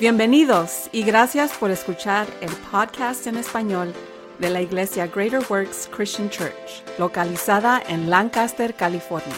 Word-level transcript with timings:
Bienvenidos 0.00 0.88
y 0.92 1.02
gracias 1.02 1.52
por 1.52 1.70
escuchar 1.70 2.26
el 2.40 2.48
podcast 2.72 3.26
en 3.26 3.36
español 3.36 3.92
de 4.38 4.48
la 4.48 4.62
Iglesia 4.62 5.06
Greater 5.06 5.42
Works 5.50 5.90
Christian 5.94 6.30
Church, 6.30 6.82
localizada 6.98 7.82
en 7.86 8.08
Lancaster, 8.08 8.72
California. 8.72 9.36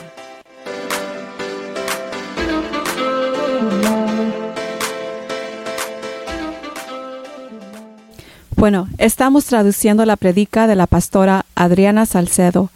Bueno, 8.54 8.86
estamos 8.98 9.46
traduciendo 9.46 10.06
la 10.06 10.14
predica 10.14 10.68
de 10.68 10.76
la 10.76 10.86
pastora 10.86 11.44
Adriana 11.56 12.06
Salcedo 12.06 12.70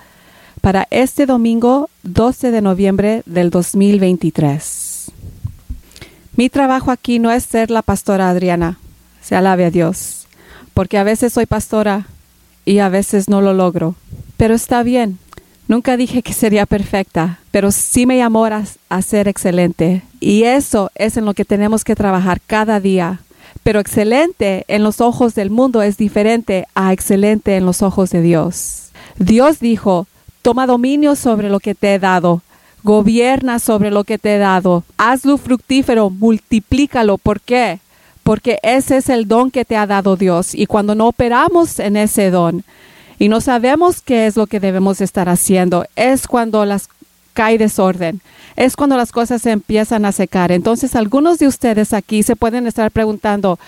para 0.60 0.88
este 0.90 1.24
domingo 1.24 1.88
12 2.02 2.50
de 2.50 2.62
noviembre 2.62 3.22
del 3.26 3.50
2023. 3.50 4.85
Mi 6.36 6.50
trabajo 6.50 6.90
aquí 6.90 7.18
no 7.18 7.32
es 7.32 7.44
ser 7.44 7.70
la 7.70 7.80
pastora 7.80 8.28
Adriana, 8.28 8.78
se 9.22 9.34
alabe 9.34 9.64
a 9.64 9.70
Dios, 9.70 10.26
porque 10.74 10.98
a 10.98 11.04
veces 11.04 11.32
soy 11.32 11.46
pastora 11.46 12.06
y 12.66 12.78
a 12.80 12.90
veces 12.90 13.30
no 13.30 13.40
lo 13.40 13.54
logro, 13.54 13.94
pero 14.36 14.54
está 14.54 14.82
bien. 14.82 15.18
Nunca 15.66 15.96
dije 15.96 16.22
que 16.22 16.34
sería 16.34 16.66
perfecta, 16.66 17.38
pero 17.50 17.72
sí 17.72 18.04
me 18.04 18.18
llamó 18.18 18.44
a, 18.44 18.64
a 18.90 19.02
ser 19.02 19.28
excelente. 19.28 20.02
Y 20.20 20.42
eso 20.42 20.90
es 20.94 21.16
en 21.16 21.24
lo 21.24 21.32
que 21.32 21.46
tenemos 21.46 21.84
que 21.84 21.96
trabajar 21.96 22.40
cada 22.46 22.80
día. 22.80 23.20
Pero 23.64 23.80
excelente 23.80 24.64
en 24.68 24.84
los 24.84 25.00
ojos 25.00 25.34
del 25.34 25.50
mundo 25.50 25.82
es 25.82 25.96
diferente 25.96 26.68
a 26.74 26.92
excelente 26.92 27.56
en 27.56 27.66
los 27.66 27.82
ojos 27.82 28.10
de 28.10 28.20
Dios. 28.20 28.90
Dios 29.18 29.58
dijo, 29.58 30.06
Toma 30.42 30.68
dominio 30.68 31.16
sobre 31.16 31.48
lo 31.48 31.58
que 31.58 31.74
te 31.74 31.94
he 31.94 31.98
dado. 31.98 32.42
Gobierna 32.86 33.58
sobre 33.58 33.90
lo 33.90 34.04
que 34.04 34.16
te 34.16 34.36
he 34.36 34.38
dado. 34.38 34.84
Hazlo 34.96 35.38
fructífero, 35.38 36.08
multiplícalo. 36.08 37.18
¿Por 37.18 37.40
qué? 37.40 37.80
Porque 38.22 38.60
ese 38.62 38.98
es 38.98 39.08
el 39.08 39.26
don 39.26 39.50
que 39.50 39.64
te 39.64 39.76
ha 39.76 39.88
dado 39.88 40.14
Dios. 40.14 40.54
Y 40.54 40.66
cuando 40.66 40.94
no 40.94 41.08
operamos 41.08 41.80
en 41.80 41.96
ese 41.96 42.30
don 42.30 42.62
y 43.18 43.28
no 43.28 43.40
sabemos 43.40 44.02
qué 44.02 44.28
es 44.28 44.36
lo 44.36 44.46
que 44.46 44.60
debemos 44.60 45.00
estar 45.00 45.28
haciendo, 45.28 45.84
es 45.96 46.28
cuando 46.28 46.64
las 46.64 46.88
cae 47.34 47.58
desorden. 47.58 48.20
Es 48.54 48.76
cuando 48.76 48.96
las 48.96 49.10
cosas 49.10 49.42
se 49.42 49.50
empiezan 49.50 50.04
a 50.04 50.12
secar. 50.12 50.52
Entonces, 50.52 50.94
algunos 50.94 51.40
de 51.40 51.48
ustedes 51.48 51.92
aquí 51.92 52.22
se 52.22 52.36
pueden 52.36 52.68
estar 52.68 52.92
preguntando, 52.92 53.58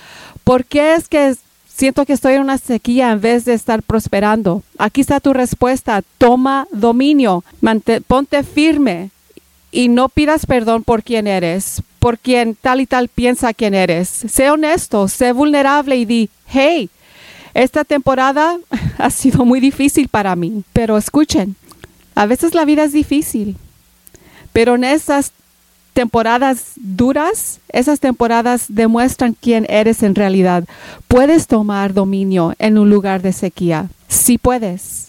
¿por 0.45 0.65
qué 0.65 0.95
es 0.95 1.09
que 1.09 1.35
Siento 1.79 2.05
que 2.05 2.13
estoy 2.13 2.35
en 2.35 2.41
una 2.41 2.59
sequía 2.59 3.13
en 3.13 3.21
vez 3.21 3.45
de 3.45 3.55
estar 3.55 3.85
prosperando. 3.85 4.65
Aquí 4.79 5.01
está 5.01 5.21
tu 5.21 5.33
respuesta. 5.33 6.03
Toma 6.19 6.67
dominio. 6.73 7.45
ponte 8.09 8.43
firme 8.43 9.11
y 9.71 9.87
no 9.87 10.09
pidas 10.09 10.45
perdón 10.45 10.83
por 10.83 11.05
quien 11.05 11.29
eres, 11.29 11.81
por 12.01 12.19
quien 12.19 12.57
tal 12.57 12.81
y 12.81 12.87
tal 12.87 13.07
piensa 13.07 13.55
quién 13.55 13.75
eres. 13.75 14.09
Sé 14.09 14.51
honesto, 14.51 15.07
sé 15.07 15.31
vulnerable 15.31 15.95
y 15.95 16.05
di, 16.05 16.31
hey, 16.49 16.91
esta 17.55 17.85
temporada 17.85 18.59
ha 18.99 19.11
sido 19.11 19.45
muy 19.45 19.61
difícil 19.61 20.09
para 20.09 20.35
mí. 20.35 20.65
Pero 20.73 20.99
escuchen, 20.99 21.55
a 22.17 22.27
veces 22.27 22.57
la 22.57 22.65
vida 22.65 22.83
es 22.83 22.93
difícil. 22.93 23.57
Pero 24.53 24.75
en 24.75 24.83
esas 24.83 25.31
temporadas 25.99 26.75
duras, 26.77 27.59
esas 27.71 27.99
temporadas 27.99 28.67
demuestran 28.69 29.35
quién 29.35 29.67
eres 29.69 30.05
en 30.05 30.15
realidad. 30.15 30.63
Puedes 31.09 31.49
tomar 31.49 31.93
dominio 31.93 32.55
en 32.61 32.79
un 32.79 32.89
lugar 32.89 33.21
de 33.21 33.33
sequía. 33.33 33.89
Sí 34.07 34.39
puedes. 34.39 35.09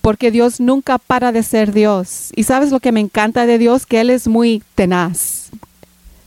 Porque 0.00 0.32
Dios 0.32 0.58
nunca 0.58 0.98
para 0.98 1.30
de 1.30 1.44
ser 1.44 1.72
Dios. 1.72 2.32
Y 2.34 2.42
sabes 2.42 2.72
lo 2.72 2.80
que 2.80 2.90
me 2.90 2.98
encanta 2.98 3.46
de 3.46 3.56
Dios, 3.56 3.86
que 3.86 4.00
Él 4.00 4.10
es 4.10 4.26
muy 4.26 4.64
tenaz. 4.74 5.50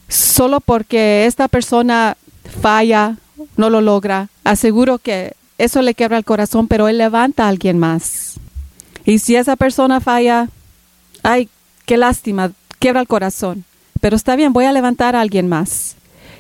Solo 0.07 0.61
porque 0.61 1.25
esta 1.25 1.49
persona 1.49 2.15
falla, 2.61 3.17
no 3.57 3.69
lo 3.69 3.81
logra, 3.81 4.29
aseguro 4.45 4.97
que 4.99 5.33
eso 5.57 5.81
le 5.81 5.93
quebra 5.93 6.17
el 6.17 6.23
corazón, 6.23 6.69
pero 6.69 6.87
Él 6.87 6.99
levanta 6.99 7.43
a 7.43 7.49
alguien 7.49 7.77
más. 7.77 8.35
Y 9.03 9.19
si 9.19 9.35
esa 9.35 9.57
persona 9.57 9.99
falla, 9.99 10.47
ay, 11.21 11.49
qué 11.85 11.97
lástima, 11.97 12.53
quebra 12.79 13.01
el 13.01 13.07
corazón 13.07 13.65
pero 14.01 14.15
está 14.15 14.35
bien, 14.35 14.53
voy 14.53 14.65
a 14.65 14.71
levantar 14.71 15.15
a 15.15 15.21
alguien 15.21 15.47
más. 15.47 15.95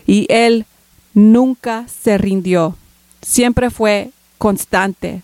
Y 0.05 0.25
él 0.29 0.65
nunca 1.13 1.85
se 1.87 2.17
rindió, 2.17 2.75
siempre 3.21 3.69
fue 3.69 4.11
constante. 4.37 5.21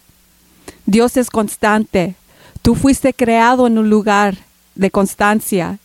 Dios 0.85 1.17
es 1.17 1.29
constante. 1.29 2.15
Tú 2.61 2.75
fuiste 2.75 3.13
creado 3.13 3.67
en 3.67 3.77
un 3.77 3.89
lugar 3.89 4.37
de 4.75 4.91
constancia 4.91 5.79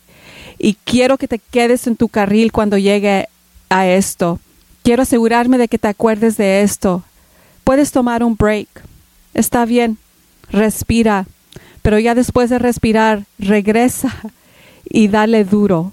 y 0.58 0.74
quiero 0.84 1.16
que 1.16 1.28
te 1.28 1.38
quedes 1.38 1.86
en 1.86 1.96
tu 1.96 2.08
carril 2.08 2.52
cuando 2.52 2.76
llegue 2.76 3.28
a 3.68 3.86
esto. 3.86 4.40
Quiero 4.82 5.02
asegurarme 5.02 5.58
de 5.58 5.68
que 5.68 5.78
te 5.78 5.88
acuerdes 5.88 6.36
de 6.36 6.62
esto. 6.62 7.04
Puedes 7.64 7.92
tomar 7.92 8.22
un 8.24 8.36
break. 8.36 8.68
Está 9.34 9.64
bien. 9.64 9.98
Respira. 10.50 11.26
Pero 11.82 11.98
ya 11.98 12.14
después 12.14 12.50
de 12.50 12.58
respirar, 12.58 13.24
regresa 13.38 14.14
y 14.84 15.08
dale 15.08 15.44
duro 15.44 15.92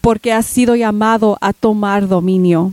porque 0.00 0.32
ha 0.32 0.42
sido 0.42 0.76
llamado 0.76 1.38
a 1.40 1.52
tomar 1.52 2.08
dominio. 2.08 2.72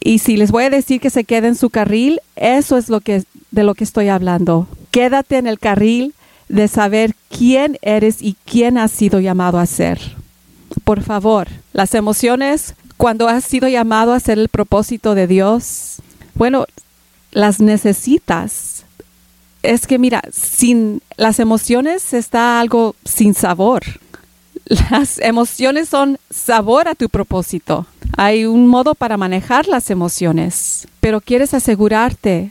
Y 0.00 0.18
si 0.18 0.36
les 0.36 0.50
voy 0.50 0.64
a 0.64 0.70
decir 0.70 1.00
que 1.00 1.10
se 1.10 1.24
quede 1.24 1.48
en 1.48 1.56
su 1.56 1.70
carril, 1.70 2.20
eso 2.36 2.76
es 2.76 2.88
lo 2.88 3.00
que 3.00 3.24
de 3.50 3.64
lo 3.64 3.74
que 3.74 3.84
estoy 3.84 4.08
hablando. 4.08 4.68
Quédate 4.90 5.38
en 5.38 5.46
el 5.46 5.58
carril 5.58 6.14
de 6.48 6.68
saber 6.68 7.14
quién 7.28 7.78
eres 7.82 8.22
y 8.22 8.36
quién 8.44 8.78
has 8.78 8.92
sido 8.92 9.20
llamado 9.20 9.58
a 9.58 9.66
ser. 9.66 9.98
Por 10.84 11.02
favor, 11.02 11.48
las 11.72 11.94
emociones 11.94 12.74
cuando 12.96 13.28
has 13.28 13.44
sido 13.44 13.68
llamado 13.68 14.12
a 14.12 14.20
ser 14.20 14.38
el 14.38 14.48
propósito 14.48 15.14
de 15.14 15.26
Dios, 15.26 15.96
bueno, 16.34 16.66
las 17.32 17.60
necesitas. 17.60 18.84
Es 19.62 19.86
que 19.86 19.98
mira, 19.98 20.22
sin 20.32 21.02
las 21.16 21.40
emociones 21.40 22.14
está 22.14 22.60
algo 22.60 22.94
sin 23.04 23.34
sabor. 23.34 23.82
Las 24.66 25.18
emociones 25.20 25.88
son 25.88 26.18
sabor 26.28 26.88
a 26.88 26.96
tu 26.96 27.08
propósito. 27.08 27.86
Hay 28.16 28.46
un 28.46 28.66
modo 28.66 28.96
para 28.96 29.16
manejar 29.16 29.68
las 29.68 29.90
emociones, 29.90 30.88
pero 31.00 31.20
quieres 31.20 31.54
asegurarte 31.54 32.50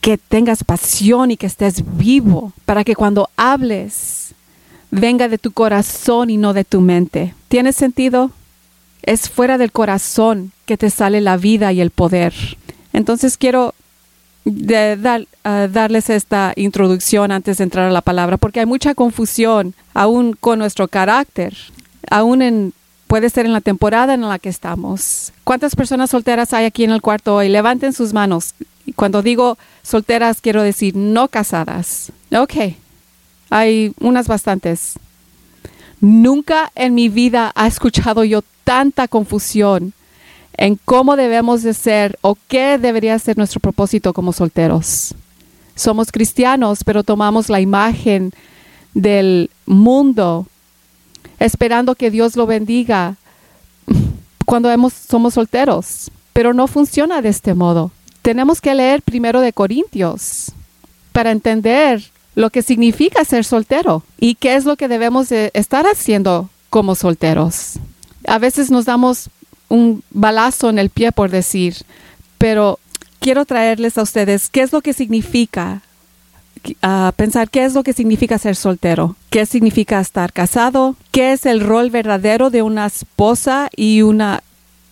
que 0.00 0.18
tengas 0.18 0.62
pasión 0.62 1.32
y 1.32 1.36
que 1.36 1.46
estés 1.46 1.82
vivo 1.96 2.52
para 2.64 2.84
que 2.84 2.94
cuando 2.94 3.28
hables 3.36 4.34
venga 4.92 5.28
de 5.28 5.38
tu 5.38 5.50
corazón 5.50 6.30
y 6.30 6.36
no 6.36 6.52
de 6.52 6.64
tu 6.64 6.80
mente. 6.80 7.34
¿Tiene 7.48 7.72
sentido? 7.72 8.30
Es 9.02 9.28
fuera 9.28 9.58
del 9.58 9.72
corazón 9.72 10.52
que 10.64 10.76
te 10.76 10.90
sale 10.90 11.20
la 11.20 11.36
vida 11.36 11.72
y 11.72 11.80
el 11.80 11.90
poder. 11.90 12.34
Entonces 12.92 13.36
quiero 13.36 13.74
de 14.50 14.96
dar, 14.96 15.26
darles 15.44 16.10
esta 16.10 16.52
introducción 16.56 17.32
antes 17.32 17.58
de 17.58 17.64
entrar 17.64 17.88
a 17.88 17.92
la 17.92 18.02
palabra, 18.02 18.36
porque 18.36 18.60
hay 18.60 18.66
mucha 18.66 18.94
confusión 18.94 19.74
aún 19.94 20.36
con 20.38 20.58
nuestro 20.58 20.88
carácter, 20.88 21.56
aún 22.10 22.42
en, 22.42 22.72
puede 23.06 23.30
ser 23.30 23.46
en 23.46 23.52
la 23.52 23.60
temporada 23.60 24.14
en 24.14 24.22
la 24.22 24.38
que 24.38 24.48
estamos. 24.48 25.32
¿Cuántas 25.44 25.74
personas 25.74 26.10
solteras 26.10 26.52
hay 26.52 26.64
aquí 26.64 26.84
en 26.84 26.90
el 26.90 27.02
cuarto 27.02 27.34
hoy? 27.34 27.48
Levanten 27.48 27.92
sus 27.92 28.12
manos. 28.12 28.54
Cuando 28.96 29.22
digo 29.22 29.58
solteras, 29.82 30.40
quiero 30.40 30.62
decir 30.62 30.96
no 30.96 31.28
casadas. 31.28 32.12
Ok, 32.32 32.74
hay 33.50 33.92
unas 34.00 34.28
bastantes. 34.28 34.98
Nunca 36.00 36.70
en 36.74 36.94
mi 36.94 37.08
vida 37.08 37.50
ha 37.54 37.66
escuchado 37.66 38.24
yo 38.24 38.42
tanta 38.64 39.08
confusión 39.08 39.92
en 40.58 40.78
cómo 40.84 41.16
debemos 41.16 41.62
de 41.62 41.72
ser 41.72 42.18
o 42.20 42.36
qué 42.48 42.78
debería 42.78 43.18
ser 43.18 43.38
nuestro 43.38 43.60
propósito 43.60 44.12
como 44.12 44.32
solteros. 44.32 45.14
Somos 45.76 46.10
cristianos, 46.10 46.82
pero 46.84 47.04
tomamos 47.04 47.48
la 47.48 47.60
imagen 47.60 48.32
del 48.92 49.50
mundo, 49.66 50.46
esperando 51.38 51.94
que 51.94 52.10
Dios 52.10 52.36
lo 52.36 52.46
bendiga 52.46 53.14
cuando 54.44 54.68
somos 54.90 55.34
solteros. 55.34 56.10
Pero 56.32 56.52
no 56.52 56.66
funciona 56.66 57.22
de 57.22 57.28
este 57.28 57.54
modo. 57.54 57.92
Tenemos 58.22 58.60
que 58.60 58.74
leer 58.74 59.02
primero 59.02 59.40
de 59.40 59.52
Corintios 59.52 60.52
para 61.12 61.30
entender 61.30 62.02
lo 62.34 62.50
que 62.50 62.62
significa 62.62 63.24
ser 63.24 63.44
soltero 63.44 64.02
y 64.18 64.34
qué 64.34 64.56
es 64.56 64.64
lo 64.64 64.76
que 64.76 64.88
debemos 64.88 65.28
de 65.28 65.52
estar 65.54 65.86
haciendo 65.86 66.50
como 66.68 66.96
solteros. 66.96 67.74
A 68.26 68.38
veces 68.38 68.70
nos 68.70 68.84
damos 68.84 69.30
un 69.68 70.02
balazo 70.10 70.70
en 70.70 70.78
el 70.78 70.90
pie, 70.90 71.12
por 71.12 71.30
decir, 71.30 71.76
pero 72.38 72.78
quiero 73.20 73.44
traerles 73.44 73.98
a 73.98 74.02
ustedes 74.02 74.48
qué 74.48 74.62
es 74.62 74.72
lo 74.72 74.80
que 74.80 74.92
significa 74.92 75.82
uh, 76.82 77.12
pensar 77.16 77.50
qué 77.50 77.64
es 77.64 77.74
lo 77.74 77.82
que 77.82 77.92
significa 77.92 78.38
ser 78.38 78.56
soltero, 78.56 79.16
qué 79.30 79.46
significa 79.46 80.00
estar 80.00 80.32
casado, 80.32 80.96
qué 81.10 81.32
es 81.32 81.46
el 81.46 81.60
rol 81.60 81.90
verdadero 81.90 82.50
de 82.50 82.62
una 82.62 82.86
esposa 82.86 83.70
y 83.76 84.02
una 84.02 84.42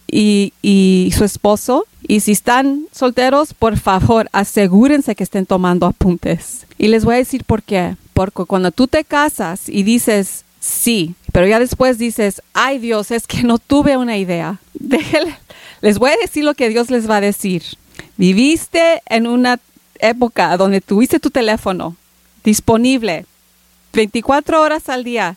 y 0.08 1.12
su 1.16 1.24
esposo. 1.24 1.86
Y 2.08 2.20
si 2.20 2.32
están 2.32 2.86
solteros, 2.92 3.54
por 3.54 3.76
favor, 3.76 4.28
asegúrense 4.32 5.16
que 5.16 5.24
estén 5.24 5.46
tomando 5.46 5.86
apuntes. 5.86 6.66
Y 6.78 6.88
les 6.88 7.04
voy 7.04 7.16
a 7.16 7.18
decir 7.18 7.44
por 7.44 7.62
qué. 7.62 7.96
Porque 8.14 8.44
cuando 8.44 8.70
tú 8.70 8.86
te 8.86 9.04
casas 9.04 9.68
y 9.68 9.82
dices, 9.82 10.44
sí, 10.66 11.14
pero 11.32 11.46
ya 11.46 11.58
después 11.58 11.98
dices, 11.98 12.42
ay 12.54 12.78
Dios, 12.78 13.10
es 13.10 13.26
que 13.26 13.42
no 13.42 13.58
tuve 13.58 13.96
una 13.96 14.16
idea. 14.16 14.58
Les 15.80 15.98
voy 15.98 16.10
a 16.10 16.16
decir 16.16 16.44
lo 16.44 16.54
que 16.54 16.68
Dios 16.68 16.90
les 16.90 17.08
va 17.08 17.16
a 17.16 17.20
decir. 17.20 17.62
Viviste 18.16 19.02
en 19.06 19.26
una 19.26 19.60
época 19.98 20.56
donde 20.56 20.80
tuviste 20.80 21.20
tu 21.20 21.30
teléfono 21.30 21.96
disponible 22.44 23.26
24 23.92 24.62
horas 24.62 24.88
al 24.88 25.04
día. 25.04 25.36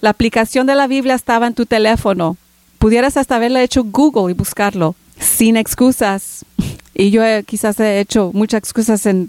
La 0.00 0.10
aplicación 0.10 0.66
de 0.66 0.74
la 0.74 0.86
Biblia 0.86 1.14
estaba 1.14 1.46
en 1.46 1.54
tu 1.54 1.66
teléfono. 1.66 2.36
Pudieras 2.78 3.16
hasta 3.16 3.36
haberle 3.36 3.62
hecho 3.62 3.84
Google 3.84 4.30
y 4.30 4.34
buscarlo 4.34 4.94
sin 5.18 5.56
excusas. 5.56 6.44
Y 6.96 7.10
yo 7.10 7.22
quizás 7.44 7.80
he 7.80 7.98
hecho 7.98 8.30
muchas 8.32 8.58
excusas 8.58 9.04
en 9.06 9.28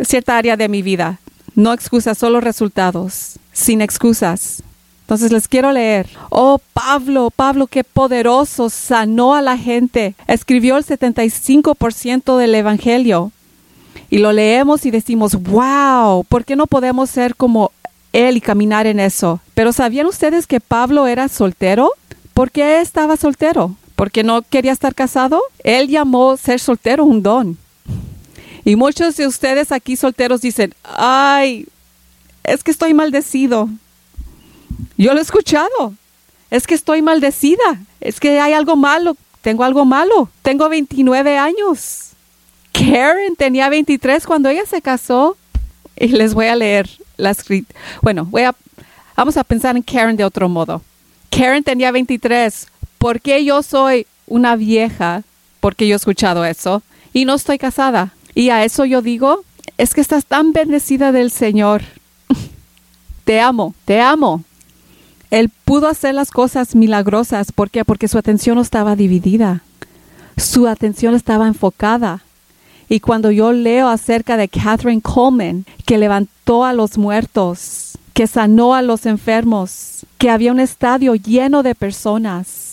cierta 0.00 0.38
área 0.38 0.56
de 0.56 0.70
mi 0.70 0.80
vida. 0.80 1.20
No 1.56 1.72
excusas, 1.72 2.18
solo 2.18 2.40
resultados. 2.40 3.38
Sin 3.52 3.80
excusas. 3.80 4.62
Entonces 5.00 5.32
les 5.32 5.48
quiero 5.48 5.72
leer. 5.72 6.06
Oh, 6.28 6.60
Pablo, 6.74 7.30
Pablo, 7.34 7.66
qué 7.66 7.82
poderoso, 7.82 8.68
sanó 8.68 9.34
a 9.34 9.40
la 9.40 9.56
gente. 9.56 10.14
Escribió 10.26 10.76
el 10.76 10.84
75% 10.84 12.36
del 12.36 12.54
Evangelio. 12.54 13.32
Y 14.10 14.18
lo 14.18 14.32
leemos 14.32 14.84
y 14.84 14.90
decimos, 14.90 15.34
wow, 15.34 16.24
¿por 16.24 16.44
qué 16.44 16.56
no 16.56 16.66
podemos 16.66 17.08
ser 17.08 17.34
como 17.34 17.72
él 18.12 18.36
y 18.36 18.40
caminar 18.42 18.86
en 18.86 19.00
eso? 19.00 19.40
Pero 19.54 19.72
¿sabían 19.72 20.06
ustedes 20.06 20.46
que 20.46 20.60
Pablo 20.60 21.06
era 21.06 21.28
soltero? 21.28 21.90
¿Por 22.34 22.50
qué 22.50 22.82
estaba 22.82 23.16
soltero? 23.16 23.76
¿Porque 23.94 24.22
no 24.22 24.42
quería 24.42 24.72
estar 24.72 24.94
casado? 24.94 25.40
Él 25.64 25.88
llamó 25.88 26.36
ser 26.36 26.60
soltero 26.60 27.04
un 27.04 27.22
don. 27.22 27.56
Y 28.66 28.74
muchos 28.74 29.16
de 29.16 29.28
ustedes 29.28 29.70
aquí 29.70 29.94
solteros 29.94 30.40
dicen, 30.40 30.74
ay, 30.82 31.68
es 32.42 32.64
que 32.64 32.72
estoy 32.72 32.94
maldecido. 32.94 33.68
Yo 34.96 35.12
lo 35.14 35.20
he 35.20 35.22
escuchado. 35.22 35.94
Es 36.50 36.66
que 36.66 36.74
estoy 36.74 37.00
maldecida. 37.00 37.80
Es 38.00 38.18
que 38.18 38.40
hay 38.40 38.54
algo 38.54 38.74
malo. 38.74 39.16
Tengo 39.40 39.62
algo 39.62 39.84
malo. 39.84 40.28
Tengo 40.42 40.68
29 40.68 41.38
años. 41.38 42.08
Karen 42.72 43.36
tenía 43.36 43.68
23 43.68 44.26
cuando 44.26 44.48
ella 44.48 44.66
se 44.66 44.82
casó. 44.82 45.36
Y 45.94 46.08
les 46.08 46.34
voy 46.34 46.46
a 46.46 46.56
leer 46.56 46.90
la 47.18 47.30
escrita. 47.30 47.72
Bueno, 48.02 48.24
voy 48.24 48.42
a, 48.42 48.54
vamos 49.14 49.36
a 49.36 49.44
pensar 49.44 49.76
en 49.76 49.82
Karen 49.84 50.16
de 50.16 50.24
otro 50.24 50.48
modo. 50.48 50.82
Karen 51.30 51.62
tenía 51.62 51.92
23. 51.92 52.66
¿Por 52.98 53.20
qué 53.20 53.44
yo 53.44 53.62
soy 53.62 54.08
una 54.26 54.56
vieja? 54.56 55.22
Porque 55.60 55.86
yo 55.86 55.94
he 55.94 55.96
escuchado 55.96 56.44
eso. 56.44 56.82
Y 57.12 57.26
no 57.26 57.34
estoy 57.34 57.58
casada. 57.58 58.12
Y 58.36 58.50
a 58.50 58.64
eso 58.64 58.84
yo 58.84 59.00
digo, 59.00 59.44
es 59.78 59.94
que 59.94 60.02
estás 60.02 60.26
tan 60.26 60.52
bendecida 60.52 61.10
del 61.10 61.30
Señor. 61.30 61.82
te 63.24 63.40
amo, 63.40 63.74
te 63.86 64.02
amo. 64.02 64.44
Él 65.30 65.50
pudo 65.64 65.88
hacer 65.88 66.14
las 66.14 66.30
cosas 66.30 66.74
milagrosas. 66.74 67.50
¿Por 67.50 67.70
qué? 67.70 67.82
Porque 67.86 68.08
su 68.08 68.18
atención 68.18 68.56
no 68.56 68.60
estaba 68.60 68.94
dividida. 68.94 69.62
Su 70.36 70.68
atención 70.68 71.14
estaba 71.14 71.48
enfocada. 71.48 72.20
Y 72.90 73.00
cuando 73.00 73.30
yo 73.30 73.52
leo 73.52 73.88
acerca 73.88 74.36
de 74.36 74.48
Catherine 74.48 75.00
Coleman, 75.00 75.64
que 75.86 75.96
levantó 75.96 76.66
a 76.66 76.74
los 76.74 76.98
muertos, 76.98 77.96
que 78.12 78.26
sanó 78.26 78.74
a 78.74 78.82
los 78.82 79.06
enfermos, 79.06 80.04
que 80.18 80.28
había 80.28 80.52
un 80.52 80.60
estadio 80.60 81.14
lleno 81.14 81.62
de 81.62 81.74
personas, 81.74 82.65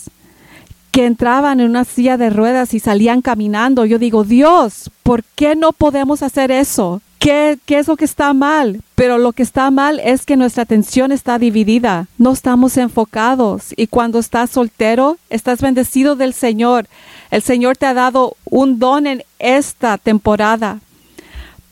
que 0.94 1.06
entraban 1.06 1.58
en 1.58 1.70
una 1.70 1.84
silla 1.84 2.16
de 2.16 2.30
ruedas 2.30 2.72
y 2.72 2.78
salían 2.78 3.20
caminando, 3.20 3.84
yo 3.84 3.98
digo, 3.98 4.22
Dios, 4.22 4.92
¿por 5.02 5.24
qué 5.24 5.56
no 5.56 5.72
podemos 5.72 6.22
hacer 6.22 6.52
eso? 6.52 7.02
¿Qué, 7.18 7.58
¿Qué, 7.66 7.80
es 7.80 7.88
lo 7.88 7.96
que 7.96 8.04
está 8.04 8.32
mal? 8.32 8.80
Pero 8.94 9.18
lo 9.18 9.32
que 9.32 9.42
está 9.42 9.72
mal 9.72 9.98
es 9.98 10.24
que 10.24 10.36
nuestra 10.36 10.62
atención 10.62 11.10
está 11.10 11.40
dividida, 11.40 12.06
no 12.16 12.30
estamos 12.30 12.76
enfocados. 12.76 13.74
Y 13.76 13.88
cuando 13.88 14.20
estás 14.20 14.50
soltero, 14.50 15.18
estás 15.30 15.60
bendecido 15.62 16.14
del 16.14 16.32
Señor, 16.32 16.86
el 17.32 17.42
Señor 17.42 17.76
te 17.76 17.86
ha 17.86 17.94
dado 17.94 18.36
un 18.44 18.78
don 18.78 19.08
en 19.08 19.24
esta 19.40 19.98
temporada 19.98 20.78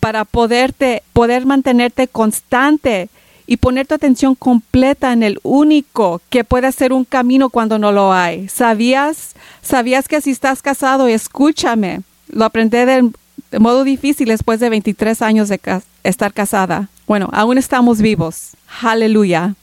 para 0.01 0.25
poderte, 0.25 1.05
poder 1.13 1.47
mantenerte 1.47 2.09
constante 2.09 3.09
y 3.53 3.59
poner 3.59 3.87
tu 3.87 3.95
atención 3.95 4.35
completa 4.35 5.13
en 5.13 5.23
el 5.23 5.39
único 5.43 6.23
que 6.31 6.43
puede 6.43 6.69
hacer 6.69 6.91
un 6.91 7.05
camino 7.05 7.51
cuando 7.51 7.79
no 7.79 7.93
lo 7.93 8.11
hay. 8.11 8.49
¿Sabías? 8.49 9.35
¿Sabías 9.61 10.09
que 10.09 10.23
si 10.23 10.31
estás 10.31 10.63
casado, 10.63 11.07
escúchame, 11.07 12.01
lo 12.29 12.47
aprendí 12.47 12.79
de, 12.79 13.11
de 13.51 13.59
modo 13.59 13.85
difícil 13.85 14.29
después 14.29 14.59
de 14.59 14.71
23 14.71 15.21
años 15.21 15.51
de 15.51 15.61
estar 16.03 16.33
casada. 16.33 16.89
Bueno, 17.07 17.29
aún 17.31 17.59
estamos 17.59 18.01
vivos. 18.01 18.53
Aleluya. 18.81 19.55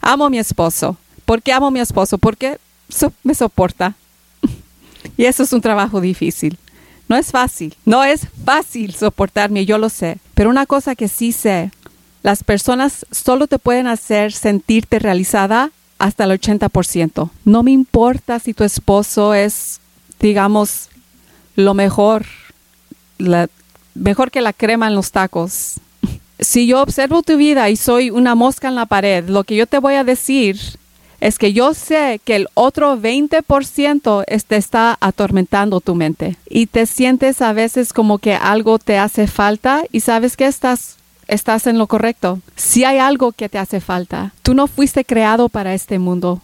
Amo 0.00 0.26
a 0.26 0.30
mi 0.30 0.38
esposo. 0.38 0.96
¿Por 1.24 1.42
qué 1.42 1.52
amo 1.52 1.66
a 1.66 1.72
mi 1.72 1.80
esposo? 1.80 2.16
Porque 2.16 2.58
me 3.24 3.34
soporta. 3.34 3.96
Y 5.16 5.24
eso 5.24 5.42
es 5.42 5.52
un 5.52 5.62
trabajo 5.62 6.00
difícil. 6.00 6.58
No 7.08 7.16
es 7.16 7.32
fácil, 7.32 7.74
no 7.84 8.04
es 8.04 8.28
fácil 8.44 8.94
soportarme, 8.94 9.66
yo 9.66 9.78
lo 9.78 9.88
sé. 9.88 10.18
Pero 10.34 10.48
una 10.48 10.64
cosa 10.64 10.94
que 10.94 11.08
sí 11.08 11.32
sé, 11.32 11.72
las 12.22 12.44
personas 12.44 13.06
solo 13.10 13.46
te 13.46 13.58
pueden 13.58 13.86
hacer 13.86 14.32
sentirte 14.32 14.98
realizada 14.98 15.70
hasta 15.98 16.24
el 16.24 16.30
80%. 16.30 17.30
No 17.44 17.62
me 17.62 17.70
importa 17.70 18.38
si 18.38 18.54
tu 18.54 18.64
esposo 18.64 19.34
es, 19.34 19.80
digamos, 20.18 20.88
lo 21.56 21.74
mejor, 21.74 22.26
mejor 23.94 24.30
que 24.30 24.40
la 24.40 24.52
crema 24.52 24.88
en 24.88 24.94
los 24.94 25.12
tacos. 25.12 25.74
Si 26.38 26.66
yo 26.66 26.80
observo 26.82 27.22
tu 27.22 27.36
vida 27.36 27.68
y 27.68 27.76
soy 27.76 28.10
una 28.10 28.34
mosca 28.34 28.68
en 28.68 28.74
la 28.74 28.86
pared, 28.86 29.28
lo 29.28 29.44
que 29.44 29.56
yo 29.56 29.66
te 29.66 29.78
voy 29.78 29.94
a 29.94 30.04
decir 30.04 30.58
es 31.20 31.38
que 31.38 31.52
yo 31.52 31.74
sé 31.74 32.18
que 32.24 32.36
el 32.36 32.48
otro 32.54 32.96
20% 32.96 34.24
te 34.46 34.56
está 34.56 34.96
atormentando 35.00 35.82
tu 35.82 35.94
mente 35.94 36.36
y 36.48 36.66
te 36.66 36.86
sientes 36.86 37.42
a 37.42 37.52
veces 37.52 37.92
como 37.92 38.18
que 38.18 38.34
algo 38.34 38.78
te 38.78 38.96
hace 38.96 39.26
falta 39.26 39.84
y 39.92 40.00
sabes 40.00 40.38
que 40.38 40.46
estás 40.46 40.96
estás 41.30 41.66
en 41.66 41.78
lo 41.78 41.86
correcto. 41.86 42.40
Si 42.56 42.84
hay 42.84 42.98
algo 42.98 43.32
que 43.32 43.48
te 43.48 43.58
hace 43.58 43.80
falta, 43.80 44.32
tú 44.42 44.54
no 44.54 44.66
fuiste 44.66 45.04
creado 45.04 45.48
para 45.48 45.74
este 45.74 45.98
mundo. 45.98 46.42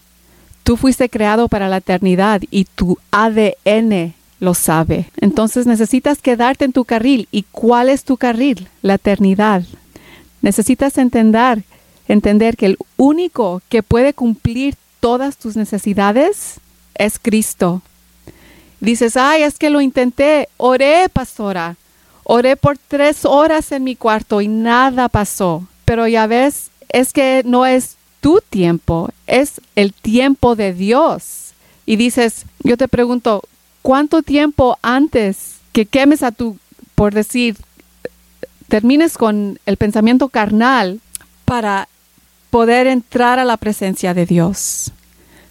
Tú 0.63 0.77
fuiste 0.77 1.09
creado 1.09 1.49
para 1.49 1.69
la 1.69 1.79
eternidad 1.79 2.41
y 2.51 2.65
tu 2.65 2.99
ADN 3.11 4.15
lo 4.41 4.55
sabe. 4.55 5.11
Entonces 5.21 5.67
necesitas 5.67 6.23
quedarte 6.23 6.65
en 6.65 6.73
tu 6.73 6.85
carril. 6.85 7.29
¿Y 7.31 7.45
cuál 7.53 7.89
es 7.89 8.05
tu 8.05 8.17
carril? 8.17 8.69
La 8.83 8.95
eternidad. 8.95 9.63
Necesitas 10.43 10.99
entender 10.99 11.63
entender 12.09 12.57
que 12.57 12.67
el 12.67 12.79
único 12.97 13.63
que 13.69 13.83
puede 13.83 14.15
cumplir 14.15 14.77
todas 15.01 15.37
tus 15.37 15.57
necesidades 15.57 16.61
es 16.95 17.19
Cristo. 17.19 17.83
Dices, 18.81 19.17
ay, 19.17 19.43
es 19.43 19.59
que 19.59 19.71
lo 19.71 19.81
intenté, 19.81 20.49
oré, 20.57 21.09
pastora, 21.13 21.77
oré 22.29 22.57
por 22.57 22.77
tres 22.77 23.25
horas 23.25 23.71
en 23.73 23.85
mi 23.85 23.95
cuarto 23.95 24.41
y 24.41 24.49
nada 24.49 25.09
pasó. 25.09 25.67
Pero 25.85 26.09
ya 26.09 26.27
ves, 26.27 26.71
es 26.89 27.13
que 27.13 27.43
no 27.45 27.65
es 27.65 27.97
tu 28.21 28.41
tiempo, 28.51 29.11
es 29.27 29.61
el 29.77 29.93
tiempo 29.93 30.57
de 30.57 30.73
Dios. 30.73 31.53
Y 31.87 31.97
dices, 31.97 32.45
yo 32.65 32.77
te 32.77 32.89
pregunto, 32.89 33.43
¿cuánto 33.83 34.23
tiempo 34.23 34.77
antes 34.83 35.57
que 35.73 35.87
quemes 35.87 36.23
a 36.23 36.33
tu, 36.33 36.57
por 36.95 37.15
decir, 37.15 37.57
termines 38.69 39.17
con 39.17 39.61
el 39.67 39.77
pensamiento 39.77 40.29
carnal 40.29 41.01
para 41.45 41.89
poder 42.51 42.87
entrar 42.87 43.39
a 43.39 43.45
la 43.45 43.57
presencia 43.57 44.15
de 44.15 44.27
Dios. 44.27 44.91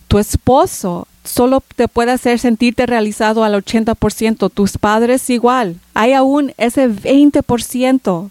Tu 0.08 0.18
esposo 0.18 1.08
solo 1.26 1.62
te 1.76 1.88
puede 1.88 2.12
hacer 2.12 2.40
sentirte 2.40 2.86
realizado 2.86 3.44
al 3.44 3.54
80%, 3.54 4.52
tus 4.52 4.78
padres 4.78 5.30
igual. 5.30 5.78
Hay 5.94 6.14
aún 6.14 6.54
ese 6.58 6.90
20%. 6.90 8.30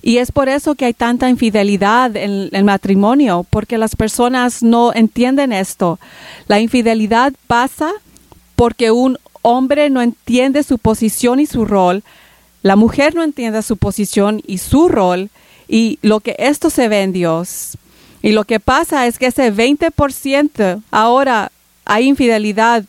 Y 0.00 0.18
es 0.18 0.30
por 0.30 0.48
eso 0.48 0.76
que 0.76 0.84
hay 0.84 0.94
tanta 0.94 1.28
infidelidad 1.28 2.16
en 2.16 2.50
el 2.52 2.64
matrimonio, 2.64 3.44
porque 3.50 3.78
las 3.78 3.96
personas 3.96 4.62
no 4.62 4.92
entienden 4.94 5.52
esto. 5.52 5.98
La 6.46 6.60
infidelidad 6.60 7.32
pasa 7.48 7.90
porque 8.54 8.92
un 8.92 9.18
hombre 9.42 9.90
no 9.90 10.00
entiende 10.00 10.62
su 10.62 10.78
posición 10.78 11.40
y 11.40 11.46
su 11.46 11.64
rol, 11.64 12.02
la 12.62 12.76
mujer 12.76 13.14
no 13.14 13.22
entiende 13.22 13.62
su 13.62 13.76
posición 13.76 14.42
y 14.46 14.58
su 14.58 14.88
rol, 14.88 15.30
y 15.68 15.98
lo 16.02 16.20
que 16.20 16.34
esto 16.38 16.70
se 16.70 16.88
ve 16.88 17.02
en 17.02 17.12
Dios. 17.12 17.76
Y 18.20 18.32
lo 18.32 18.44
que 18.44 18.58
pasa 18.58 19.06
es 19.06 19.18
que 19.18 19.26
ese 19.26 19.52
20% 19.52 20.82
ahora 20.90 21.52
hay 21.88 22.06
infidelidad, 22.06 22.84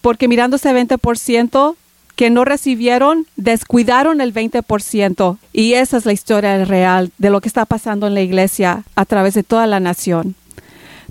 porque 0.00 0.28
mirando 0.28 0.56
ese 0.56 0.72
20% 0.72 1.76
que 2.14 2.30
no 2.30 2.46
recibieron, 2.46 3.26
descuidaron 3.36 4.22
el 4.22 4.32
20%. 4.32 5.36
Y 5.52 5.74
esa 5.74 5.98
es 5.98 6.06
la 6.06 6.12
historia 6.12 6.64
real 6.64 7.12
de 7.18 7.28
lo 7.28 7.42
que 7.42 7.48
está 7.48 7.66
pasando 7.66 8.06
en 8.06 8.14
la 8.14 8.22
iglesia 8.22 8.84
a 8.94 9.04
través 9.04 9.34
de 9.34 9.42
toda 9.42 9.66
la 9.66 9.80
nación. 9.80 10.34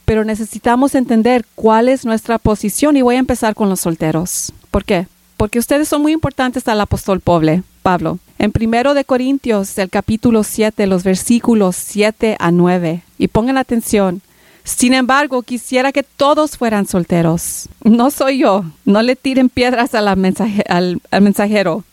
Pero 0.05 0.23
necesitamos 0.23 0.95
entender 0.95 1.45
cuál 1.55 1.89
es 1.89 2.05
nuestra 2.05 2.39
posición 2.39 2.97
y 2.97 3.01
voy 3.01 3.15
a 3.17 3.19
empezar 3.19 3.53
con 3.53 3.69
los 3.69 3.81
solteros. 3.81 4.51
¿Por 4.71 4.85
qué? 4.85 5.07
Porque 5.37 5.59
ustedes 5.59 5.87
son 5.87 6.01
muy 6.01 6.13
importantes 6.13 6.67
al 6.67 6.79
apóstol 6.79 7.19
Pablo. 7.19 8.19
En 8.39 8.51
primero 8.51 8.93
de 8.93 9.03
Corintios, 9.03 9.77
el 9.77 9.89
capítulo 9.89 10.43
7, 10.43 10.87
los 10.87 11.03
versículos 11.03 11.75
7 11.75 12.37
a 12.39 12.51
9. 12.51 13.03
Y 13.17 13.27
pongan 13.27 13.57
atención. 13.57 14.21
Sin 14.65 14.95
embargo, 14.95 15.43
quisiera 15.43 15.91
que 15.91 16.01
todos 16.01 16.57
fueran 16.57 16.87
solteros. 16.87 17.69
No 17.83 18.09
soy 18.09 18.39
yo. 18.39 18.65
No 18.83 19.03
le 19.03 19.15
tiren 19.15 19.47
piedras 19.47 19.93
al, 19.93 20.07
al, 20.07 21.01
mensajero. 21.21 21.83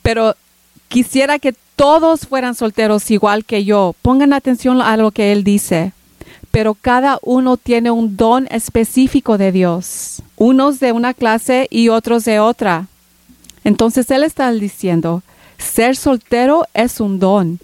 Pero 0.00 0.36
quisiera 0.86 1.40
que 1.40 1.54
todos 1.74 2.20
fueran 2.28 2.54
solteros 2.54 3.10
igual 3.10 3.44
que 3.44 3.64
yo. 3.64 3.96
Pongan 4.00 4.32
atención 4.32 4.80
a 4.80 4.96
lo 4.96 5.10
que 5.10 5.32
él 5.32 5.42
dice. 5.42 5.92
Pero 6.52 6.74
cada 6.74 7.18
uno 7.20 7.56
tiene 7.56 7.90
un 7.90 8.16
don 8.16 8.46
específico 8.52 9.36
de 9.36 9.50
Dios. 9.50 10.22
Unos 10.36 10.78
de 10.78 10.92
una 10.92 11.14
clase 11.14 11.66
y 11.68 11.88
otros 11.88 12.24
de 12.24 12.38
otra. 12.38 12.86
Entonces 13.64 14.08
él 14.12 14.22
está 14.22 14.52
diciendo, 14.52 15.22
ser 15.58 15.96
soltero 15.96 16.64
es 16.74 17.00
un 17.00 17.18
don. 17.18 17.58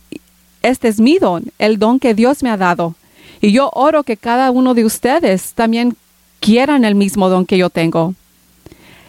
Este 0.62 0.88
es 0.88 0.98
mi 0.98 1.18
don, 1.18 1.44
el 1.60 1.78
don 1.78 2.00
que 2.00 2.14
Dios 2.14 2.42
me 2.42 2.50
ha 2.50 2.56
dado. 2.56 2.96
Y 3.40 3.52
yo 3.52 3.71
oro 3.75 4.02
que 4.02 4.16
cada 4.16 4.50
uno 4.50 4.75
de 4.75 4.85
ustedes 4.85 5.52
también 5.54 5.97
quieran 6.40 6.85
el 6.85 6.95
mismo 6.95 7.28
don 7.28 7.47
que 7.47 7.59
yo 7.59 7.71
tengo. 7.71 8.14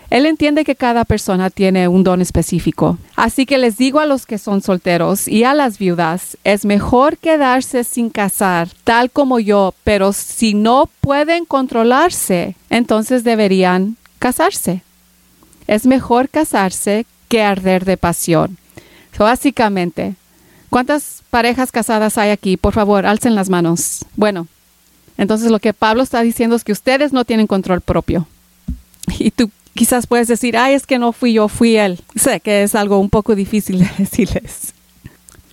Él 0.09 0.25
entiende 0.25 0.65
que 0.65 0.75
cada 0.75 1.05
persona 1.05 1.51
tiene 1.51 1.87
un 1.87 2.03
don 2.03 2.19
específico. 2.21 2.97
Así 3.15 3.45
que 3.45 3.59
les 3.59 3.77
digo 3.77 3.99
a 3.99 4.07
los 4.07 4.25
que 4.25 4.39
son 4.39 4.61
solteros 4.61 5.27
y 5.27 5.43
a 5.43 5.53
las 5.53 5.77
viudas, 5.77 6.35
es 6.43 6.65
mejor 6.65 7.17
quedarse 7.17 7.83
sin 7.83 8.09
casar, 8.09 8.69
tal 8.83 9.11
como 9.11 9.39
yo, 9.39 9.75
pero 9.83 10.11
si 10.11 10.55
no 10.55 10.89
pueden 11.01 11.45
controlarse, 11.45 12.55
entonces 12.71 13.23
deberían 13.23 13.97
casarse. 14.17 14.81
Es 15.67 15.85
mejor 15.85 16.29
casarse 16.29 17.05
que 17.27 17.43
arder 17.43 17.85
de 17.85 17.97
pasión. 17.97 18.57
básicamente, 19.19 20.15
¿cuántas 20.69 21.23
parejas 21.29 21.71
casadas 21.71 22.17
hay 22.17 22.29
aquí? 22.29 22.57
Por 22.57 22.73
favor, 22.73 23.05
alcen 23.05 23.35
las 23.35 23.49
manos. 23.49 24.05
Bueno, 24.15 24.47
entonces 25.17 25.51
lo 25.51 25.59
que 25.59 25.73
Pablo 25.73 26.03
está 26.03 26.21
diciendo 26.21 26.55
es 26.55 26.63
que 26.63 26.71
ustedes 26.71 27.11
no 27.13 27.25
tienen 27.25 27.47
control 27.47 27.81
propio. 27.81 28.27
Y 29.19 29.31
tú 29.31 29.49
quizás 29.73 30.07
puedes 30.07 30.27
decir, 30.27 30.57
ay, 30.57 30.73
es 30.73 30.85
que 30.85 30.99
no 30.99 31.11
fui 31.11 31.33
yo, 31.33 31.47
fui 31.47 31.77
él. 31.77 31.99
Sé 32.15 32.39
que 32.39 32.63
es 32.63 32.75
algo 32.75 32.99
un 32.99 33.09
poco 33.09 33.35
difícil 33.35 33.79
de 33.79 33.89
decirles. 33.97 34.73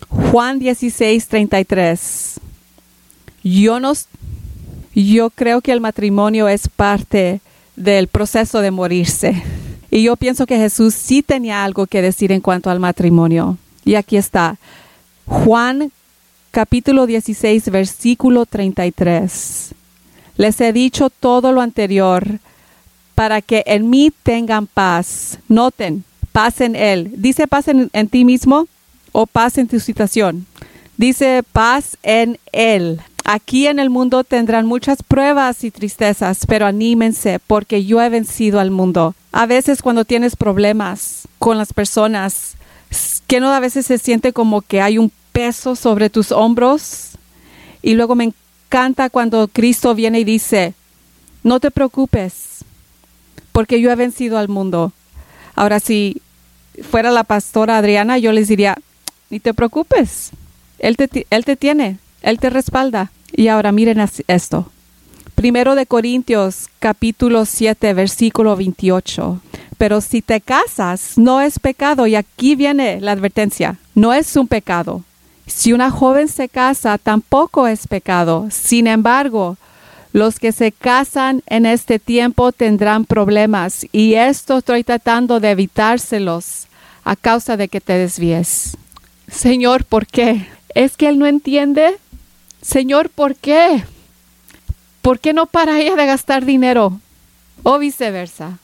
Juan 0.09 0.59
16, 0.59 1.29
33. 1.29 2.41
Yo, 3.43 3.81
no, 3.81 3.93
yo 4.95 5.31
creo 5.31 5.61
que 5.61 5.73
el 5.73 5.81
matrimonio 5.81 6.49
es 6.49 6.69
parte 6.69 7.41
del 7.77 8.09
proceso 8.09 8.61
de 8.61 8.71
morirse. 8.71 9.43
Y 9.91 10.03
yo 10.03 10.17
pienso 10.17 10.47
que 10.47 10.59
Jesús 10.59 10.95
sí 10.95 11.23
tenía 11.23 11.65
algo 11.65 11.87
que 11.87 12.03
decir 12.03 12.33
en 12.33 12.41
cuanto 12.41 12.71
al 12.71 12.81
matrimonio. 12.81 13.59
Y 13.85 13.95
aquí 13.95 14.17
está. 14.17 14.57
Juan 15.27 15.91
capítulo 16.53 17.07
16, 17.07 17.71
versículo 17.71 18.47
33. 18.47 19.75
Les 20.37 20.61
he 20.61 20.73
dicho 20.73 21.11
todo 21.11 21.53
lo 21.53 21.61
anterior 21.61 22.39
para 23.15 23.43
que 23.43 23.65
en 23.67 23.91
mí 23.91 24.13
tengan 24.23 24.67
paz. 24.67 25.39
Noten, 25.49 26.05
paz 26.33 26.61
en 26.61 26.77
Él. 26.77 27.11
¿Dice 27.17 27.49
paz 27.49 27.69
en, 27.69 27.91
en 27.93 28.09
ti 28.09 28.25
mismo 28.25 28.69
o 29.13 29.27
paz 29.27 29.59
en 29.59 29.67
tu 29.67 29.81
situación? 29.81 30.47
Dice 30.97 31.43
paz 31.53 31.99
en 32.03 32.39
Él. 32.53 33.01
Aquí 33.25 33.67
en 33.67 33.81
el 33.81 33.91
mundo 33.91 34.23
tendrán 34.23 34.67
muchas 34.67 35.03
pruebas 35.03 35.65
y 35.65 35.73
tristezas, 35.73 36.47
pero 36.47 36.67
anímense 36.67 37.41
porque 37.45 37.85
yo 37.85 38.01
he 38.01 38.09
vencido 38.09 38.61
al 38.61 38.71
mundo. 38.71 39.17
A 39.33 39.47
veces 39.47 39.83
cuando 39.83 40.05
tienes 40.05 40.37
problemas 40.37 41.27
con 41.41 41.59
las 41.59 41.73
personas, 41.73 42.56
que 43.27 43.41
no 43.41 43.53
a 43.53 43.61
veces 43.61 43.87
se 43.87 43.99
siente 43.99 44.33
como 44.33 44.63
que 44.63 44.81
hay 44.81 44.99
un 44.99 45.11
peso 45.33 45.77
sobre 45.77 46.11
tus 46.11 46.33
hombros. 46.33 47.11
Y 47.83 47.95
luego 47.95 48.15
me 48.15 48.33
encanta 48.69 49.11
cuando 49.11 49.49
Cristo 49.49 49.95
viene 49.95 50.21
y 50.21 50.25
dice, 50.25 50.75
no 51.43 51.61
te 51.61 51.71
preocupes, 51.71 52.65
porque 53.53 53.81
yo 53.81 53.91
he 53.91 53.95
vencido 53.95 54.39
al 54.39 54.49
mundo. 54.49 54.93
Ahora, 55.55 55.81
si 55.81 56.21
fuera 56.91 57.11
la 57.11 57.25
pastora 57.25 57.79
Adriana, 57.79 58.19
yo 58.19 58.33
les 58.33 58.49
diría, 58.49 58.77
ni 59.31 59.41
te 59.41 59.55
preocupes, 59.55 60.31
Él 60.79 60.97
te, 60.97 61.27
él 61.31 61.45
te 61.45 61.57
tiene, 61.57 61.99
Él 62.23 62.39
te 62.39 62.51
respalda. 62.51 63.11
Y 63.33 63.49
ahora 63.49 63.73
miren 63.73 64.03
esto. 64.29 64.71
Primero 65.35 65.75
de 65.75 65.87
Corintios 65.87 66.69
capítulo 66.79 67.45
7 67.45 67.93
versículo 67.93 68.57
28. 68.57 69.41
Pero 69.79 70.01
si 70.01 70.23
te 70.23 70.41
casas, 70.41 71.13
no 71.17 71.41
es 71.41 71.59
pecado. 71.59 72.07
Y 72.07 72.15
aquí 72.15 72.55
viene 72.55 73.01
la 73.01 73.13
advertencia. 73.13 73.77
No 73.95 74.13
es 74.13 74.37
un 74.37 74.49
pecado. 74.49 75.03
Si 75.47 75.73
una 75.73 75.91
joven 75.91 76.29
se 76.29 76.49
casa, 76.49 76.99
tampoco 76.99 77.67
es 77.69 77.87
pecado. 77.87 78.49
Sin 78.51 78.87
embargo, 78.87 79.57
los 80.13 80.41
que 80.41 80.53
se 80.53 80.73
casan 80.73 81.43
en 81.47 81.67
este 81.67 81.99
tiempo 81.99 82.51
tendrán 82.51 83.05
problemas 83.05 83.87
y 83.93 84.15
esto 84.15 84.59
estoy 84.59 84.83
tratando 84.83 85.41
de 85.41 85.51
evitárselos 85.51 86.67
a 87.05 87.17
causa 87.17 87.57
de 87.57 87.69
que 87.69 87.81
te 87.81 87.93
desvíes. 87.93 88.77
Señor, 89.29 89.85
¿por 89.85 90.07
qué? 90.07 90.47
¿Es 90.75 90.97
que 90.97 91.09
él 91.09 91.19
no 91.19 91.27
entiende? 91.27 91.99
Señor, 92.63 93.11
¿por 93.11 93.37
qué? 93.37 93.85
¿Por 95.03 95.21
qué 95.21 95.33
no 95.33 95.47
para 95.47 95.79
ella 95.81 95.95
de 95.95 96.07
gastar 96.07 96.45
dinero? 96.45 96.99
O 97.63 97.79
viceversa. 97.79 98.59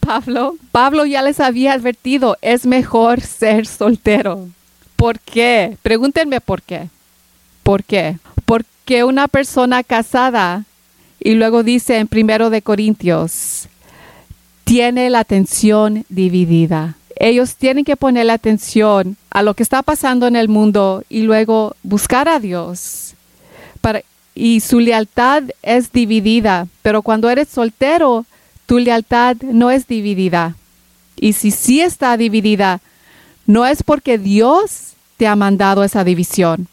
Pablo, 0.00 0.56
Pablo 0.72 1.04
ya 1.04 1.22
les 1.22 1.40
había 1.40 1.72
advertido, 1.72 2.36
es 2.40 2.66
mejor 2.66 3.20
ser 3.20 3.66
soltero. 3.66 4.48
¿Por 4.96 5.20
qué? 5.20 5.76
Pregúntenme 5.82 6.40
por 6.40 6.62
qué. 6.62 6.88
¿Por 7.62 7.84
qué? 7.84 8.18
Porque 8.44 9.04
una 9.04 9.28
persona 9.28 9.82
casada 9.82 10.64
y 11.20 11.34
luego 11.34 11.62
dice 11.62 11.98
en 11.98 12.08
primero 12.08 12.50
de 12.50 12.62
Corintios, 12.62 13.68
tiene 14.64 15.10
la 15.10 15.20
atención 15.20 16.04
dividida. 16.08 16.96
Ellos 17.16 17.56
tienen 17.56 17.84
que 17.84 17.96
poner 17.96 18.26
la 18.26 18.34
atención 18.34 19.16
a 19.30 19.42
lo 19.42 19.54
que 19.54 19.62
está 19.62 19.82
pasando 19.82 20.26
en 20.26 20.36
el 20.36 20.48
mundo 20.48 21.02
y 21.08 21.22
luego 21.22 21.74
buscar 21.82 22.28
a 22.28 22.38
Dios. 22.38 23.14
Y 24.34 24.60
su 24.60 24.78
lealtad 24.78 25.42
es 25.62 25.90
dividida, 25.90 26.68
pero 26.82 27.02
cuando 27.02 27.28
eres 27.28 27.48
soltero, 27.48 28.24
tu 28.68 28.78
lealtad 28.78 29.38
no 29.40 29.70
es 29.70 29.88
dividida. 29.88 30.54
Y 31.16 31.32
si 31.32 31.50
sí 31.50 31.80
está 31.80 32.18
dividida, 32.18 32.80
no 33.46 33.64
es 33.64 33.82
porque 33.82 34.18
Dios 34.18 34.92
te 35.16 35.26
ha 35.26 35.34
mandado 35.36 35.82
esa 35.84 36.04
división, 36.04 36.68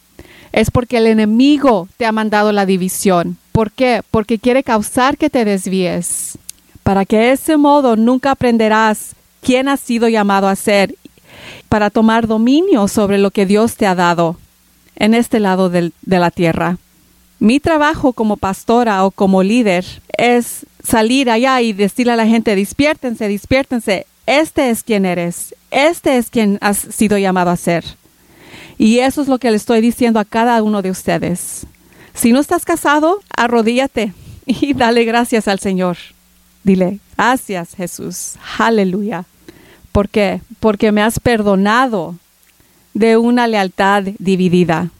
es 0.52 0.70
porque 0.70 0.98
el 0.98 1.06
enemigo 1.06 1.88
te 1.96 2.04
ha 2.04 2.12
mandado 2.12 2.52
la 2.52 2.66
división. 2.66 3.38
¿Por 3.50 3.70
qué? 3.72 4.02
Porque 4.10 4.38
quiere 4.38 4.62
causar 4.62 5.16
que 5.16 5.30
te 5.30 5.46
desvíes. 5.46 6.36
Para 6.82 7.06
que 7.06 7.16
de 7.16 7.32
ese 7.32 7.56
modo 7.56 7.96
nunca 7.96 8.32
aprenderás 8.32 9.16
quién 9.40 9.66
has 9.66 9.80
sido 9.80 10.06
llamado 10.08 10.48
a 10.48 10.54
ser, 10.54 10.94
para 11.70 11.88
tomar 11.88 12.26
dominio 12.26 12.88
sobre 12.88 13.16
lo 13.16 13.30
que 13.30 13.46
Dios 13.46 13.74
te 13.76 13.86
ha 13.86 13.94
dado 13.94 14.36
en 14.96 15.14
este 15.14 15.40
lado 15.40 15.70
de 15.70 15.92
la 16.02 16.30
tierra. 16.30 16.76
Mi 17.38 17.60
trabajo 17.60 18.12
como 18.12 18.36
pastora 18.36 19.04
o 19.04 19.10
como 19.10 19.42
líder 19.42 19.84
es 20.16 20.64
salir 20.82 21.30
allá 21.30 21.60
y 21.60 21.72
decirle 21.72 22.12
a 22.12 22.16
la 22.16 22.26
gente, 22.26 22.56
despiértense, 22.56 23.28
despiértense, 23.28 24.06
este 24.24 24.70
es 24.70 24.82
quien 24.82 25.04
eres, 25.04 25.54
este 25.70 26.16
es 26.16 26.30
quien 26.30 26.58
has 26.60 26.78
sido 26.78 27.18
llamado 27.18 27.50
a 27.50 27.56
ser. 27.56 27.84
Y 28.78 28.98
eso 28.98 29.22
es 29.22 29.28
lo 29.28 29.38
que 29.38 29.50
le 29.50 29.56
estoy 29.56 29.80
diciendo 29.80 30.18
a 30.18 30.24
cada 30.24 30.62
uno 30.62 30.82
de 30.82 30.90
ustedes. 30.90 31.66
Si 32.14 32.32
no 32.32 32.40
estás 32.40 32.64
casado, 32.64 33.20
arrodíllate 33.36 34.12
y 34.46 34.74
dale 34.74 35.04
gracias 35.04 35.46
al 35.48 35.58
Señor. 35.58 35.98
Dile, 36.64 36.98
gracias 37.16 37.74
Jesús, 37.76 38.34
aleluya. 38.58 39.24
¿Por 39.92 40.08
qué? 40.08 40.40
Porque 40.60 40.92
me 40.92 41.02
has 41.02 41.20
perdonado 41.20 42.16
de 42.92 43.16
una 43.16 43.46
lealtad 43.46 44.02
dividida. 44.18 44.90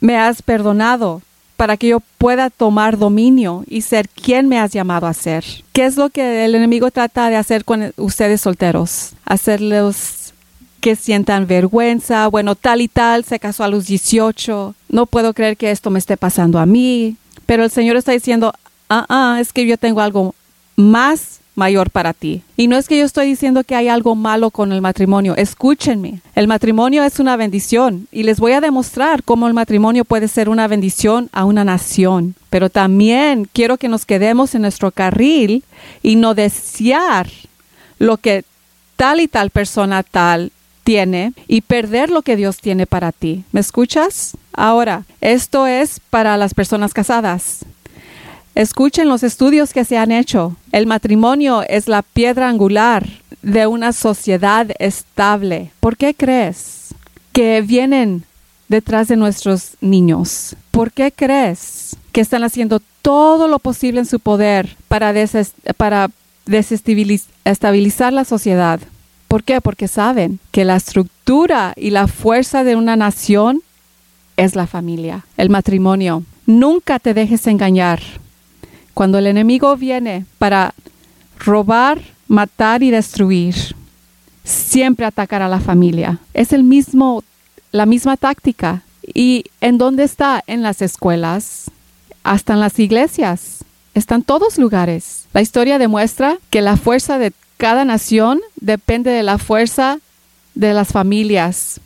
Me 0.00 0.16
has 0.16 0.42
perdonado 0.42 1.22
para 1.56 1.76
que 1.76 1.88
yo 1.88 2.00
pueda 2.18 2.50
tomar 2.50 2.98
dominio 2.98 3.64
y 3.68 3.82
ser 3.82 4.08
quien 4.08 4.48
me 4.48 4.58
has 4.58 4.72
llamado 4.72 5.06
a 5.06 5.14
ser. 5.14 5.44
¿Qué 5.72 5.86
es 5.86 5.96
lo 5.96 6.10
que 6.10 6.44
el 6.44 6.54
enemigo 6.54 6.90
trata 6.90 7.30
de 7.30 7.36
hacer 7.36 7.64
con 7.64 7.92
ustedes 7.96 8.40
solteros? 8.40 9.12
Hacerlos 9.24 10.32
que 10.80 10.96
sientan 10.96 11.46
vergüenza, 11.46 12.28
bueno, 12.28 12.54
tal 12.56 12.82
y 12.82 12.88
tal, 12.88 13.24
se 13.24 13.38
casó 13.38 13.64
a 13.64 13.68
los 13.68 13.86
18, 13.86 14.74
no 14.90 15.06
puedo 15.06 15.32
creer 15.32 15.56
que 15.56 15.70
esto 15.70 15.88
me 15.88 15.98
esté 15.98 16.18
pasando 16.18 16.58
a 16.58 16.66
mí, 16.66 17.16
pero 17.46 17.64
el 17.64 17.70
Señor 17.70 17.96
está 17.96 18.12
diciendo, 18.12 18.52
ah, 18.90 19.06
ah, 19.08 19.38
es 19.40 19.52
que 19.52 19.66
yo 19.66 19.78
tengo 19.78 20.02
algo 20.02 20.34
más 20.76 21.40
mayor 21.54 21.90
para 21.90 22.12
ti. 22.12 22.42
Y 22.56 22.68
no 22.68 22.76
es 22.76 22.88
que 22.88 22.98
yo 22.98 23.04
estoy 23.04 23.26
diciendo 23.26 23.64
que 23.64 23.76
hay 23.76 23.88
algo 23.88 24.14
malo 24.14 24.50
con 24.50 24.72
el 24.72 24.80
matrimonio, 24.80 25.36
escúchenme, 25.36 26.20
el 26.34 26.48
matrimonio 26.48 27.04
es 27.04 27.20
una 27.20 27.36
bendición 27.36 28.08
y 28.10 28.24
les 28.24 28.40
voy 28.40 28.52
a 28.52 28.60
demostrar 28.60 29.22
cómo 29.22 29.46
el 29.46 29.54
matrimonio 29.54 30.04
puede 30.04 30.28
ser 30.28 30.48
una 30.48 30.66
bendición 30.68 31.28
a 31.32 31.44
una 31.44 31.64
nación, 31.64 32.34
pero 32.50 32.70
también 32.70 33.48
quiero 33.52 33.76
que 33.76 33.88
nos 33.88 34.04
quedemos 34.04 34.54
en 34.54 34.62
nuestro 34.62 34.90
carril 34.90 35.64
y 36.02 36.16
no 36.16 36.34
desear 36.34 37.28
lo 37.98 38.16
que 38.16 38.44
tal 38.96 39.20
y 39.20 39.28
tal 39.28 39.50
persona 39.50 40.02
tal 40.02 40.52
tiene 40.84 41.32
y 41.48 41.62
perder 41.62 42.10
lo 42.10 42.22
que 42.22 42.36
Dios 42.36 42.58
tiene 42.58 42.86
para 42.86 43.10
ti. 43.10 43.44
¿Me 43.52 43.60
escuchas? 43.60 44.36
Ahora, 44.52 45.04
esto 45.20 45.66
es 45.66 46.00
para 46.10 46.36
las 46.36 46.54
personas 46.54 46.92
casadas. 46.92 47.64
Escuchen 48.54 49.08
los 49.08 49.24
estudios 49.24 49.72
que 49.72 49.84
se 49.84 49.98
han 49.98 50.12
hecho. 50.12 50.54
El 50.70 50.86
matrimonio 50.86 51.64
es 51.68 51.88
la 51.88 52.02
piedra 52.02 52.48
angular 52.48 53.04
de 53.42 53.66
una 53.66 53.92
sociedad 53.92 54.70
estable. 54.78 55.72
¿Por 55.80 55.96
qué 55.96 56.14
crees 56.14 56.94
que 57.32 57.62
vienen 57.62 58.22
detrás 58.68 59.08
de 59.08 59.16
nuestros 59.16 59.72
niños? 59.80 60.54
¿Por 60.70 60.92
qué 60.92 61.10
crees 61.10 61.96
que 62.12 62.20
están 62.20 62.44
haciendo 62.44 62.80
todo 63.02 63.48
lo 63.48 63.58
posible 63.58 63.98
en 63.98 64.06
su 64.06 64.20
poder 64.20 64.76
para, 64.86 65.12
desestabilizar 66.46 68.12
la 68.12 68.24
sociedad? 68.24 68.78
¿Por 69.26 69.42
qué? 69.42 69.60
Porque 69.60 69.88
saben 69.88 70.38
que 70.52 70.64
la 70.64 70.76
estructura 70.76 71.72
y 71.76 71.90
la 71.90 72.06
fuerza 72.06 72.62
de 72.62 72.76
una 72.76 72.94
nación 72.94 73.62
es 74.36 74.54
la 74.54 74.68
familia, 74.68 75.26
el 75.36 75.50
matrimonio. 75.50 76.22
Nunca 76.46 77.00
te 77.00 77.14
dejes 77.14 77.48
engañar. 77.48 78.00
Cuando 78.94 79.18
el 79.18 79.26
enemigo 79.26 79.76
viene 79.76 80.24
para 80.38 80.74
robar, 81.38 82.00
matar 82.28 82.82
y 82.82 82.90
destruir, 82.90 83.54
siempre 84.44 85.06
atacar 85.06 85.42
a 85.42 85.48
la 85.48 85.60
familia. 85.60 86.18
Es 86.32 86.52
el 86.52 86.62
mismo, 86.62 87.24
la 87.72 87.86
misma 87.86 88.16
táctica. 88.16 88.82
¿Y 89.02 89.44
en 89.60 89.78
dónde 89.78 90.04
está? 90.04 90.42
En 90.46 90.62
las 90.62 90.80
escuelas, 90.80 91.70
hasta 92.22 92.54
en 92.54 92.60
las 92.60 92.78
iglesias. 92.78 93.64
Están 93.94 94.22
todos 94.22 94.58
lugares. 94.58 95.26
La 95.32 95.42
historia 95.42 95.78
demuestra 95.78 96.38
que 96.50 96.62
la 96.62 96.76
fuerza 96.76 97.18
de 97.18 97.32
cada 97.56 97.84
nación 97.84 98.40
depende 98.56 99.10
de 99.10 99.22
la 99.22 99.38
fuerza 99.38 99.98
de 100.54 100.72
las 100.72 100.88
familias. 100.88 101.80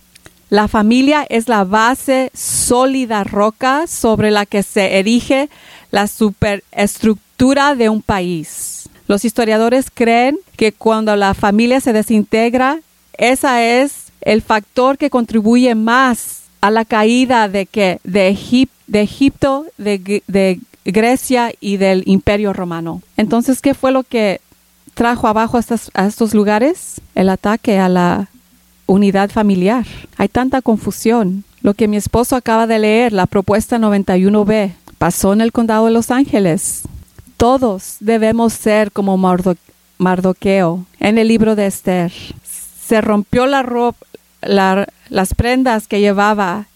La 0.50 0.66
familia 0.66 1.26
es 1.28 1.48
la 1.48 1.64
base 1.64 2.30
sólida 2.34 3.22
roca 3.24 3.86
sobre 3.86 4.30
la 4.30 4.46
que 4.46 4.62
se 4.62 4.98
erige 4.98 5.50
la 5.90 6.06
superestructura 6.06 7.74
de 7.74 7.88
un 7.88 8.02
país. 8.02 8.88
Los 9.06 9.24
historiadores 9.24 9.86
creen 9.92 10.38
que 10.56 10.72
cuando 10.72 11.16
la 11.16 11.34
familia 11.34 11.80
se 11.80 11.92
desintegra, 11.92 12.80
ese 13.16 13.82
es 13.82 14.12
el 14.20 14.42
factor 14.42 14.98
que 14.98 15.10
contribuye 15.10 15.74
más 15.74 16.42
a 16.60 16.70
la 16.70 16.84
caída 16.84 17.48
de, 17.48 17.66
que, 17.66 18.00
de, 18.04 18.28
Egipto, 18.28 19.66
de, 19.78 20.22
de 20.26 20.60
Grecia 20.84 21.52
y 21.60 21.76
del 21.76 22.02
Imperio 22.06 22.52
Romano. 22.52 23.02
Entonces, 23.16 23.60
¿qué 23.60 23.74
fue 23.74 23.92
lo 23.92 24.02
que 24.02 24.40
trajo 24.94 25.28
abajo 25.28 25.58
a, 25.94 26.06
estos 26.06 26.34
lugares? 26.34 27.00
El 27.14 27.28
ataque 27.28 27.78
a 27.78 27.88
la 27.88 28.28
unidad 28.86 29.30
familiar. 29.30 29.86
Hay 30.16 30.28
tanta 30.28 30.60
confusión. 30.60 31.44
Lo 31.60 31.74
que 31.74 31.88
mi 31.88 31.96
esposo 31.96 32.36
acaba 32.36 32.66
de 32.66 32.78
leer, 32.78 33.12
la 33.12 33.26
propuesta 33.26 33.78
91B, 33.78 34.72
pasó 34.98 35.32
en 35.32 35.40
el 35.40 35.52
condado 35.52 35.86
de 35.86 35.92
Los 35.92 36.10
Ángeles. 36.10 36.82
Todos 37.36 37.96
debemos 38.00 38.52
ser 38.52 38.92
como 38.92 39.16
Mardoqueo 39.98 40.84
en 40.98 41.18
el 41.18 41.28
libro 41.28 41.54
de 41.54 41.66
Esther. 41.66 42.12
Se 42.84 43.00
rompió 43.00 43.46
la 43.46 43.62
ropa, 43.62 44.04
las 44.40 45.34
prendas 45.34 45.86
que 45.86 46.00
llevaba 46.00 46.66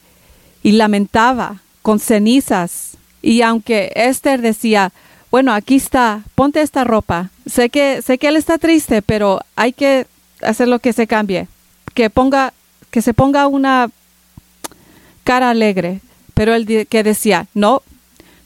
y 0.63 0.73
lamentaba 0.73 1.63
con 1.83 1.99
cenizas. 1.99 2.97
Y 3.21 3.43
aunque 3.43 3.93
Esther 3.95 4.41
decía, 4.41 4.93
bueno, 5.31 5.53
aquí 5.53 5.77
está, 5.77 6.23
ponte 6.35 6.61
esta 6.63 6.85
ropa. 6.85 7.31
Sé 7.47 7.71
que, 7.71 8.03
sé 8.03 8.19
que 8.19 8.29
él 8.29 8.37
está 8.37 8.59
triste, 8.59 9.03
pero 9.03 9.41
hay 9.57 9.73
que 9.73 10.07
hacer 10.43 10.69
lo 10.69 10.79
que 10.79 10.93
se 10.93 11.07
cambie. 11.07 11.49
Que 11.95 12.11
ponga, 12.11 12.53
que 12.91 13.03
se 13.03 13.15
ponga 13.15 13.47
una 13.49 13.91
cara 15.25 15.51
alegre. 15.51 16.01
Pero 16.35 16.55
él 16.55 16.87
que 16.89 17.03
decía, 17.03 17.47
no, 17.55 17.83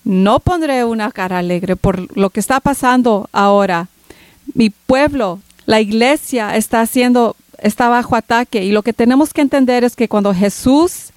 no 0.07 0.39
pondré 0.39 0.85
una 0.85 1.11
cara 1.11 1.39
alegre 1.39 1.75
por 1.75 2.17
lo 2.17 2.31
que 2.31 2.39
está 2.39 2.61
pasando 2.61 3.29
ahora. 3.33 3.89
Mi 4.55 4.71
pueblo, 4.71 5.41
la 5.67 5.81
iglesia 5.81 6.57
está 6.57 6.81
haciendo, 6.81 7.35
está 7.59 7.89
bajo 7.89 8.15
ataque. 8.15 8.65
Y 8.65 8.71
lo 8.71 8.83
que 8.83 8.93
tenemos 8.93 9.35
que 9.35 9.41
entender 9.41 9.83
es 9.83 9.97
que 9.97 10.09
cuando 10.09 10.33
Jesús 10.33 11.11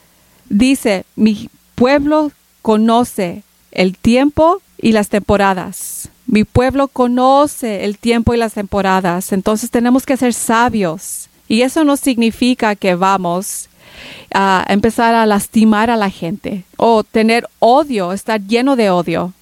dice, 0.50 1.06
mi 1.16 1.52
pueblo 1.76 2.32
conoce 2.64 3.44
el 3.72 3.96
tiempo 3.96 4.60
y 4.82 4.92
las 4.92 5.10
temporadas. 5.10 6.10
Mi 6.26 6.44
pueblo 6.44 6.88
conoce 6.88 7.86
el 7.86 8.00
tiempo 8.00 8.34
y 8.34 8.38
las 8.38 8.54
temporadas, 8.54 9.34
entonces 9.34 9.70
tenemos 9.70 10.08
que 10.08 10.18
ser 10.18 10.34
sabios. 10.34 11.30
Y 11.48 11.62
eso 11.62 11.84
no 11.84 11.96
significa 11.96 12.76
que 12.76 12.96
vamos 12.96 13.70
a 14.34 14.66
empezar 14.70 15.16
a 15.16 15.26
lastimar 15.26 15.90
a 15.90 15.98
la 15.98 16.10
gente 16.10 16.64
o 16.78 17.04
tener 17.04 17.48
odio, 17.60 18.14
estar 18.14 18.42
lleno 18.42 18.76
de 18.76 18.90
odio. 18.90 19.34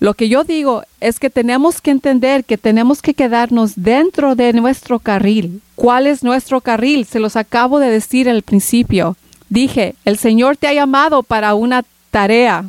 Lo 0.00 0.14
que 0.14 0.28
yo 0.28 0.44
digo 0.44 0.82
es 1.00 1.18
que 1.18 1.30
tenemos 1.30 1.80
que 1.80 1.90
entender 1.90 2.44
que 2.44 2.58
tenemos 2.58 3.00
que 3.00 3.14
quedarnos 3.14 3.72
dentro 3.76 4.34
de 4.34 4.52
nuestro 4.52 4.98
carril. 4.98 5.62
¿Cuál 5.76 6.06
es 6.06 6.22
nuestro 6.22 6.60
carril? 6.60 7.06
Se 7.06 7.20
los 7.20 7.36
acabo 7.36 7.78
de 7.78 7.88
decir 7.88 8.28
al 8.28 8.42
principio. 8.42 9.16
Dije, 9.48 9.94
el 10.04 10.18
Señor 10.18 10.56
te 10.56 10.66
ha 10.66 10.74
llamado 10.74 11.22
para 11.22 11.54
una 11.54 11.84
tarea, 12.10 12.66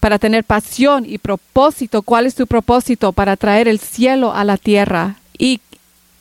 para 0.00 0.18
tener 0.18 0.42
pasión 0.42 1.04
y 1.06 1.18
propósito. 1.18 2.02
¿Cuál 2.02 2.26
es 2.26 2.34
tu 2.34 2.46
propósito? 2.46 3.12
Para 3.12 3.36
traer 3.36 3.68
el 3.68 3.78
cielo 3.78 4.34
a 4.34 4.42
la 4.42 4.56
tierra. 4.56 5.16
¿Y 5.38 5.60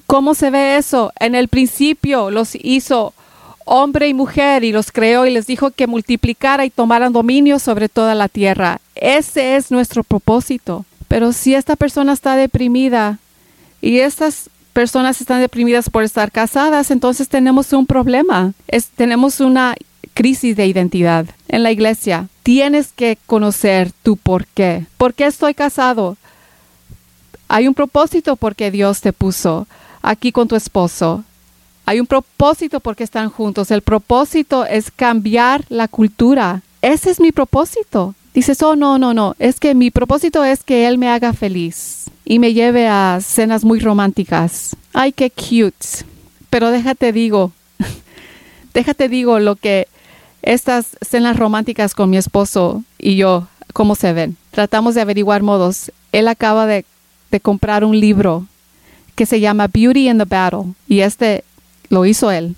cómo 0.05 0.35
se 0.35 0.51
ve 0.51 0.77
eso? 0.77 1.11
En 1.19 1.35
el 1.35 1.47
principio 1.47 2.29
los 2.29 2.55
hizo 2.55 3.13
hombre 3.65 4.07
y 4.07 4.13
mujer 4.13 4.63
y 4.63 4.71
los 4.71 4.91
creó 4.91 5.25
y 5.25 5.31
les 5.31 5.47
dijo 5.47 5.71
que 5.71 5.87
multiplicara 5.87 6.65
y 6.65 6.69
tomaran 6.69 7.13
dominio 7.13 7.59
sobre 7.59 7.89
toda 7.89 8.15
la 8.15 8.27
tierra. 8.27 8.79
Ese 8.95 9.55
es 9.55 9.71
nuestro 9.71 10.03
propósito. 10.03 10.85
Pero 11.07 11.31
si 11.33 11.53
esta 11.53 11.75
persona 11.75 12.13
está 12.13 12.35
deprimida 12.35 13.19
y 13.81 13.99
estas 13.99 14.49
personas 14.73 15.21
están 15.21 15.39
deprimidas 15.39 15.89
por 15.89 16.03
estar 16.03 16.31
casadas, 16.31 16.89
entonces 16.91 17.29
tenemos 17.29 17.71
un 17.73 17.85
problema. 17.85 18.53
Tenemos 18.95 19.39
una 19.39 19.75
crisis 20.13 20.55
de 20.55 20.67
identidad 20.67 21.25
en 21.47 21.63
la 21.63 21.71
iglesia. 21.71 22.27
Tienes 22.41 22.91
que 22.91 23.17
conocer 23.25 23.91
tu 24.03 24.17
por 24.17 24.47
qué. 24.47 24.85
¿Por 24.97 25.13
qué 25.13 25.25
estoy 25.25 25.53
casado? 25.53 26.17
Hay 27.47 27.67
un 27.67 27.73
propósito 27.73 28.35
porque 28.35 28.71
Dios 28.71 29.01
te 29.01 29.13
puso 29.13 29.67
aquí 30.01 30.31
con 30.31 30.47
tu 30.47 30.55
esposo. 30.55 31.23
Hay 31.85 31.99
un 31.99 32.07
propósito 32.07 32.79
porque 32.79 33.03
están 33.03 33.29
juntos. 33.29 33.71
El 33.71 33.81
propósito 33.81 34.65
es 34.65 34.91
cambiar 34.91 35.65
la 35.69 35.87
cultura. 35.87 36.61
Ese 36.81 37.11
es 37.11 37.19
mi 37.19 37.31
propósito. 37.31 38.15
Dices, 38.33 38.61
oh, 38.63 38.75
no, 38.75 38.97
no, 38.97 39.13
no. 39.13 39.35
Es 39.39 39.59
que 39.59 39.75
mi 39.75 39.91
propósito 39.91 40.43
es 40.43 40.63
que 40.63 40.87
Él 40.87 40.97
me 40.97 41.09
haga 41.09 41.33
feliz 41.33 42.05
y 42.25 42.39
me 42.39 42.53
lleve 42.53 42.87
a 42.87 43.19
cenas 43.21 43.63
muy 43.63 43.79
románticas. 43.79 44.75
Ay, 44.93 45.11
qué 45.11 45.29
cute. 45.29 46.05
Pero 46.49 46.71
déjate 46.71 47.11
digo, 47.11 47.51
déjate 48.73 49.09
digo 49.09 49.39
lo 49.39 49.55
que 49.55 49.87
estas 50.41 50.97
cenas 51.01 51.37
románticas 51.37 51.95
con 51.95 52.09
mi 52.09 52.17
esposo 52.17 52.83
y 52.99 53.15
yo, 53.15 53.47
¿cómo 53.73 53.95
se 53.95 54.13
ven? 54.13 54.37
Tratamos 54.51 54.95
de 54.95 55.01
averiguar 55.01 55.41
modos. 55.41 55.91
Él 56.11 56.27
acaba 56.27 56.65
de, 56.65 56.85
comprar 57.41 57.83
un 57.83 57.99
libro 57.99 58.45
que 59.15 59.25
se 59.25 59.39
llama 59.39 59.67
Beauty 59.67 60.07
in 60.07 60.19
the 60.19 60.25
Battle 60.25 60.73
y 60.87 60.99
este 60.99 61.43
lo 61.93 62.05
hizo 62.05 62.31
él. 62.31 62.55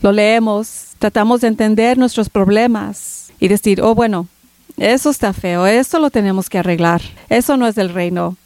Lo 0.00 0.12
leemos, 0.12 0.90
tratamos 0.98 1.40
de 1.40 1.48
entender 1.48 1.98
nuestros 1.98 2.30
problemas 2.30 3.32
y 3.40 3.48
decir, 3.48 3.82
oh 3.82 3.94
bueno, 3.94 4.28
eso 4.76 5.10
está 5.10 5.32
feo, 5.32 5.66
eso 5.66 5.98
lo 5.98 6.10
tenemos 6.10 6.48
que 6.48 6.58
arreglar, 6.58 7.02
eso 7.28 7.56
no 7.56 7.66
es 7.66 7.74
del 7.74 7.92
reino, 7.92 8.36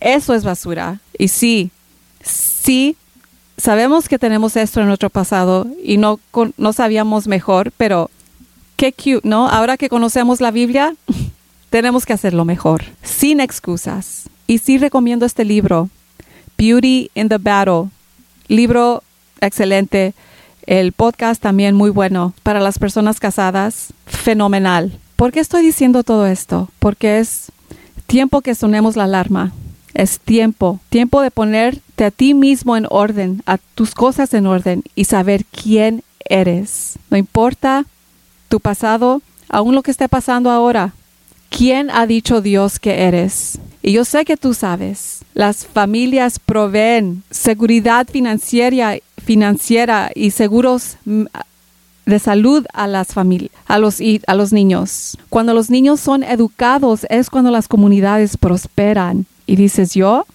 eso 0.00 0.34
es 0.34 0.44
basura. 0.44 1.00
Y 1.18 1.28
sí, 1.28 1.70
sí, 2.22 2.96
sabemos 3.58 4.08
que 4.08 4.18
tenemos 4.18 4.56
esto 4.56 4.80
en 4.80 4.86
nuestro 4.86 5.10
pasado 5.10 5.66
y 5.84 5.98
no, 5.98 6.18
no 6.56 6.72
sabíamos 6.72 7.26
mejor, 7.26 7.72
pero 7.76 8.10
qué 8.76 8.92
cute, 8.92 9.28
¿no? 9.28 9.48
Ahora 9.48 9.76
que 9.76 9.90
conocemos 9.90 10.40
la 10.40 10.52
Biblia, 10.52 10.94
tenemos 11.70 12.06
que 12.06 12.14
hacerlo 12.14 12.44
mejor, 12.44 12.84
sin 13.02 13.40
excusas. 13.40 14.30
Y 14.46 14.58
sí 14.58 14.78
recomiendo 14.78 15.26
este 15.26 15.44
libro, 15.44 15.90
Beauty 16.56 17.10
in 17.14 17.28
the 17.28 17.38
Battle. 17.38 17.90
Libro 18.48 19.02
excelente. 19.46 20.14
El 20.66 20.92
podcast 20.92 21.42
también 21.42 21.74
muy 21.74 21.90
bueno 21.90 22.34
para 22.42 22.60
las 22.60 22.78
personas 22.78 23.20
casadas. 23.20 23.92
Fenomenal. 24.06 24.98
¿Por 25.16 25.32
qué 25.32 25.40
estoy 25.40 25.62
diciendo 25.62 26.02
todo 26.02 26.26
esto? 26.26 26.68
Porque 26.78 27.18
es 27.18 27.52
tiempo 28.06 28.40
que 28.40 28.54
sonemos 28.54 28.96
la 28.96 29.04
alarma. 29.04 29.52
Es 29.94 30.20
tiempo, 30.20 30.80
tiempo 30.88 31.20
de 31.20 31.30
ponerte 31.30 32.04
a 32.04 32.10
ti 32.10 32.32
mismo 32.32 32.76
en 32.76 32.86
orden, 32.88 33.42
a 33.44 33.58
tus 33.58 33.94
cosas 33.94 34.32
en 34.32 34.46
orden 34.46 34.82
y 34.94 35.04
saber 35.04 35.44
quién 35.44 36.02
eres. 36.24 36.98
No 37.10 37.18
importa 37.18 37.84
tu 38.48 38.58
pasado, 38.60 39.20
aún 39.48 39.74
lo 39.74 39.82
que 39.82 39.90
esté 39.90 40.08
pasando 40.08 40.50
ahora. 40.50 40.94
¿Quién 41.50 41.90
ha 41.90 42.06
dicho 42.06 42.40
Dios 42.40 42.78
que 42.78 43.02
eres? 43.02 43.58
Y 43.82 43.92
yo 43.92 44.04
sé 44.04 44.24
que 44.24 44.38
tú 44.38 44.54
sabes. 44.54 45.24
Las 45.34 45.66
familias 45.66 46.38
proveen 46.38 47.22
seguridad 47.30 48.06
financiera, 48.10 48.96
financiera 49.24 50.10
y 50.14 50.30
seguros 50.30 50.96
de 52.06 52.18
salud 52.18 52.66
a 52.72 52.86
las 52.86 53.08
familias, 53.08 53.52
a 53.66 53.78
los, 53.78 54.00
a 54.26 54.34
los 54.34 54.52
niños. 54.52 55.16
Cuando 55.28 55.54
los 55.54 55.70
niños 55.70 56.00
son 56.00 56.22
educados 56.22 57.06
es 57.08 57.30
cuando 57.30 57.50
las 57.50 57.68
comunidades 57.68 58.36
prosperan. 58.36 59.26
Y 59.46 59.56
dices 59.56 59.94
yo, 59.94 60.26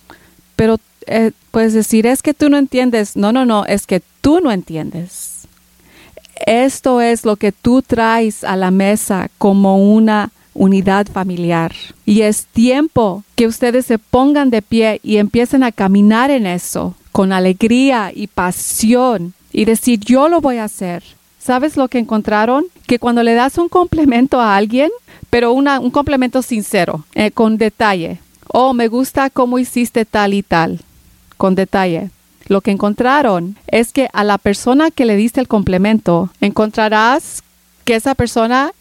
pero 0.55 0.77
eh, 1.07 1.31
puedes 1.51 1.73
decir, 1.73 2.05
es 2.05 2.21
que 2.21 2.33
tú 2.33 2.49
no 2.49 2.57
entiendes. 2.57 3.15
No, 3.15 3.31
no, 3.31 3.45
no, 3.45 3.65
es 3.65 3.87
que 3.87 4.01
tú 4.21 4.39
no 4.41 4.51
entiendes. 4.51 5.47
Esto 6.45 7.01
es 7.01 7.25
lo 7.25 7.35
que 7.35 7.51
tú 7.51 7.81
traes 7.81 8.43
a 8.43 8.55
la 8.55 8.69
mesa 8.69 9.29
como 9.37 9.77
una 9.77 10.31
unidad 10.53 11.07
familiar. 11.07 11.73
Y 12.05 12.21
es 12.21 12.45
tiempo 12.47 13.23
que 13.35 13.47
ustedes 13.47 13.85
se 13.85 13.97
pongan 13.97 14.49
de 14.49 14.61
pie 14.61 14.99
y 15.03 15.17
empiecen 15.17 15.63
a 15.63 15.71
caminar 15.71 16.31
en 16.31 16.45
eso, 16.45 16.95
con 17.17 17.33
alegría 17.33 18.11
y 18.13 18.27
pasión, 18.27 19.33
y 19.51 19.65
decir, 19.65 19.99
yo 20.01 20.29
lo 20.29 20.39
voy 20.39 20.57
a 20.57 20.65
hacer. 20.65 21.01
¿Sabes 21.39 21.75
lo 21.75 21.87
que 21.87 21.97
encontraron? 21.97 22.65
Que 22.85 22.99
cuando 22.99 23.23
le 23.23 23.33
das 23.33 23.57
un 23.57 23.69
complemento 23.69 24.39
a 24.39 24.55
alguien, 24.55 24.91
pero 25.31 25.51
una, 25.51 25.79
un 25.79 25.89
complemento 25.89 26.43
sincero, 26.43 27.05
eh, 27.15 27.31
con 27.31 27.57
detalle, 27.57 28.19
oh, 28.49 28.75
me 28.75 28.87
gusta 28.87 29.31
cómo 29.31 29.57
hiciste 29.57 30.05
tal 30.05 30.35
y 30.35 30.43
tal, 30.43 30.81
con 31.37 31.55
detalle. 31.55 32.11
Lo 32.49 32.61
que 32.61 32.69
encontraron 32.69 33.55
es 33.65 33.93
que 33.93 34.09
a 34.13 34.23
la 34.23 34.37
persona 34.37 34.91
que 34.91 35.05
le 35.05 35.15
diste 35.15 35.41
el 35.41 35.47
complemento, 35.47 36.29
encontrarás 36.39 37.41
que 37.83 37.95
esa 37.95 38.13
persona 38.13 38.73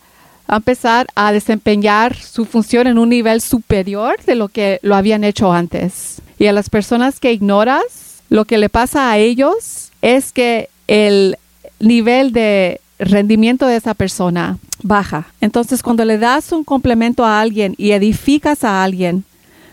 va 0.46 0.56
a 0.56 0.56
empezar 0.58 1.06
a 1.14 1.32
desempeñar 1.32 2.14
su 2.14 2.44
función 2.44 2.86
en 2.86 2.98
un 2.98 3.08
nivel 3.08 3.40
superior 3.40 4.22
de 4.26 4.34
lo 4.34 4.48
que 4.48 4.78
lo 4.82 4.94
habían 4.94 5.24
hecho 5.24 5.54
antes. 5.54 6.20
Y 6.38 6.48
a 6.48 6.52
las 6.52 6.68
personas 6.68 7.18
que 7.18 7.32
ignoras, 7.32 8.05
lo 8.28 8.44
que 8.44 8.58
le 8.58 8.68
pasa 8.68 9.10
a 9.10 9.18
ellos 9.18 9.90
es 10.02 10.32
que 10.32 10.68
el 10.86 11.36
nivel 11.80 12.32
de 12.32 12.80
rendimiento 12.98 13.66
de 13.66 13.76
esa 13.76 13.94
persona 13.94 14.58
baja. 14.82 15.26
Entonces, 15.40 15.82
cuando 15.82 16.04
le 16.04 16.18
das 16.18 16.52
un 16.52 16.64
complemento 16.64 17.24
a 17.24 17.40
alguien 17.40 17.74
y 17.78 17.92
edificas 17.92 18.64
a 18.64 18.82
alguien, 18.82 19.24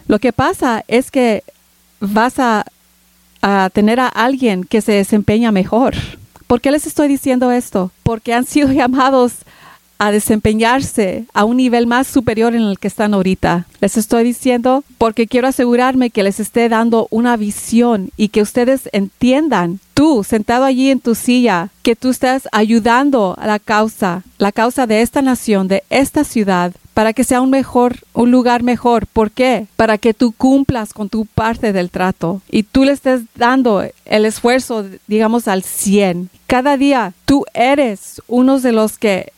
lo 0.07 0.19
que 0.19 0.33
pasa 0.33 0.83
es 0.87 1.11
que 1.11 1.43
vas 1.99 2.39
a, 2.39 2.65
a 3.41 3.69
tener 3.71 3.99
a 3.99 4.07
alguien 4.07 4.63
que 4.63 4.81
se 4.81 4.91
desempeña 4.91 5.51
mejor. 5.51 5.95
¿Por 6.47 6.61
qué 6.61 6.71
les 6.71 6.85
estoy 6.85 7.07
diciendo 7.07 7.51
esto? 7.51 7.91
Porque 8.03 8.33
han 8.33 8.45
sido 8.45 8.71
llamados 8.73 9.33
a 10.03 10.11
desempeñarse 10.11 11.23
a 11.33 11.45
un 11.45 11.55
nivel 11.55 11.87
más 11.87 12.07
superior 12.07 12.53
en 12.53 12.63
el 12.63 12.77
que 12.77 12.89
están 12.89 13.13
ahorita. 13.13 13.67
Les 13.79 13.95
estoy 13.95 14.25
diciendo 14.25 14.83
porque 14.97 15.27
quiero 15.27 15.47
asegurarme 15.47 16.09
que 16.09 16.23
les 16.23 16.41
esté 16.41 16.67
dando 16.67 17.07
una 17.09 17.37
visión 17.37 18.09
y 18.17 18.27
que 18.27 18.41
ustedes 18.41 18.89
entiendan, 18.91 19.79
tú 19.93 20.25
sentado 20.25 20.65
allí 20.65 20.89
en 20.89 20.99
tu 20.99 21.15
silla, 21.15 21.69
que 21.83 21.95
tú 21.95 22.09
estás 22.09 22.49
ayudando 22.51 23.35
a 23.39 23.47
la 23.47 23.59
causa, 23.59 24.23
la 24.39 24.51
causa 24.51 24.87
de 24.87 25.01
esta 25.01 25.21
nación, 25.21 25.69
de 25.69 25.83
esta 25.89 26.25
ciudad, 26.25 26.73
para 26.93 27.13
que 27.13 27.23
sea 27.23 27.39
un 27.39 27.49
mejor, 27.49 27.99
un 28.11 28.29
lugar 28.29 28.61
mejor. 28.61 29.07
¿Por 29.07 29.31
qué? 29.31 29.67
Para 29.77 29.97
que 29.97 30.13
tú 30.13 30.33
cumplas 30.33 30.93
con 30.93 31.07
tu 31.07 31.25
parte 31.25 31.71
del 31.71 31.89
trato 31.89 32.41
y 32.51 32.63
tú 32.63 32.83
le 32.83 32.91
estés 32.91 33.21
dando 33.35 33.85
el 34.03 34.25
esfuerzo, 34.25 34.85
digamos, 35.07 35.47
al 35.47 35.63
100. 35.63 36.29
Cada 36.45 36.75
día 36.75 37.13
tú 37.23 37.45
eres 37.53 38.21
uno 38.27 38.59
de 38.59 38.73
los 38.73 38.97
que 38.97 39.31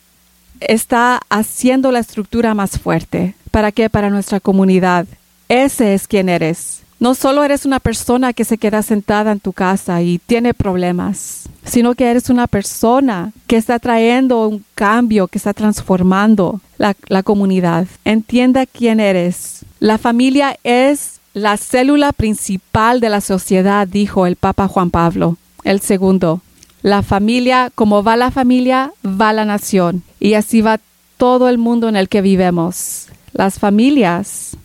está 0.59 1.21
haciendo 1.29 1.91
la 1.91 1.99
estructura 1.99 2.53
más 2.53 2.79
fuerte. 2.79 3.35
¿Para 3.51 3.71
qué? 3.71 3.89
Para 3.89 4.09
nuestra 4.09 4.39
comunidad. 4.39 5.05
Ese 5.49 5.93
es 5.93 6.07
quien 6.07 6.29
eres. 6.29 6.81
No 6.99 7.13
solo 7.13 7.43
eres 7.43 7.65
una 7.65 7.79
persona 7.79 8.33
que 8.33 8.45
se 8.45 8.57
queda 8.57 8.81
sentada 8.81 9.31
en 9.31 9.39
tu 9.39 9.51
casa 9.51 10.01
y 10.01 10.17
tiene 10.19 10.53
problemas, 10.53 11.49
sino 11.65 11.93
que 11.93 12.09
eres 12.09 12.29
una 12.29 12.47
persona 12.47 13.33
que 13.47 13.57
está 13.57 13.79
trayendo 13.79 14.47
un 14.47 14.63
cambio, 14.75 15.27
que 15.27 15.37
está 15.37 15.53
transformando 15.53 16.61
la, 16.77 16.95
la 17.07 17.21
comunidad. 17.21 17.87
Entienda 18.05 18.65
quién 18.65 18.99
eres. 18.99 19.65
La 19.79 19.97
familia 19.97 20.57
es 20.63 21.19
la 21.33 21.57
célula 21.57 22.13
principal 22.13 23.01
de 23.01 23.09
la 23.09 23.19
sociedad, 23.19 23.87
dijo 23.87 24.25
el 24.25 24.37
Papa 24.37 24.67
Juan 24.69 24.89
Pablo 24.89 25.37
el 25.65 25.81
segundo. 25.81 26.41
La 26.85 27.01
familia, 27.01 27.71
como 27.73 28.03
va 28.03 28.15
la 28.15 28.29
familia, 28.29 28.93
va 29.03 29.33
la 29.33 29.43
nación. 29.43 30.03
Y 30.19 30.35
así 30.35 30.61
va 30.61 30.79
todo 31.17 31.49
el 31.49 31.57
mundo 31.57 31.89
en 31.89 31.95
el 31.95 32.09
que 32.09 32.21
vivemos. 32.21 33.07
Las 33.33 33.57
familias 33.57 34.55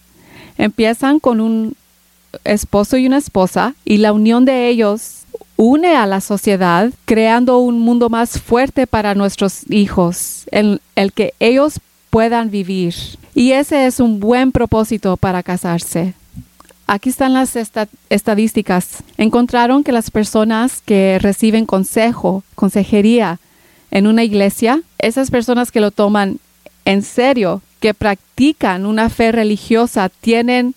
empiezan 0.59 1.19
con 1.19 1.41
un 1.41 1.77
esposo 2.45 2.99
y 2.99 3.07
una 3.07 3.17
esposa 3.17 3.75
y 3.87 3.97
la 3.97 4.13
unión 4.13 4.45
de 4.45 4.69
ellos 4.69 5.23
une 5.57 5.97
a 5.97 6.05
la 6.05 6.21
sociedad 6.21 6.93
creando 7.07 7.57
un 7.57 7.81
mundo 7.81 8.11
más 8.11 8.39
fuerte 8.39 8.87
para 8.87 9.15
nuestros 9.15 9.63
hijos, 9.71 10.45
en 10.51 10.79
el 10.97 11.15
que 11.15 11.33
ellos 11.41 11.81
puedan 12.11 12.51
vivir. 12.51 12.95
Y 13.35 13.53
ese 13.53 13.87
es 13.87 13.99
un 13.99 14.21
buen 14.21 14.53
propósito 14.53 15.17
para 15.17 15.43
casarse. 15.43 16.13
Aquí 16.93 17.09
están 17.09 17.35
las 17.35 17.55
estadísticas. 18.09 19.05
Encontraron 19.17 19.85
que 19.85 19.93
las 19.93 20.11
personas 20.11 20.83
que 20.85 21.21
reciben 21.21 21.65
consejo, 21.65 22.43
consejería 22.57 23.39
en 23.93 24.09
una 24.09 24.25
iglesia, 24.25 24.83
esas 24.99 25.31
personas 25.31 25.71
que 25.71 25.81
lo 25.81 25.93
toman 25.93 26.41
en 26.85 27.03
serio, 27.03 27.63
que 27.79 27.95
practican 27.95 28.87
una 28.87 29.09
fe 29.09 29.31
religiosa, 29.31 30.09
tienen 30.09 30.75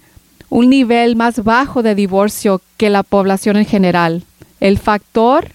un 0.49 0.69
nivel 0.69 1.15
más 1.15 1.43
bajo 1.43 1.81
de 1.81 1.95
divorcio 1.95 2.61
que 2.77 2.91
la 2.91 3.01
población 3.01 3.57
en 3.57 3.65
general. 3.65 4.21
El 4.59 4.77
factor 4.77 5.47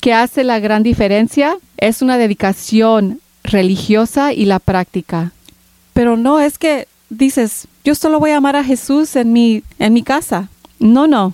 que 0.00 0.12
hace 0.12 0.42
la 0.42 0.58
gran 0.58 0.82
diferencia 0.82 1.58
es 1.76 2.02
una 2.02 2.18
dedicación 2.18 3.20
religiosa 3.44 4.32
y 4.32 4.46
la 4.46 4.58
práctica. 4.58 5.30
Pero 5.92 6.16
no 6.16 6.40
es 6.40 6.58
que 6.58 6.88
dices, 7.10 7.68
yo 7.84 7.94
solo 7.94 8.20
voy 8.20 8.30
a 8.30 8.38
amar 8.38 8.56
a 8.56 8.64
Jesús 8.64 9.16
en 9.16 9.32
mi, 9.32 9.62
en 9.78 9.92
mi 9.92 10.02
casa. 10.02 10.48
No, 10.78 11.06
no. 11.06 11.32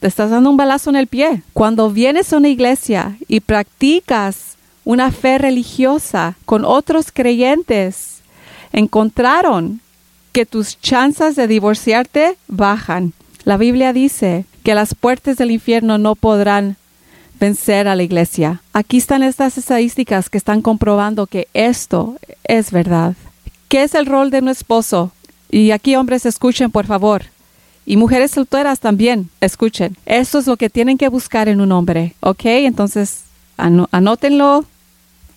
Te 0.00 0.08
estás 0.08 0.30
dando 0.30 0.50
un 0.50 0.56
balazo 0.56 0.90
en 0.90 0.96
el 0.96 1.06
pie. 1.06 1.42
Cuando 1.52 1.90
vienes 1.90 2.32
a 2.32 2.36
una 2.36 2.48
iglesia 2.48 3.16
y 3.28 3.40
practicas 3.40 4.56
una 4.84 5.10
fe 5.10 5.38
religiosa 5.38 6.36
con 6.44 6.64
otros 6.64 7.10
creyentes, 7.12 8.20
encontraron 8.72 9.80
que 10.32 10.46
tus 10.46 10.78
chances 10.80 11.36
de 11.36 11.46
divorciarte 11.46 12.36
bajan. 12.48 13.12
La 13.44 13.56
Biblia 13.56 13.92
dice 13.92 14.44
que 14.62 14.74
las 14.74 14.94
puertas 14.94 15.36
del 15.36 15.50
infierno 15.50 15.96
no 15.98 16.16
podrán 16.16 16.76
vencer 17.38 17.88
a 17.88 17.96
la 17.96 18.02
iglesia. 18.02 18.62
Aquí 18.72 18.98
están 18.98 19.22
estas 19.22 19.58
estadísticas 19.58 20.30
que 20.30 20.38
están 20.38 20.62
comprobando 20.62 21.26
que 21.26 21.48
esto 21.54 22.16
es 22.44 22.70
verdad. 22.70 23.14
¿Qué 23.68 23.82
es 23.82 23.94
el 23.94 24.06
rol 24.06 24.30
de 24.30 24.38
un 24.38 24.48
esposo? 24.48 25.12
Y 25.50 25.70
aquí 25.70 25.96
hombres 25.96 26.26
escuchen, 26.26 26.70
por 26.70 26.86
favor. 26.86 27.24
Y 27.86 27.96
mujeres 27.96 28.30
solteras 28.30 28.80
también, 28.80 29.28
escuchen. 29.40 29.96
Esto 30.06 30.38
es 30.38 30.46
lo 30.46 30.56
que 30.56 30.70
tienen 30.70 30.96
que 30.96 31.08
buscar 31.08 31.48
en 31.48 31.60
un 31.60 31.72
hombre, 31.72 32.14
¿ok? 32.20 32.44
Entonces, 32.44 33.24
anótenlo, 33.56 34.64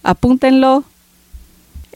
apúntenlo. 0.04 0.84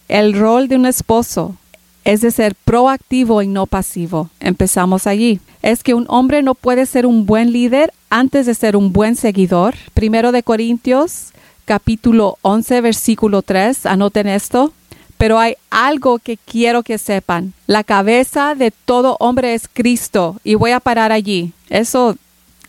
El 0.08 0.34
rol 0.34 0.68
de 0.68 0.76
un 0.76 0.86
esposo 0.86 1.56
es 2.04 2.22
de 2.22 2.32
ser 2.32 2.56
proactivo 2.56 3.42
y 3.42 3.48
no 3.48 3.66
pasivo. 3.66 4.30
Empezamos 4.40 5.08
allí. 5.08 5.40
Es 5.62 5.84
que 5.84 5.94
un 5.94 6.06
hombre 6.10 6.44
no 6.44 6.56
puede 6.56 6.86
ser 6.86 7.06
un 7.06 7.26
buen 7.26 7.54
líder 7.54 7.94
antes 8.10 8.46
de 8.46 8.56
ser 8.56 8.76
un 8.76 8.92
buen 8.92 9.16
seguidor. 9.16 9.76
Primero 9.94 10.32
de 10.32 10.44
Corintios, 10.44 11.30
capítulo 11.66 12.38
11, 12.42 12.82
versículo 12.82 13.42
3. 13.42 13.86
Anoten 13.86 14.28
esto. 14.28 14.74
Pero 15.22 15.38
hay 15.38 15.54
algo 15.70 16.18
que 16.18 16.36
quiero 16.36 16.82
que 16.82 16.98
sepan. 16.98 17.54
La 17.68 17.84
cabeza 17.84 18.56
de 18.56 18.72
todo 18.72 19.18
hombre 19.20 19.54
es 19.54 19.70
Cristo. 19.72 20.38
Y 20.44 20.56
voy 20.56 20.72
a 20.72 20.80
parar 20.80 21.12
allí. 21.12 21.54
Eso 21.70 22.16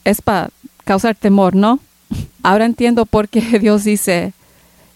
es 0.04 0.20
para 0.20 0.50
causar 0.84 1.14
temor, 1.14 1.54
¿no? 1.54 1.78
Ahora 2.42 2.66
entiendo 2.66 3.06
por 3.06 3.30
qué 3.30 3.40
Dios 3.58 3.84
dice, 3.84 4.34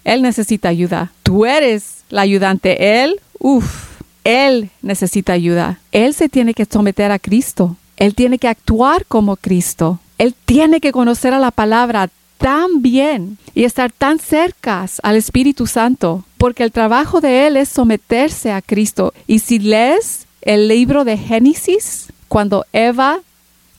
Él 0.05 0.21
necesita 0.21 0.69
ayuda. 0.69 1.13
Tú 1.23 1.47
eres 1.47 2.05
la 2.11 2.21
ayudante. 2.21 3.03
Él, 3.03 3.23
uff, 3.39 4.03
Él 4.25 4.69
necesita 4.83 5.33
ayuda. 5.33 5.81
Él 5.93 6.13
se 6.13 6.29
tiene 6.29 6.53
que 6.53 6.67
someter 6.67 7.11
a 7.11 7.19
Cristo. 7.19 7.79
Él 7.97 8.15
tiene 8.15 8.39
que 8.39 8.49
actuar 8.49 9.07
como 9.07 9.37
Cristo. 9.37 9.99
Él 10.19 10.35
tiene 10.45 10.83
que 10.83 10.93
conocer 10.93 11.33
a 11.33 11.39
la 11.39 11.53
palabra 11.53 12.11
tan 12.39 12.83
bien 12.83 13.39
y 13.55 13.65
estar 13.65 13.93
tan 13.93 14.19
cerca 14.19 14.87
al 15.03 15.17
Espíritu 15.17 15.67
Santo, 15.67 16.25
porque 16.39 16.63
el 16.63 16.73
trabajo 16.73 17.21
de 17.21 17.47
Él 17.47 17.57
es 17.57 17.69
someterse 17.69 18.53
a 18.53 18.63
Cristo. 18.63 19.13
Y 19.27 19.41
si 19.41 19.59
lees 19.59 20.27
el 20.43 20.69
libro 20.69 21.05
de 21.05 21.17
Génesis, 21.17 22.13
cuando 22.29 22.67
Eva 22.73 23.21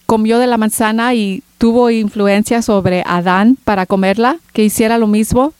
comió 0.05 0.39
de 0.39 0.47
la 0.47 0.57
manzana 0.57 1.13
y 1.13 1.43
tuvo 1.57 1.89
influencia 1.89 2.61
sobre 2.61 3.03
Adán 3.05 3.57
para 3.63 3.85
comerla, 3.85 4.37
que 4.53 4.63
hiciera 4.63 4.97
lo 4.97 5.07
mismo, 5.07 5.53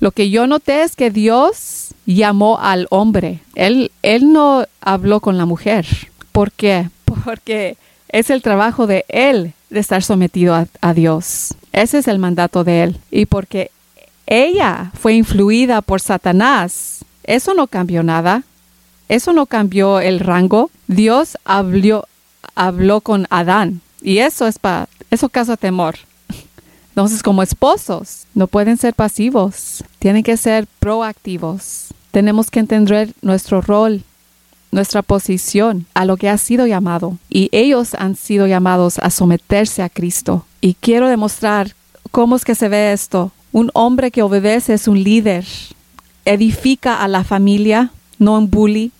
lo 0.00 0.12
que 0.12 0.30
yo 0.30 0.46
noté 0.46 0.82
es 0.82 0.94
que 0.94 1.10
Dios 1.10 1.94
llamó 2.06 2.58
al 2.60 2.86
hombre. 2.90 3.40
Él, 3.54 3.90
él 4.02 4.32
no 4.32 4.64
habló 4.80 5.20
con 5.20 5.38
la 5.38 5.46
mujer. 5.46 5.86
¿Por 6.32 6.52
qué? 6.52 6.88
Porque 7.24 7.76
es 8.08 8.30
el 8.30 8.42
trabajo 8.42 8.86
de 8.86 9.04
Él 9.08 9.52
de 9.70 9.80
estar 9.80 10.02
sometido 10.02 10.66
a, 10.80 10.94
Dios. 10.94 11.54
Ese 11.72 11.98
es 11.98 12.08
el 12.08 12.18
mandato 12.18 12.64
de 12.64 12.84
Él. 12.84 13.00
Y 13.10 13.26
porque 13.26 13.70
ella 14.26 14.90
fue 14.94 15.14
influida 15.14 15.80
por 15.82 16.00
Satanás. 16.00 17.04
Eso 17.24 17.54
no 17.54 17.66
cambió 17.66 18.02
nada. 18.02 18.42
Eso 19.08 19.32
no 19.32 19.46
cambió 19.46 20.00
el 20.00 20.20
rango. 20.20 20.70
Dios 20.86 21.38
habló, 21.44 22.06
habló 22.54 23.00
con 23.00 23.26
Adán. 23.30 23.80
Y 24.02 24.18
eso 24.18 24.46
es 24.46 24.58
para, 24.58 24.88
eso 25.10 25.28
causa 25.28 25.56
temor. 25.56 25.96
Entonces, 26.90 27.22
como 27.22 27.42
esposos, 27.42 28.26
no 28.34 28.46
pueden 28.46 28.76
ser 28.76 28.94
pasivos. 28.94 29.82
Tienen 29.98 30.22
que 30.22 30.36
ser 30.36 30.66
proactivos. 30.78 31.86
Tenemos 32.10 32.50
que 32.50 32.60
entender 32.60 33.12
nuestro 33.22 33.60
rol, 33.62 34.02
nuestra 34.70 35.02
posición 35.02 35.86
a 35.94 36.04
lo 36.04 36.16
que 36.16 36.28
ha 36.28 36.36
sido 36.36 36.66
llamado. 36.66 37.16
Y 37.30 37.48
ellos 37.52 37.94
han 37.94 38.14
sido 38.14 38.46
llamados 38.46 38.98
a 38.98 39.10
someterse 39.10 39.82
a 39.82 39.88
Cristo. 39.88 40.44
Y 40.60 40.74
quiero 40.74 41.08
demostrar 41.08 41.74
cómo 42.10 42.36
es 42.36 42.44
que 42.44 42.54
se 42.54 42.68
ve 42.68 42.92
esto. 42.92 43.32
Un 43.52 43.70
hombre 43.74 44.10
que 44.10 44.22
obedece 44.22 44.74
es 44.74 44.88
un 44.88 45.02
líder. 45.02 45.44
Edifica 46.24 47.02
a 47.02 47.08
la 47.08 47.24
familia, 47.24 47.90
no 48.18 48.38
un 48.38 48.50
bully. 48.50 48.92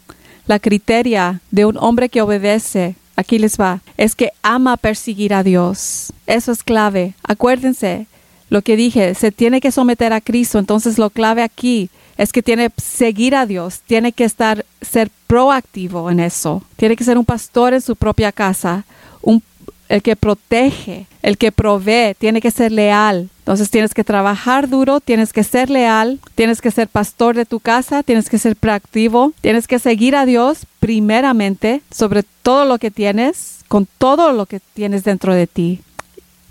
La 0.46 0.58
criteria 0.58 1.40
de 1.50 1.66
un 1.66 1.76
hombre 1.76 2.08
que 2.08 2.22
obedece, 2.22 2.94
aquí 3.16 3.38
les 3.38 3.58
va, 3.58 3.80
es 3.96 4.14
que 4.14 4.32
ama 4.42 4.76
perseguir 4.76 5.34
a 5.34 5.42
Dios. 5.42 6.12
Eso 6.26 6.52
es 6.52 6.62
clave. 6.62 7.14
Acuérdense, 7.22 8.06
lo 8.48 8.62
que 8.62 8.76
dije, 8.76 9.14
se 9.14 9.30
tiene 9.30 9.60
que 9.60 9.72
someter 9.72 10.12
a 10.12 10.20
Cristo. 10.20 10.58
Entonces 10.58 10.98
lo 10.98 11.10
clave 11.10 11.42
aquí 11.42 11.90
es 12.16 12.32
que 12.32 12.42
tiene 12.42 12.70
que 12.70 12.80
seguir 12.80 13.36
a 13.36 13.46
Dios, 13.46 13.80
tiene 13.86 14.12
que 14.12 14.24
estar, 14.24 14.64
ser 14.80 15.10
proactivo 15.26 16.10
en 16.10 16.20
eso. 16.20 16.62
Tiene 16.76 16.96
que 16.96 17.04
ser 17.04 17.16
un 17.16 17.24
pastor 17.24 17.74
en 17.74 17.80
su 17.80 17.94
propia 17.94 18.32
casa, 18.32 18.84
un 19.22 19.42
el 19.88 20.02
que 20.02 20.16
protege, 20.16 21.06
el 21.22 21.38
que 21.38 21.52
provee, 21.52 22.14
tiene 22.18 22.40
que 22.40 22.50
ser 22.50 22.72
leal. 22.72 23.30
Entonces 23.40 23.70
tienes 23.70 23.94
que 23.94 24.04
trabajar 24.04 24.68
duro, 24.68 25.00
tienes 25.00 25.32
que 25.32 25.44
ser 25.44 25.70
leal, 25.70 26.20
tienes 26.34 26.60
que 26.60 26.70
ser 26.70 26.88
pastor 26.88 27.34
de 27.34 27.46
tu 27.46 27.60
casa, 27.60 28.02
tienes 28.02 28.28
que 28.28 28.38
ser 28.38 28.56
proactivo, 28.56 29.32
tienes 29.40 29.66
que 29.66 29.78
seguir 29.78 30.14
a 30.16 30.26
Dios 30.26 30.66
primeramente 30.80 31.80
sobre 31.90 32.24
todo 32.42 32.64
lo 32.64 32.78
que 32.78 32.90
tienes, 32.90 33.60
con 33.68 33.86
todo 33.98 34.32
lo 34.32 34.46
que 34.46 34.60
tienes 34.74 35.04
dentro 35.04 35.34
de 35.34 35.46
ti. 35.46 35.80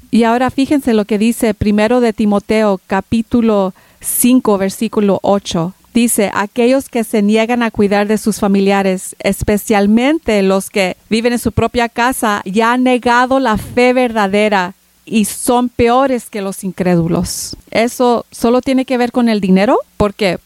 Y 0.10 0.24
ahora 0.24 0.50
fíjense 0.50 0.94
lo 0.94 1.06
que 1.06 1.18
dice 1.18 1.54
primero 1.54 2.00
de 2.00 2.14
Timoteo 2.14 2.80
capítulo 2.88 3.74
5 4.00 4.58
versículo 4.58 5.20
8 5.22 5.74
dice, 5.98 6.30
aquellos 6.36 6.90
que 6.90 7.04
se 7.04 7.24
niegan 7.24 7.64
a 7.64 7.72
cuidar 7.72 8.08
de 8.08 8.20
sus 8.20 8.40
familiares, 8.40 9.16
especialmente 9.18 10.44
los 10.44 10.70
que 10.70 10.96
viven 11.10 11.34
en 11.34 11.40
su 11.40 11.52
propia 11.52 11.90
casa, 11.90 12.44
ya 12.46 12.74
han 12.74 12.84
negado 12.84 13.40
la 13.40 13.58
fe 13.58 13.94
verdadera 13.94 14.76
y 15.06 15.26
son 15.26 15.70
peores 15.70 16.30
que 16.30 16.44
los 16.44 16.64
incrédulos. 16.64 17.58
Eso 17.72 18.28
solo 18.30 18.62
tiene 18.62 18.86
que 18.86 19.00
ver 19.00 19.12
con 19.12 19.28
el 19.28 19.42
dinero. 19.42 19.80
¿Por 19.98 20.14
qué? 20.14 20.38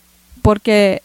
Porque 0.41 1.01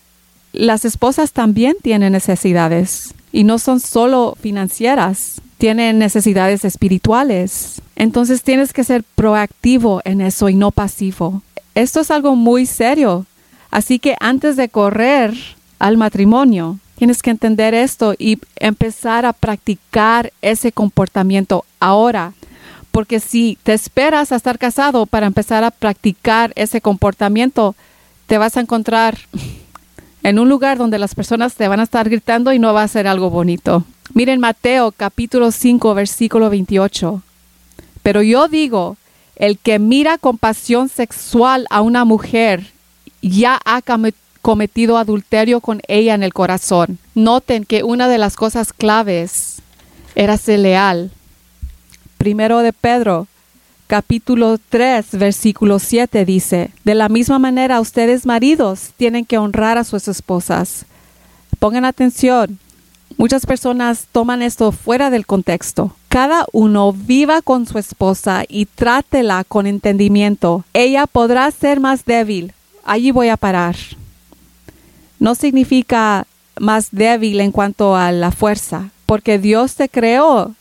las 0.53 0.85
esposas 0.85 1.33
también 1.33 1.75
tienen 1.83 2.13
necesidades 2.13 3.15
y 3.33 3.43
no 3.43 3.59
son 3.59 3.81
solo 3.81 4.37
financieras, 4.41 5.41
tienen 5.59 5.99
necesidades 5.99 6.65
espirituales. 6.65 7.83
Entonces 7.97 8.45
tienes 8.45 8.73
que 8.73 8.85
ser 8.85 9.03
proactivo 9.17 10.03
en 10.05 10.21
eso 10.21 10.49
y 10.49 10.55
no 10.55 10.71
pasivo. 10.71 11.43
Esto 11.75 12.01
es 12.01 12.13
algo 12.13 12.37
muy 12.37 12.65
serio 12.65 13.27
Así 13.71 13.99
que 13.99 14.17
antes 14.21 14.57
de 14.57 14.69
correr 14.69 15.35
al 15.79 15.97
matrimonio, 15.97 16.79
tienes 16.97 17.23
que 17.23 17.31
entender 17.31 17.75
esto 17.75 18.15
y 18.19 18.39
empezar 18.57 19.27
a 19.27 19.33
practicar 19.33 20.33
ese 20.43 20.73
comportamiento 20.73 21.65
ahora. 21.81 22.33
Porque 22.91 23.21
si 23.21 23.59
te 23.63 23.75
esperas 23.75 24.33
a 24.33 24.37
estar 24.37 24.59
casado 24.59 25.07
para 25.07 25.27
empezar 25.27 25.65
a 25.65 25.71
practicar 25.71 26.53
ese 26.57 26.81
comportamiento, 26.81 27.75
te 28.27 28.39
vas 28.39 28.57
a 28.57 28.61
encontrar 28.61 29.19
en 30.23 30.39
un 30.39 30.49
lugar 30.49 30.79
donde 30.79 30.99
las 30.99 31.15
personas 31.15 31.55
te 31.55 31.69
van 31.69 31.81
a 31.81 31.85
estar 31.85 32.09
gritando 32.09 32.53
y 32.53 32.59
no 32.59 32.73
va 32.75 32.83
a 32.83 32.89
ser 32.89 33.07
algo 33.07 33.31
bonito. 33.31 33.85
Miren 34.15 34.41
Mateo 34.41 34.93
capítulo 34.93 35.53
5 35.53 35.95
versículo 35.95 36.49
28. 36.49 37.23
Pero 38.03 38.23
yo 38.23 38.49
digo, 38.49 38.97
el 39.37 39.59
que 39.59 39.79
mira 39.79 40.17
con 40.17 40.39
pasión 40.39 40.89
sexual 40.89 41.67
a 41.71 41.83
una 41.83 42.05
mujer 42.05 42.73
ya 43.23 43.61
ha 43.65 43.81
cometido 44.43 44.99
adulterio 44.99 45.61
con 45.61 45.81
ella 45.89 46.15
en 46.15 46.23
el 46.23 46.33
corazón. 46.33 46.99
Noten 47.15 47.65
que 47.65 47.83
una 47.83 48.09
de 48.09 48.19
las 48.19 48.37
cosas 48.37 48.73
claves 48.73 49.57
era 50.15 50.37
ser 50.37 50.61
leal. 50.61 51.11
Primero 52.19 52.61
de 52.61 52.73
Pedro, 52.73 53.27
capítulo 53.87 54.59
3, 54.69 55.07
versículo 55.13 55.79
7 55.79 56.25
dice, 56.25 56.71
de 56.85 56.95
la 56.95 57.09
misma 57.09 57.39
manera 57.39 57.81
ustedes 57.81 58.27
maridos 58.27 58.91
tienen 58.97 59.25
que 59.25 59.39
honrar 59.39 59.79
a 59.79 59.85
sus 59.85 60.09
esposas. 60.09 60.87
Pongan 61.59 61.85
atención, 61.85 62.59
muchas 63.17 63.47
personas 63.47 64.07
toman 64.11 64.43
esto 64.43 64.73
fuera 64.73 65.11
del 65.11 65.27
contexto. 65.27 65.95
Cada 66.09 66.47
uno 66.53 66.93
viva 66.93 67.43
con 67.43 67.67
su 67.67 67.79
esposa 67.79 68.45
y 68.49 68.67
trátela 68.67 69.45
con 69.45 69.67
entendimiento. 69.67 70.65
Ella 70.73 71.07
podrá 71.07 71.51
ser 71.51 71.79
más 71.79 72.05
débil, 72.07 72.55
allí 72.87 73.11
voy 73.11 73.29
a 73.29 73.37
parar. 73.37 73.77
No 75.19 75.35
significa 75.35 76.27
más 76.59 76.89
débil 76.91 77.41
en 77.41 77.53
cuanto 77.53 77.97
a 77.97 78.13
la 78.13 78.31
fuerza, 78.31 78.91
porque 79.05 79.39
Dios 79.39 79.75
te 79.75 79.89
creó, 79.89 80.55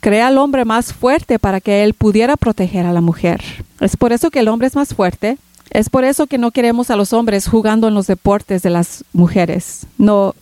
crea 0.00 0.28
al 0.28 0.38
hombre 0.38 0.64
más 0.64 0.92
fuerte 0.92 1.38
para 1.38 1.60
que 1.60 1.82
él 1.82 1.94
pudiera 1.94 2.36
proteger 2.36 2.86
a 2.86 2.92
la 2.92 3.00
mujer. 3.00 3.42
Es 3.80 3.96
por 3.96 4.12
eso 4.12 4.30
que 4.30 4.40
el 4.40 4.48
hombre 4.48 4.68
es 4.68 4.76
más 4.76 4.94
fuerte. 4.94 5.38
Es 5.70 5.90
por 5.90 6.04
eso 6.04 6.26
que 6.26 6.38
no 6.38 6.52
queremos 6.52 6.90
a 6.90 6.96
los 6.96 7.12
hombres 7.12 7.48
jugando 7.48 7.88
en 7.88 7.94
los 7.94 8.06
deportes 8.06 8.62
de 8.62 8.70
las 8.70 9.02
mujeres. 9.12 9.86
No, 9.98 10.34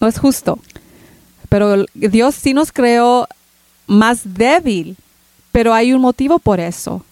no 0.00 0.06
es 0.06 0.18
justo. 0.18 0.58
Pero 1.48 1.84
Dios 1.94 2.34
sí 2.34 2.54
nos 2.54 2.72
creó 2.72 3.26
más 3.86 4.34
débil, 4.34 4.96
pero 5.52 5.74
hay 5.74 5.92
un 5.92 6.00
motivo 6.00 6.38
por 6.38 6.60
eso. 6.60 7.04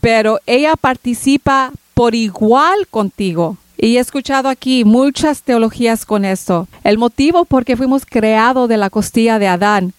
Pero 0.00 0.40
ella 0.46 0.74
participa 0.76 1.72
por 1.94 2.14
igual 2.14 2.86
contigo. 2.88 3.56
Y 3.76 3.96
he 3.96 4.00
escuchado 4.00 4.48
aquí 4.48 4.84
muchas 4.84 5.42
teologías 5.42 6.06
con 6.06 6.24
esto. 6.24 6.68
El 6.84 6.98
motivo 6.98 7.44
por 7.44 7.64
qué 7.64 7.76
fuimos 7.76 8.06
creados 8.06 8.68
de 8.68 8.76
la 8.76 8.90
costilla 8.90 9.38
de 9.38 9.48
Adán 9.48 9.92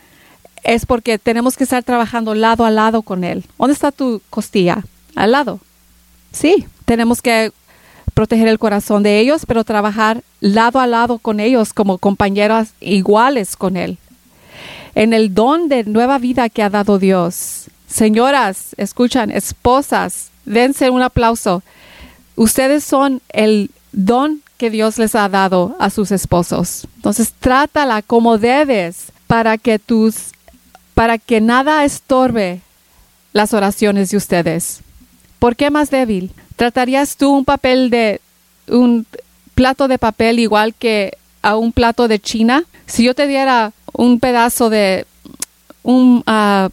es 0.63 0.85
porque 0.85 1.17
tenemos 1.17 1.57
que 1.57 1.65
estar 1.65 1.83
trabajando 1.83 2.33
lado 2.35 2.65
a 2.65 2.71
lado 2.71 3.01
con 3.01 3.23
él. 3.23 3.43
¿Dónde 3.57 3.73
está 3.73 3.91
tu 3.91 4.21
costilla? 4.29 4.83
Al 5.15 5.31
lado. 5.31 5.59
Sí, 6.31 6.65
tenemos 6.85 7.21
que 7.21 7.51
proteger 8.13 8.47
el 8.47 8.59
corazón 8.59 9.03
de 9.03 9.19
ellos, 9.19 9.45
pero 9.45 9.63
trabajar 9.63 10.23
lado 10.39 10.79
a 10.79 10.87
lado 10.87 11.17
con 11.17 11.39
ellos 11.39 11.73
como 11.73 11.97
compañeras 11.97 12.73
iguales 12.79 13.55
con 13.55 13.75
él. 13.75 13.97
En 14.95 15.13
el 15.13 15.33
don 15.33 15.67
de 15.69 15.83
nueva 15.83 16.19
vida 16.19 16.49
que 16.49 16.63
ha 16.63 16.69
dado 16.69 16.99
Dios. 16.99 17.65
Señoras, 17.87 18.75
escuchan, 18.77 19.31
esposas, 19.31 20.31
dense 20.45 20.89
un 20.89 21.01
aplauso. 21.01 21.63
Ustedes 22.35 22.83
son 22.83 23.21
el 23.29 23.69
don 23.91 24.41
que 24.57 24.69
Dios 24.69 24.97
les 24.97 25.15
ha 25.15 25.29
dado 25.29 25.75
a 25.79 25.89
sus 25.89 26.11
esposos. 26.11 26.87
Entonces, 26.95 27.33
trátala 27.39 28.01
como 28.01 28.37
debes 28.37 29.11
para 29.27 29.57
que 29.57 29.79
tus 29.79 30.31
para 30.93 31.17
que 31.17 31.41
nada 31.41 31.83
estorbe 31.85 32.61
las 33.33 33.53
oraciones 33.53 34.11
de 34.11 34.17
ustedes. 34.17 34.81
¿Por 35.39 35.55
qué 35.55 35.71
más 35.71 35.89
débil? 35.89 36.31
¿Tratarías 36.55 37.17
tú 37.17 37.31
un 37.31 37.45
papel 37.45 37.89
de 37.89 38.21
un 38.67 39.05
plato 39.55 39.87
de 39.87 39.97
papel 39.97 40.39
igual 40.39 40.73
que 40.75 41.17
a 41.41 41.57
un 41.57 41.71
plato 41.71 42.07
de 42.07 42.19
China? 42.19 42.63
Si 42.85 43.03
yo 43.03 43.15
te 43.15 43.27
diera 43.27 43.73
un 43.91 44.19
pedazo 44.19 44.69
de 44.69 45.05
un 45.81 46.23
ah, 46.27 46.69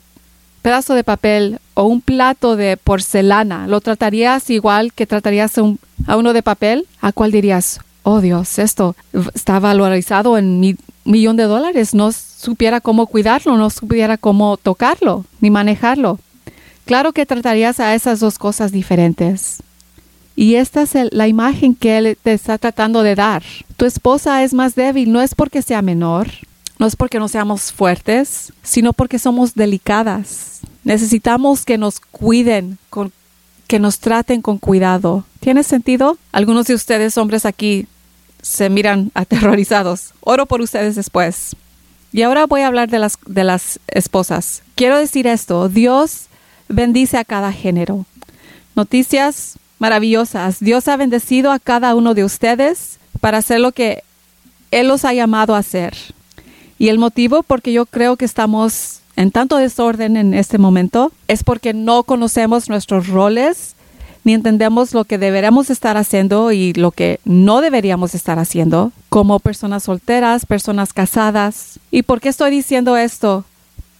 pedazo 0.62 0.94
de 0.94 1.04
papel 1.04 1.58
o 1.74 1.84
un 1.84 2.00
plato 2.00 2.56
de 2.56 2.76
porcelana, 2.76 3.66
¿lo 3.66 3.80
tratarías 3.80 4.50
igual 4.50 4.92
que 4.92 5.06
tratarías 5.06 5.58
a 5.58 6.16
uno 6.16 6.32
de 6.32 6.42
papel? 6.42 6.86
¿A 7.00 7.12
cuál 7.12 7.30
dirías? 7.30 7.80
Oh 8.02 8.20
Dios, 8.20 8.58
esto 8.58 8.96
está 9.34 9.58
valorizado 9.58 10.38
en 10.38 10.60
mi 10.60 10.76
millón 11.04 11.36
de 11.36 11.44
dólares. 11.44 11.94
No 11.94 12.12
supiera 12.12 12.80
cómo 12.80 13.06
cuidarlo, 13.06 13.56
no 13.56 13.70
supiera 13.70 14.16
cómo 14.16 14.56
tocarlo 14.56 15.24
ni 15.40 15.50
manejarlo. 15.50 16.18
Claro 16.86 17.12
que 17.12 17.26
tratarías 17.26 17.78
a 17.78 17.94
esas 17.94 18.20
dos 18.20 18.38
cosas 18.38 18.72
diferentes. 18.72 19.62
Y 20.34 20.54
esta 20.54 20.82
es 20.82 20.94
la 21.12 21.28
imagen 21.28 21.74
que 21.74 21.98
él 21.98 22.16
te 22.22 22.32
está 22.32 22.56
tratando 22.56 23.02
de 23.02 23.14
dar. 23.14 23.42
Tu 23.76 23.84
esposa 23.84 24.42
es 24.42 24.54
más 24.54 24.74
débil, 24.74 25.12
no 25.12 25.20
es 25.20 25.34
porque 25.34 25.60
sea 25.60 25.82
menor, 25.82 26.28
no 26.80 26.86
es 26.86 26.96
porque 26.96 27.18
no 27.18 27.28
seamos 27.28 27.72
fuertes, 27.72 28.54
sino 28.62 28.94
porque 28.94 29.18
somos 29.18 29.54
delicadas. 29.54 30.60
Necesitamos 30.82 31.66
que 31.66 31.76
nos 31.76 32.00
cuiden, 32.00 32.78
que 33.66 33.78
nos 33.78 33.98
traten 33.98 34.40
con 34.40 34.56
cuidado. 34.56 35.24
¿Tiene 35.40 35.62
sentido? 35.62 36.16
Algunos 36.32 36.66
de 36.68 36.74
ustedes, 36.74 37.18
hombres 37.18 37.44
aquí, 37.44 37.86
se 38.40 38.70
miran 38.70 39.10
aterrorizados. 39.14 40.14
Oro 40.20 40.46
por 40.46 40.62
ustedes 40.62 40.96
después. 40.96 41.54
Y 42.12 42.22
ahora 42.22 42.46
voy 42.46 42.62
a 42.62 42.68
hablar 42.68 42.88
de 42.88 42.98
las, 42.98 43.18
de 43.26 43.44
las 43.44 43.78
esposas. 43.88 44.62
Quiero 44.74 44.96
decir 44.96 45.26
esto, 45.26 45.68
Dios 45.68 46.28
bendice 46.68 47.18
a 47.18 47.26
cada 47.26 47.52
género. 47.52 48.06
Noticias 48.74 49.58
maravillosas. 49.78 50.60
Dios 50.60 50.88
ha 50.88 50.96
bendecido 50.96 51.52
a 51.52 51.58
cada 51.58 51.94
uno 51.94 52.14
de 52.14 52.24
ustedes 52.24 52.98
para 53.20 53.36
hacer 53.36 53.60
lo 53.60 53.72
que 53.72 54.02
Él 54.70 54.88
los 54.88 55.04
ha 55.04 55.12
llamado 55.12 55.54
a 55.54 55.58
hacer. 55.58 55.94
Y 56.80 56.88
el 56.88 56.98
motivo 56.98 57.42
porque 57.42 57.74
yo 57.74 57.84
creo 57.84 58.16
que 58.16 58.24
estamos 58.24 59.00
en 59.14 59.30
tanto 59.30 59.58
desorden 59.58 60.16
en 60.16 60.32
este 60.32 60.56
momento 60.56 61.12
es 61.28 61.44
porque 61.44 61.74
no 61.74 62.04
conocemos 62.04 62.70
nuestros 62.70 63.08
roles 63.08 63.74
ni 64.24 64.32
entendemos 64.32 64.94
lo 64.94 65.04
que 65.04 65.18
deberíamos 65.18 65.68
estar 65.68 65.98
haciendo 65.98 66.52
y 66.52 66.72
lo 66.72 66.90
que 66.90 67.20
no 67.26 67.60
deberíamos 67.60 68.14
estar 68.14 68.38
haciendo 68.38 68.92
como 69.10 69.40
personas 69.40 69.82
solteras, 69.82 70.46
personas 70.46 70.94
casadas. 70.94 71.78
¿Y 71.90 72.02
por 72.02 72.22
qué 72.22 72.30
estoy 72.30 72.50
diciendo 72.50 72.96
esto? 72.96 73.44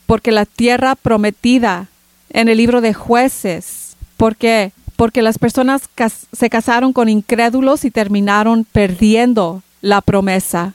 Porque 0.07 0.33
la 0.33 0.47
tierra 0.47 0.95
prometida 0.95 1.89
en 2.31 2.49
el 2.49 2.57
libro 2.57 2.81
de 2.81 2.95
jueces, 2.95 3.95
¿por 4.17 4.37
qué? 4.37 4.73
Porque 4.97 5.21
las 5.21 5.39
personas 5.39 5.83
se 6.33 6.49
casaron 6.49 6.95
con 6.95 7.11
incrédulos 7.11 7.85
y 7.85 7.91
terminaron 7.91 8.65
perdiendo 8.65 9.63
la 9.83 10.01
promesa. 10.01 10.73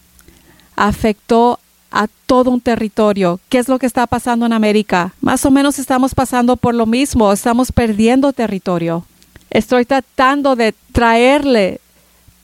Afectó 0.76 1.60
a 1.96 2.08
todo 2.26 2.52
un 2.52 2.62
territorio. 2.62 3.40
¿Qué 3.50 3.58
es 3.58 3.70
lo 3.70 3.80
que 3.80 3.86
está 3.86 4.06
pasando 4.06 4.46
en 4.46 4.54
América? 4.54 5.14
Más 5.22 5.46
o 5.46 5.52
menos 5.52 5.80
estamos 5.80 6.14
pasando 6.14 6.58
por 6.58 6.76
lo 6.76 6.86
mismo, 6.86 7.32
estamos 7.32 7.72
perdiendo 7.72 8.34
territorio. 8.34 9.06
Estoy 9.50 9.86
tratando 9.86 10.58
de 10.58 10.76
traerle, 10.92 11.80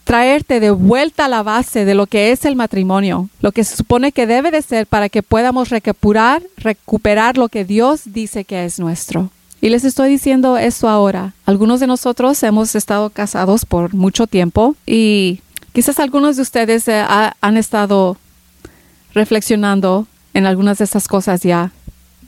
traerte 0.06 0.62
de 0.62 0.72
vuelta 0.72 1.26
a 1.26 1.28
la 1.28 1.44
base 1.44 1.84
de 1.84 1.94
lo 1.94 2.08
que 2.08 2.32
es 2.32 2.46
el 2.46 2.56
matrimonio, 2.56 3.30
lo 3.42 3.52
que 3.52 3.66
se 3.66 3.76
supone 3.76 4.14
que 4.14 4.26
debe 4.26 4.52
de 4.52 4.62
ser 4.62 4.88
para 4.88 5.10
que 5.10 5.22
podamos 5.22 5.70
recuperar, 5.70 6.42
recuperar 6.56 7.38
lo 7.38 7.50
que 7.50 7.66
Dios 7.66 8.04
dice 8.06 8.46
que 8.46 8.64
es 8.64 8.80
nuestro. 8.80 9.32
Y 9.60 9.70
les 9.70 9.84
estoy 9.84 10.10
diciendo 10.10 10.58
eso 10.58 10.88
ahora. 10.88 11.34
Algunos 11.46 11.82
de 11.82 11.88
nosotros 11.88 12.42
hemos 12.44 12.74
estado 12.74 13.10
casados 13.10 13.66
por 13.66 13.94
mucho 13.94 14.28
tiempo 14.28 14.76
y 14.88 15.42
quizás 15.74 16.00
algunos 16.00 16.38
de 16.38 16.42
ustedes 16.42 16.88
eh, 16.88 17.04
han 17.42 17.58
estado 17.58 18.18
reflexionando 19.14 20.08
en 20.34 20.46
algunas 20.46 20.78
de 20.78 20.86
estas 20.86 21.08
cosas 21.08 21.42
ya 21.42 21.72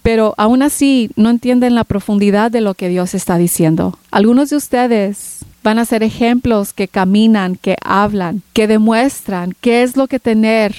pero 0.03 0.35
aún 0.37 0.61
así 0.61 1.09
no 1.15 1.29
entienden 1.29 1.73
la 1.73 1.85
profundidad 1.85 2.51
de 2.51 2.61
lo 2.61 2.75
que 2.75 2.89
Dios 2.89 3.15
está 3.15 3.37
diciendo. 3.37 3.97
Algunos 4.11 4.49
de 4.49 4.57
ustedes 4.57 5.39
van 5.63 5.79
a 5.79 5.85
ser 5.85 6.03
ejemplos 6.03 6.73
que 6.73 6.89
caminan, 6.89 7.55
que 7.55 7.77
hablan, 7.83 8.43
que 8.51 8.67
demuestran 8.67 9.55
qué 9.61 9.81
es 9.81 9.95
lo 9.95 10.07
que 10.07 10.19
tener, 10.19 10.75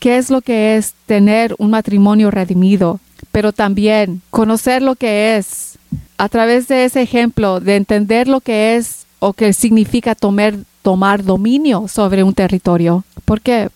qué 0.00 0.16
es 0.16 0.30
lo 0.30 0.40
que 0.40 0.76
es 0.76 0.94
tener 1.04 1.54
un 1.58 1.70
matrimonio 1.70 2.30
redimido, 2.30 2.98
pero 3.30 3.52
también 3.52 4.22
conocer 4.30 4.82
lo 4.82 4.96
que 4.96 5.36
es 5.36 5.78
a 6.16 6.30
través 6.30 6.66
de 6.66 6.86
ese 6.86 7.02
ejemplo, 7.02 7.60
de 7.60 7.76
entender 7.76 8.26
lo 8.26 8.40
que 8.40 8.76
es 8.76 9.06
o 9.18 9.34
qué 9.34 9.52
significa 9.52 10.14
tomar, 10.14 10.54
tomar 10.80 11.22
dominio 11.22 11.88
sobre 11.88 12.24
un 12.24 12.32
territorio. 12.32 13.04
¿Por 13.26 13.42
qué? 13.42 13.68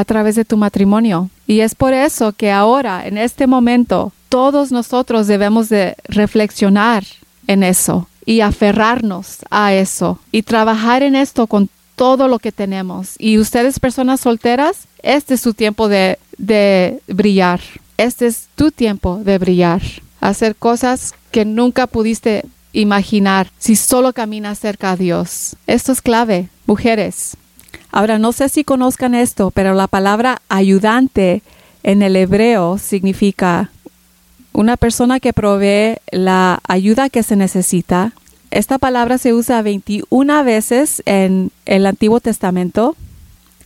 A 0.00 0.04
través 0.04 0.34
de 0.34 0.44
tu 0.44 0.56
matrimonio. 0.56 1.30
Y 1.46 1.60
es 1.60 1.74
por 1.74 1.92
eso 1.92 2.32
que 2.32 2.50
ahora, 2.50 3.06
en 3.06 3.18
este 3.18 3.46
momento, 3.46 4.12
todos 4.28 4.72
nosotros 4.72 5.26
debemos 5.26 5.68
de 5.68 5.94
reflexionar 6.04 7.04
en 7.46 7.62
eso 7.62 8.08
y 8.24 8.40
aferrarnos 8.40 9.38
a 9.50 9.74
eso 9.74 10.18
y 10.32 10.42
trabajar 10.42 11.02
en 11.02 11.16
esto 11.16 11.46
con 11.46 11.68
todo 11.96 12.28
lo 12.28 12.38
que 12.38 12.52
tenemos. 12.52 13.14
Y 13.18 13.38
ustedes, 13.38 13.78
personas 13.78 14.20
solteras, 14.20 14.86
este 15.02 15.34
es 15.34 15.40
su 15.40 15.52
tiempo 15.52 15.88
de, 15.88 16.18
de 16.38 17.00
brillar. 17.08 17.60
Este 17.96 18.26
es 18.26 18.48
tu 18.54 18.70
tiempo 18.70 19.20
de 19.22 19.36
brillar. 19.38 19.82
Hacer 20.20 20.56
cosas 20.56 21.14
que 21.30 21.44
nunca 21.44 21.86
pudiste 21.86 22.44
imaginar 22.72 23.50
si 23.58 23.76
solo 23.76 24.12
caminas 24.12 24.58
cerca 24.58 24.92
a 24.92 24.96
Dios. 24.96 25.56
Esto 25.66 25.92
es 25.92 26.00
clave, 26.00 26.48
mujeres. 26.66 27.36
Ahora, 27.92 28.18
no 28.18 28.32
sé 28.32 28.48
si 28.48 28.64
conozcan 28.64 29.14
esto, 29.14 29.50
pero 29.50 29.74
la 29.74 29.86
palabra 29.86 30.42
ayudante 30.48 31.42
en 31.82 32.02
el 32.02 32.16
hebreo 32.16 32.78
significa 32.78 33.70
una 34.52 34.76
persona 34.76 35.20
que 35.20 35.32
provee 35.32 35.96
la 36.10 36.60
ayuda 36.68 37.08
que 37.08 37.22
se 37.22 37.36
necesita. 37.36 38.12
Esta 38.50 38.78
palabra 38.78 39.18
se 39.18 39.32
usa 39.32 39.62
21 39.62 40.44
veces 40.44 41.02
en 41.06 41.50
el 41.66 41.86
Antiguo 41.86 42.20
Testamento 42.20 42.96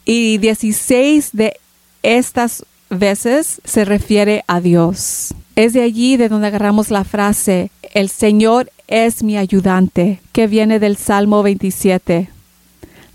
y 0.05 0.39
16 0.39 1.31
de 1.33 1.57
estas 2.03 2.65
veces 2.91 3.61
se 3.65 3.85
refiere 3.85 4.45
a 4.47 4.61
Dios. 4.61 5.35
Es 5.57 5.73
de 5.73 5.83
allí 5.83 6.17
de 6.17 6.29
donde 6.29 6.49
agarramos 6.49 6.91
la 6.91 7.05
frase, 7.05 7.71
el 7.95 8.09
Señor 8.09 8.71
es 8.89 9.23
mi 9.23 9.37
ayudante, 9.37 10.21
que 10.33 10.47
viene 10.47 10.79
del 10.79 10.97
Salmo 10.97 11.43
27. 11.43 12.29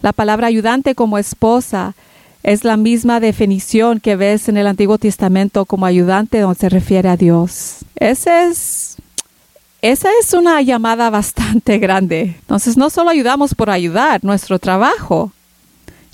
La 0.01 0.13
palabra 0.13 0.47
ayudante 0.47 0.95
como 0.95 1.17
esposa 1.17 1.93
es 2.43 2.63
la 2.63 2.77
misma 2.77 3.19
definición 3.19 3.99
que 3.99 4.15
ves 4.15 4.47
en 4.47 4.57
el 4.57 4.67
Antiguo 4.67 4.97
Testamento 4.97 5.65
como 5.65 5.85
ayudante 5.85 6.39
donde 6.39 6.59
se 6.59 6.69
refiere 6.69 7.09
a 7.09 7.17
Dios. 7.17 7.79
Ese 7.95 8.45
es, 8.45 8.95
esa 9.81 10.09
es 10.21 10.33
una 10.33 10.61
llamada 10.61 11.09
bastante 11.09 11.77
grande. 11.79 12.35
Entonces 12.39 12.77
no 12.77 12.89
solo 12.89 13.09
ayudamos 13.09 13.55
por 13.55 13.69
ayudar, 13.69 14.23
nuestro 14.23 14.57
trabajo. 14.57 15.31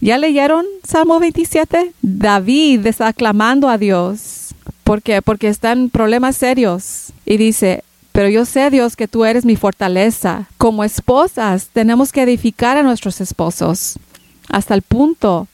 ¿Ya 0.01 0.17
leyeron 0.17 0.65
Salmo 0.83 1.19
27? 1.19 1.93
David 2.01 2.85
está 2.85 3.13
clamando 3.13 3.69
a 3.69 3.77
Dios. 3.77 4.53
¿Por 4.83 5.01
qué? 5.01 5.21
Porque 5.21 5.47
están 5.47 5.89
problemas 5.89 6.35
serios. 6.35 7.13
Y 7.25 7.37
dice, 7.37 7.83
pero 8.15 8.29
yo 8.29 8.45
sé, 8.45 8.69
Dios, 8.69 8.95
que 8.95 9.09
tú 9.09 9.25
eres 9.25 9.43
mi 9.43 9.57
fortaleza. 9.57 10.47
Como 10.57 10.85
esposas, 10.85 11.67
tenemos 11.73 12.13
que 12.13 12.21
edificar 12.21 12.77
a 12.77 12.83
nuestros 12.83 13.19
esposos 13.19 13.99
hasta 14.47 14.73
el 14.73 14.83
punto 14.83 15.49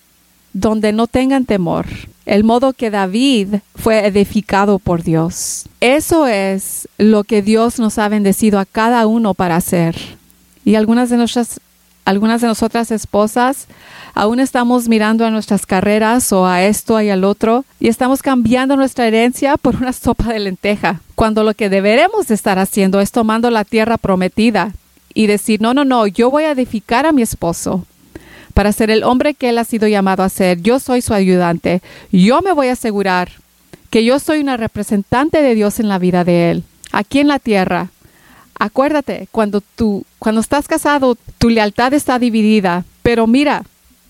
donde 0.53 0.91
no 0.91 1.07
tengan 1.07 1.45
temor. 1.45 1.87
El 2.27 2.43
modo 2.43 2.73
que 2.73 2.91
David 2.91 3.55
fue 3.73 4.05
edificado 4.05 4.77
por 4.77 5.01
Dios. 5.01 5.65
Eso 5.79 6.27
es 6.27 6.87
lo 6.99 7.23
que 7.23 7.41
Dios 7.41 7.79
nos 7.79 7.97
ha 7.97 8.07
bendecido 8.09 8.59
a 8.59 8.65
cada 8.65 9.07
uno 9.07 9.33
para 9.33 9.55
hacer. 9.55 9.95
Y 10.63 10.75
algunas 10.75 11.09
de 11.09 11.17
nuestras 11.17 11.59
algunas 12.05 12.41
de 12.41 12.47
nosotras 12.47 12.91
esposas 12.91 13.67
aún 14.13 14.39
estamos 14.39 14.87
mirando 14.87 15.25
a 15.25 15.31
nuestras 15.31 15.65
carreras 15.65 16.31
o 16.33 16.45
a 16.45 16.63
esto 16.63 16.99
y 17.01 17.09
al 17.09 17.23
otro 17.23 17.65
y 17.79 17.87
estamos 17.87 18.21
cambiando 18.21 18.75
nuestra 18.75 19.07
herencia 19.07 19.57
por 19.57 19.75
una 19.75 19.93
sopa 19.93 20.33
de 20.33 20.39
lenteja, 20.39 21.01
cuando 21.15 21.43
lo 21.43 21.53
que 21.53 21.69
deberemos 21.69 22.31
estar 22.31 22.59
haciendo 22.59 22.99
es 22.99 23.11
tomando 23.11 23.49
la 23.49 23.63
tierra 23.63 23.97
prometida 23.97 24.73
y 25.13 25.27
decir, 25.27 25.61
no, 25.61 25.73
no, 25.73 25.85
no, 25.85 26.07
yo 26.07 26.31
voy 26.31 26.43
a 26.43 26.51
edificar 26.51 27.05
a 27.05 27.11
mi 27.11 27.21
esposo 27.21 27.85
para 28.53 28.71
ser 28.71 28.89
el 28.89 29.03
hombre 29.03 29.33
que 29.33 29.49
él 29.49 29.57
ha 29.57 29.63
sido 29.63 29.87
llamado 29.87 30.23
a 30.23 30.29
ser. 30.29 30.61
Yo 30.61 30.79
soy 30.79 31.01
su 31.01 31.13
ayudante. 31.13 31.81
Yo 32.11 32.41
me 32.41 32.51
voy 32.51 32.67
a 32.67 32.73
asegurar 32.73 33.31
que 33.89 34.03
yo 34.03 34.19
soy 34.19 34.39
una 34.39 34.57
representante 34.57 35.41
de 35.41 35.55
Dios 35.55 35.79
en 35.79 35.87
la 35.87 35.99
vida 35.99 36.23
de 36.23 36.51
él, 36.51 36.63
aquí 36.91 37.19
en 37.19 37.29
la 37.29 37.39
tierra 37.39 37.89
Acuérdate, 38.61 39.27
cuando 39.31 39.59
tú, 39.61 40.05
cuando 40.21 40.39
estás 40.39 40.67
casado, 40.67 41.17
tu 41.39 41.49
lealtad 41.49 41.95
está 41.95 42.19
dividida. 42.19 42.85
Pero 43.01 43.25
mira, 43.25 43.63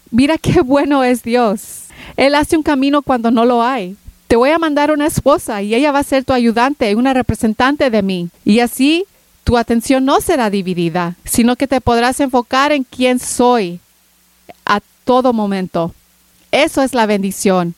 mira 0.09 0.37
qué 0.37 0.59
bueno 0.59 1.05
es 1.05 1.23
Dios. 1.23 1.83
Él 2.17 2.35
hace 2.35 2.57
un 2.57 2.63
camino 2.63 3.01
cuando 3.01 3.31
no 3.31 3.45
lo 3.45 3.63
hay. 3.63 3.95
Te 4.27 4.35
voy 4.35 4.49
a 4.49 4.59
mandar 4.59 4.91
una 4.91 5.07
esposa 5.07 5.61
y 5.61 5.73
ella 5.73 5.93
va 5.93 5.99
a 5.99 6.03
ser 6.03 6.25
tu 6.25 6.33
ayudante, 6.33 6.93
una 6.95 7.13
representante 7.13 7.89
de 7.89 8.01
mí. 8.01 8.29
Y 8.43 8.59
así 8.59 9.05
tu 9.45 9.57
atención 9.57 10.03
no 10.03 10.19
será 10.19 10.49
dividida, 10.49 11.15
sino 11.23 11.55
que 11.55 11.65
te 11.65 11.79
podrás 11.79 12.19
enfocar 12.19 12.73
en 12.73 12.83
quién 12.83 13.17
soy 13.17 13.79
a 14.65 14.81
todo 15.05 15.31
momento. 15.31 15.93
Eso 16.51 16.81
es 16.81 16.93
la 16.93 17.05
bendición 17.05 17.73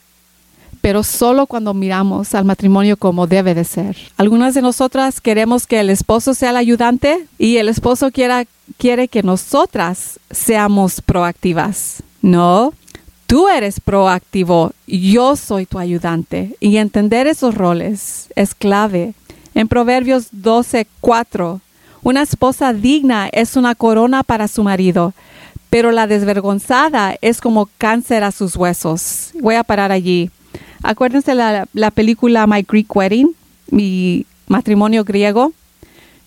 pero 0.83 1.01
solo 1.01 1.47
cuando 1.47 1.73
miramos 1.73 2.35
al 2.35 2.43
matrimonio 2.43 2.97
como 2.97 3.25
debe 3.25 3.55
de 3.55 3.63
ser. 3.63 3.95
Algunas 4.17 4.53
de 4.53 4.61
nosotras 4.61 5.21
queremos 5.21 5.65
que 5.65 5.79
el 5.79 5.89
esposo 5.89 6.33
sea 6.33 6.49
el 6.49 6.57
ayudante 6.57 7.25
y 7.37 7.55
el 7.55 7.69
esposo 7.69 8.11
quiera, 8.11 8.43
quiere 8.77 9.07
que 9.07 9.23
nosotras 9.23 10.19
seamos 10.29 10.99
proactivas. 10.99 12.03
No, 12.21 12.73
tú 13.27 13.47
eres 13.47 13.79
proactivo, 13.79 14.73
yo 14.85 15.37
soy 15.37 15.65
tu 15.65 15.79
ayudante 15.79 16.57
y 16.59 16.75
entender 16.75 17.27
esos 17.27 17.55
roles 17.55 18.27
es 18.35 18.53
clave. 18.53 19.13
En 19.55 19.69
Proverbios 19.69 20.33
12:4, 20.33 21.61
una 22.01 22.23
esposa 22.23 22.73
digna 22.73 23.29
es 23.31 23.55
una 23.55 23.73
corona 23.73 24.21
para 24.23 24.49
su 24.49 24.65
marido, 24.65 25.13
pero 25.69 25.93
la 25.93 26.07
desvergonzada 26.07 27.15
es 27.21 27.39
como 27.39 27.69
cáncer 27.77 28.25
a 28.25 28.33
sus 28.33 28.57
huesos. 28.57 29.31
Voy 29.39 29.55
a 29.55 29.63
parar 29.63 29.93
allí. 29.93 30.29
Acuérdense 30.83 31.33
la, 31.33 31.65
la 31.73 31.91
película 31.91 32.45
My 32.45 32.65
Greek 32.67 32.93
Wedding, 32.95 33.35
mi 33.71 34.25
matrimonio 34.47 35.03
griego. 35.03 35.53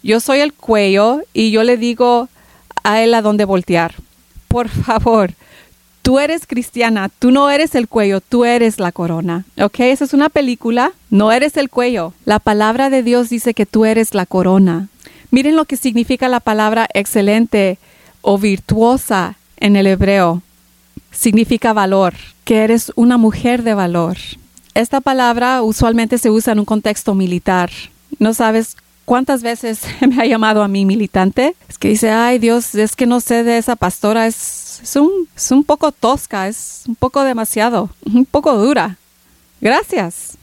Yo 0.03 0.21
soy 0.21 0.41
el 0.41 0.53
cuello 0.53 1.21
y 1.33 1.51
yo 1.51 1.63
le 1.63 1.77
digo 1.77 2.29
a 2.83 3.03
él 3.03 3.15
a 3.15 3.23
dónde 3.23 3.45
voltear. 3.45 3.95
Por 4.49 4.69
favor, 4.69 5.33
tú 6.03 6.19
eres 6.21 6.47
cristiana, 6.47 7.11
tú 7.19 7.33
no 7.33 7.51
eres 7.51 7.75
el 7.75 7.89
cuello, 7.89 8.21
tú 8.21 8.45
eres 8.45 8.79
la 8.79 8.93
corona. 8.93 9.45
¿Ok? 9.61 9.81
Esa 9.81 10.05
es 10.05 10.15
una 10.15 10.29
película, 10.29 10.93
no 11.11 11.33
eres 11.33 11.57
el 11.57 11.69
cuello. 11.69 12.15
La 12.25 12.39
palabra 12.39 12.91
de 12.91 13.03
Dios 13.03 13.29
dice 13.29 13.55
que 13.55 13.67
tú 13.67 13.85
eres 13.85 14.15
la 14.15 14.25
corona. 14.25 14.89
Miren 15.31 15.57
lo 15.57 15.65
que 15.65 15.77
significa 15.77 16.29
la 16.29 16.41
palabra 16.41 16.89
excelente 16.95 17.79
o 18.23 18.39
virtuosa 18.39 19.37
en 19.57 19.77
el 19.77 19.89
hebreo. 19.89 20.43
Significa 21.11 21.73
valor, 21.73 22.15
que 22.45 22.59
eres 22.63 22.93
una 22.95 23.17
mujer 23.17 23.65
de 23.65 23.75
valor. 23.75 24.17
Esta 24.77 25.01
palabra 25.01 25.63
usualmente 25.63 26.19
se 26.19 26.31
usa 26.31 26.53
en 26.53 26.59
un 26.59 26.67
contexto 26.67 27.15
militar. 27.15 27.71
No 28.19 28.35
sabes 28.35 28.77
cuántas 29.07 29.43
veces 29.43 29.81
me 30.07 30.21
ha 30.21 30.27
llamado 30.27 30.63
a 30.63 30.69
mí 30.69 30.85
militante. 30.85 31.57
Es 31.67 31.79
que 31.79 31.89
dice, 31.89 32.11
ay 32.11 32.39
Dios, 32.39 32.75
es 32.75 32.95
que 32.95 33.07
no 33.07 33.21
sé 33.21 33.43
de 33.43 33.57
esa 33.57 33.75
pastora, 33.75 34.27
es, 34.27 34.83
un, 34.97 35.11
es 35.35 35.51
un 35.51 35.65
poco 35.65 35.93
tosca, 35.93 36.47
es 36.47 36.83
un 36.87 36.95
poco 36.95 37.25
demasiado, 37.25 37.89
un 38.05 38.27
poco 38.27 38.55
dura. 38.59 38.99
Gracias. 39.63 40.37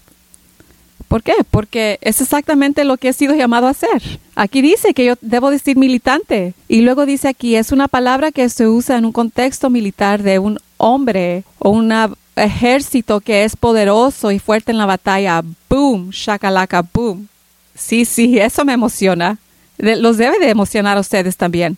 ¿Por 1.07 1.21
qué? 1.21 1.35
Porque 1.51 1.99
es 2.01 2.19
exactamente 2.19 2.85
lo 2.85 2.97
que 2.97 3.09
he 3.09 3.13
sido 3.13 3.35
llamado 3.35 3.67
a 3.67 3.69
hacer. 3.69 4.01
Aquí 4.33 4.63
dice 4.63 4.95
que 4.95 5.05
yo 5.05 5.13
debo 5.21 5.51
decir 5.51 5.77
militante. 5.77 6.55
Y 6.67 6.81
luego 6.81 7.05
dice 7.05 7.27
aquí, 7.27 7.55
es 7.55 7.71
una 7.71 7.87
palabra 7.87 8.31
que 8.31 8.49
se 8.49 8.67
usa 8.67 8.97
en 8.97 9.05
un 9.05 9.11
contexto 9.11 9.69
militar 9.69 10.23
de 10.23 10.39
un 10.39 10.57
hombre 10.77 11.43
o 11.59 11.69
un 11.69 11.87
ejército 12.35 13.19
que 13.19 13.43
es 13.43 13.55
poderoso 13.55 14.31
y 14.31 14.39
fuerte 14.39 14.71
en 14.71 14.77
la 14.77 14.85
batalla. 14.85 15.43
Boom, 15.69 16.09
shakalaka, 16.09 16.83
boom. 16.93 17.27
Sí, 17.75 18.05
sí, 18.05 18.39
eso 18.39 18.65
me 18.65 18.73
emociona. 18.73 19.37
los 19.77 20.17
debe 20.17 20.39
de 20.39 20.49
emocionar 20.49 20.97
a 20.97 21.01
ustedes 21.01 21.37
también. 21.37 21.77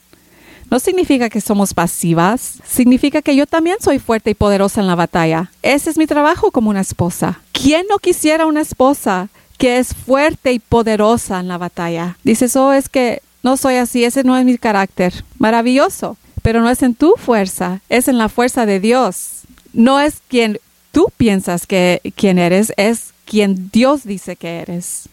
No 0.69 0.79
significa 0.79 1.29
que 1.29 1.41
somos 1.41 1.73
pasivas, 1.73 2.55
significa 2.67 3.21
que 3.21 3.35
yo 3.35 3.45
también 3.45 3.77
soy 3.79 3.99
fuerte 3.99 4.31
y 4.31 4.33
poderosa 4.33 4.81
en 4.81 4.87
la 4.87 4.95
batalla. 4.95 5.51
Ese 5.61 5.91
es 5.91 5.97
mi 5.97 6.07
trabajo 6.07 6.51
como 6.51 6.71
una 6.71 6.81
esposa. 6.81 7.39
¿Quién 7.51 7.85
no 7.89 7.99
quisiera 7.99 8.47
una 8.47 8.61
esposa 8.61 9.29
que 9.57 9.77
es 9.77 9.93
fuerte 9.93 10.53
y 10.53 10.59
poderosa 10.59 11.39
en 11.39 11.47
la 11.47 11.59
batalla? 11.59 12.17
Dices, 12.23 12.55
oh, 12.55 12.73
es 12.73 12.89
que 12.89 13.21
no 13.43 13.57
soy 13.57 13.75
así, 13.75 14.03
ese 14.03 14.23
no 14.23 14.35
es 14.35 14.43
mi 14.43 14.57
carácter. 14.57 15.23
Maravilloso, 15.37 16.17
pero 16.41 16.61
no 16.61 16.69
es 16.69 16.81
en 16.81 16.95
tu 16.95 17.13
fuerza, 17.15 17.81
es 17.89 18.07
en 18.07 18.17
la 18.17 18.27
fuerza 18.27 18.65
de 18.65 18.79
Dios. 18.79 19.34
No 19.75 19.99
es 19.99 20.21
quien 20.29 20.59
tú 20.93 21.11
piensas 21.17 21.67
que 21.67 21.99
quien 22.15 22.39
eres, 22.39 22.71
es 22.77 23.13
quien 23.25 23.69
Dios 23.71 24.05
dice 24.05 24.37
que 24.37 24.59
eres. 24.59 25.09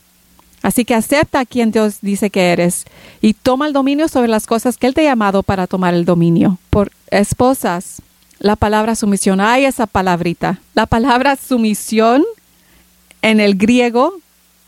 Así 0.63 0.85
que 0.85 0.95
acepta 0.95 1.41
a 1.41 1.45
quien 1.45 1.73
Dios 1.73 1.99
dice 2.03 2.31
que 2.31 2.53
eres 2.53 2.85
y 3.21 3.35
toma 3.35 3.67
el 3.67 3.73
dominio 3.73 4.07
sobre 4.07 4.29
las 4.29 4.47
cosas 4.47 4.79
que 4.79 4.87
Él 4.87 4.95
te 4.95 5.01
ha 5.01 5.11
llamado 5.11 5.43
para 5.43 5.67
tomar 5.67 5.95
el 5.95 6.05
dominio. 6.05 6.59
Por 6.71 6.93
esposas, 7.11 8.01
la 8.39 8.55
palabra 8.55 8.95
sumisión, 8.95 9.41
hay 9.41 9.65
esa 9.65 9.89
palabrita. 9.89 10.61
La 10.75 10.87
palabra 10.87 11.35
sumisión 11.35 12.23
en 13.21 13.41
el 13.41 13.57
griego 13.57 14.15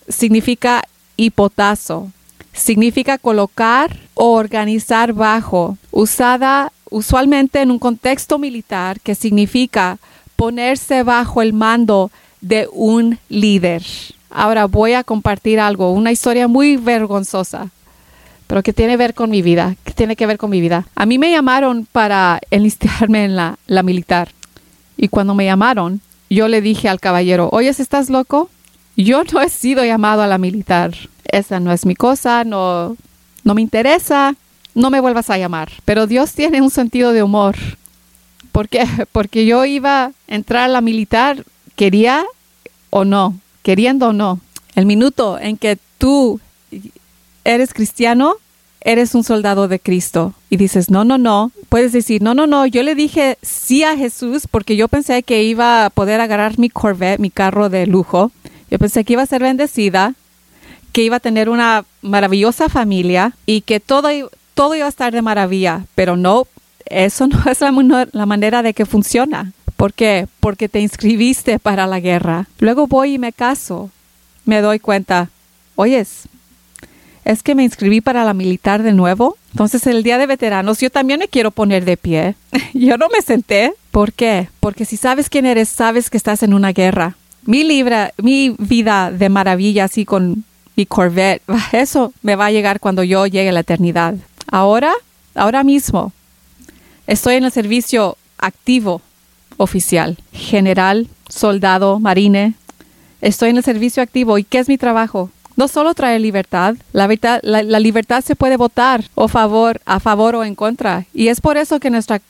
significa 0.09 0.83
hipotazo, 1.17 2.11
significa 2.53 3.17
colocar 3.17 3.97
o 4.15 4.33
organizar 4.33 5.13
bajo, 5.13 5.79
usada 5.93 6.73
usualmente 6.95 7.61
en 7.61 7.73
un 7.73 7.81
contexto 7.81 8.39
militar 8.39 9.01
que 9.01 9.17
significa 9.17 9.99
ponerse 10.37 11.03
bajo 11.03 11.43
el 11.43 11.53
mando 11.53 12.13
de 12.41 12.69
un 12.73 13.19
líder. 13.29 13.83
Ahora 14.31 14.67
voy 14.67 14.93
a 14.93 15.03
compartir 15.03 15.59
algo, 15.59 15.91
una 15.91 16.13
historia 16.13 16.47
muy 16.47 16.77
vergonzosa, 16.77 17.71
pero 18.47 18.63
que 18.63 18.73
tiene 18.73 18.93
que 18.93 18.99
ver 18.99 19.15
con 19.15 19.29
mi 19.29 19.43
vida, 19.43 19.75
que 19.83 19.93
tiene 19.93 20.15
que 20.15 20.27
ver 20.27 20.39
con 20.39 20.51
mi 20.51 20.61
vida. 20.61 20.87
A 20.95 21.05
mí 21.05 21.19
me 21.19 21.33
llamaron 21.33 21.85
para 21.91 22.39
enlistarme 22.53 23.25
en 23.25 23.35
la, 23.35 23.59
la 23.67 23.83
militar. 23.83 24.29
Y 24.97 25.09
cuando 25.09 25.35
me 25.35 25.47
llamaron, 25.47 26.01
yo 26.31 26.47
le 26.47 26.61
dije 26.61 26.89
al 26.89 27.01
caballero, 27.01 27.49
oye, 27.51 27.71
¿estás 27.71 28.09
loco? 28.09 28.51
Yo 28.97 29.25
no 29.25 29.41
he 29.41 29.49
sido 29.49 29.85
llamado 29.85 30.23
a 30.23 30.29
la 30.29 30.39
militar. 30.39 30.95
Esa 31.25 31.59
no 31.59 31.73
es 31.73 31.87
mi 31.87 31.97
cosa, 31.97 32.45
no, 32.45 32.97
no 33.43 33.55
me 33.55 33.63
interesa, 33.63 34.37
no 34.75 34.91
me 34.91 35.01
vuelvas 35.01 35.31
a 35.31 35.39
llamar. 35.39 35.71
Pero 35.85 36.07
Dios 36.07 36.33
tiene 36.33 36.63
un 36.63 36.71
sentido 36.71 37.13
de 37.13 37.23
humor. 37.23 37.57
¿Por 38.53 38.69
qué? 38.69 38.87
Porque 39.13 39.47
yo 39.47 39.65
iba 39.65 40.05
a 40.05 40.13
entrar 40.29 40.65
a 40.65 40.69
la 40.69 40.81
militar, 40.81 41.45
quería 41.77 42.25
o 42.91 43.05
no 43.05 43.39
queriendo 43.65 44.09
o 44.09 44.13
no, 44.13 44.39
el 44.77 44.87
minuto 44.87 45.39
en 45.41 45.57
que 45.57 45.79
tú 45.99 46.39
eres 47.45 47.73
cristiano, 47.73 48.37
eres 48.83 49.15
un 49.15 49.25
soldado 49.25 49.67
de 49.67 49.81
Cristo. 49.81 50.35
Y 50.51 50.59
dices, 50.59 50.91
no, 50.91 51.03
no, 51.05 51.17
no. 51.17 51.51
Puedes 51.71 51.93
decir, 51.93 52.23
no, 52.23 52.35
no, 52.35 52.47
no. 52.47 52.67
Yo 52.67 52.83
le 52.83 52.95
dije 52.95 53.39
sí 53.43 53.83
a 53.83 53.97
Jesús 53.97 54.47
porque 54.49 54.77
yo 54.77 54.87
pensé 54.89 55.23
que 55.23 55.43
iba 55.43 55.87
a 55.87 55.91
poder 55.91 56.21
agarrar 56.21 56.59
mi 56.59 56.69
Corvette, 56.69 57.19
mi 57.19 57.31
carro 57.31 57.71
de 57.71 57.87
lujo. 57.87 58.31
Yo 58.71 58.79
pensé 58.79 59.05
que 59.05 59.15
iba 59.15 59.23
a 59.23 59.27
ser 59.27 59.43
bendecida, 59.43 60.15
que 60.93 61.03
iba 61.03 61.17
a 61.17 61.21
tener 61.21 61.49
una 61.49 61.87
maravillosa 62.03 62.69
familia 62.69 63.35
y 63.47 63.63
que 63.63 63.81
todo, 63.81 64.11
todo 64.55 64.75
iba 64.75 64.87
a 64.87 64.89
estar 64.89 65.13
de 65.13 65.23
maravilla. 65.23 65.85
Pero 65.95 66.17
no, 66.17 66.47
eso 66.87 67.27
no 67.27 67.43
es 67.51 67.61
la, 67.61 68.27
manera 68.27 68.63
de 68.63 68.75
que 68.75 68.87
funciona. 68.87 69.53
¿Por 69.77 69.93
qué? 69.93 70.29
Porque 70.41 70.69
te 70.69 70.81
inscribiste 70.81 71.59
para 71.59 71.87
la 71.87 72.01
guerra. 72.01 72.47
Luego 72.59 72.87
voy 72.87 73.15
y 73.15 73.19
me 73.19 73.33
caso. 73.33 73.91
Me 74.45 74.61
doy 74.61 74.79
cuenta, 74.79 75.31
oyes, 75.75 76.29
es 77.25 77.43
que 77.43 77.55
me 77.55 77.65
inscribí 77.65 78.01
para 78.01 78.25
la 78.25 78.35
militar 78.35 78.83
de 78.83 78.93
nuevo. 78.93 79.37
Entonces 79.53 79.87
el 79.87 80.03
día 80.03 80.19
de 80.19 80.27
veteranos 80.27 80.81
yo 80.81 80.91
también 80.91 81.21
me 81.21 81.29
quiero 81.29 81.51
poner 81.51 81.85
de 81.85 81.97
pie. 81.97 82.35
yo 82.75 82.99
no 82.99 83.09
me 83.09 83.23
senté. 83.23 83.75
¿Por 83.91 84.13
qué? 84.13 84.49
Porque 84.61 84.85
si 84.85 84.97
sabes 84.97 85.31
quién 85.31 85.47
eres, 85.47 85.69
sabes 85.69 86.11
que 86.11 86.17
estás 86.17 86.43
en 86.43 86.55
una 86.55 86.73
guerra. 86.73 87.17
Mi 87.47 87.65
libra, 87.65 88.13
mi 88.17 88.55
vida 88.59 89.11
de 89.11 89.29
maravilla 89.29 89.85
así 89.85 90.05
con 90.05 90.45
mi 90.77 90.87
Corvette, 90.87 91.43
eso 91.73 92.13
me 92.23 92.37
va 92.37 92.47
a 92.47 92.51
llegar 92.51 92.81
cuando 92.81 93.03
yo 93.03 93.27
llegue 93.27 93.51
a 93.51 93.53
la 93.53 93.61
eternidad. 93.61 94.15
Ahora, 94.47 94.93
ahora 95.35 95.65
mismo, 95.65 96.13
estoy 97.07 97.37
en 97.37 97.45
el 97.45 97.53
servicio 97.53 98.17
activo 98.39 99.03
oficial, 99.57 100.19
general, 100.33 101.09
soldado, 101.29 102.01
marine. 102.01 102.55
Estoy 103.21 103.51
en 103.51 103.57
el 103.57 103.65
servicio 103.65 104.03
activo. 104.03 104.39
¿Y 104.39 104.45
qué 104.45 104.59
es 104.59 104.69
mi 104.69 104.79
trabajo? 104.79 105.31
No 105.57 105.69
solo 105.69 105.95
traer 105.95 106.21
libertad, 106.21 106.75
la, 106.93 107.09
la, 107.43 107.79
libertad 107.81 108.25
se 108.25 108.35
puede 108.35 108.57
votar 108.57 109.05
o 109.15 109.29
favor, 109.29 109.81
a 109.85 110.01
favor 110.01 110.35
o 110.35 110.45
en 110.45 110.57
contra. 110.57 111.07
Y 111.15 111.29
es 111.29 111.41
por 111.41 111.57
eso 111.57 111.79
que 111.79 111.91
nuestra 111.91 112.21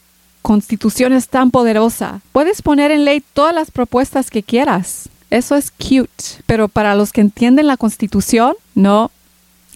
constitución 0.42 1.14
es 1.14 1.28
tan 1.28 1.50
poderosa. 1.50 2.20
Puedes 2.32 2.60
poner 2.60 2.90
en 2.90 3.06
ley 3.06 3.22
todas 3.32 3.54
las 3.54 3.70
propuestas 3.70 4.30
que 4.30 4.42
quieras. 4.42 5.08
Eso 5.30 5.56
es 5.56 5.70
cute. 5.70 6.42
Pero 6.44 6.68
para 6.68 6.94
los 6.94 7.12
que 7.12 7.22
entienden 7.22 7.66
la 7.66 7.78
constitución, 7.78 8.54
no. 8.74 9.10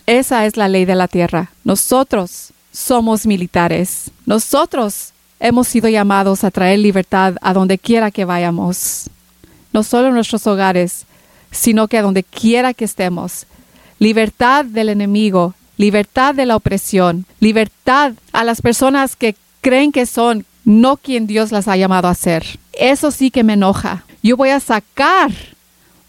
Esa 0.09 0.47
es 0.47 0.57
la 0.57 0.69
ley 0.69 0.87
de 0.87 0.95
la 0.95 1.07
tierra. 1.07 1.51
Nosotros 1.65 2.55
somos 2.73 3.27
militares. 3.27 4.11
Nosotros 4.25 5.13
hemos 5.39 5.69
sido 5.69 5.87
llamados 5.91 6.45
a 6.45 6.51
traer 6.51 6.79
libertad 6.79 7.35
a 7.43 7.53
donde 7.53 7.77
quiera 7.77 8.11
que 8.11 8.25
vayamos, 8.25 9.11
no 9.71 9.83
solo 9.83 10.09
en 10.09 10.15
nuestros 10.15 10.47
hogares, 10.47 11.05
sino 11.51 11.89
que 11.89 11.99
a 11.99 12.03
donde 12.03 12.23
quiera 12.23 12.73
que 12.73 12.87
estemos. 12.87 13.45
Libertad 13.99 14.65
del 14.65 14.89
enemigo, 14.89 15.53
libertad 15.77 16.35
de 16.35 16.47
la 16.47 16.57
opresión, 16.57 17.27
libertad 17.39 18.15
a 18.33 18.45
las 18.45 18.63
personas 18.63 19.15
que 19.15 19.37
creen 19.61 19.93
que 19.93 20.07
son 20.07 20.47
no 20.65 20.97
quien 20.97 21.27
Dios 21.27 21.53
las 21.53 21.69
ha 21.69 21.77
llamado 21.77 22.09
a 22.09 22.15
ser. 22.15 22.47
Eso 22.73 23.11
sí 23.11 23.31
que 23.31 23.45
me 23.45 23.53
enoja. 23.53 24.05
Yo 24.23 24.39
voy 24.39 24.49
a 24.49 24.61
sacar, 24.61 25.33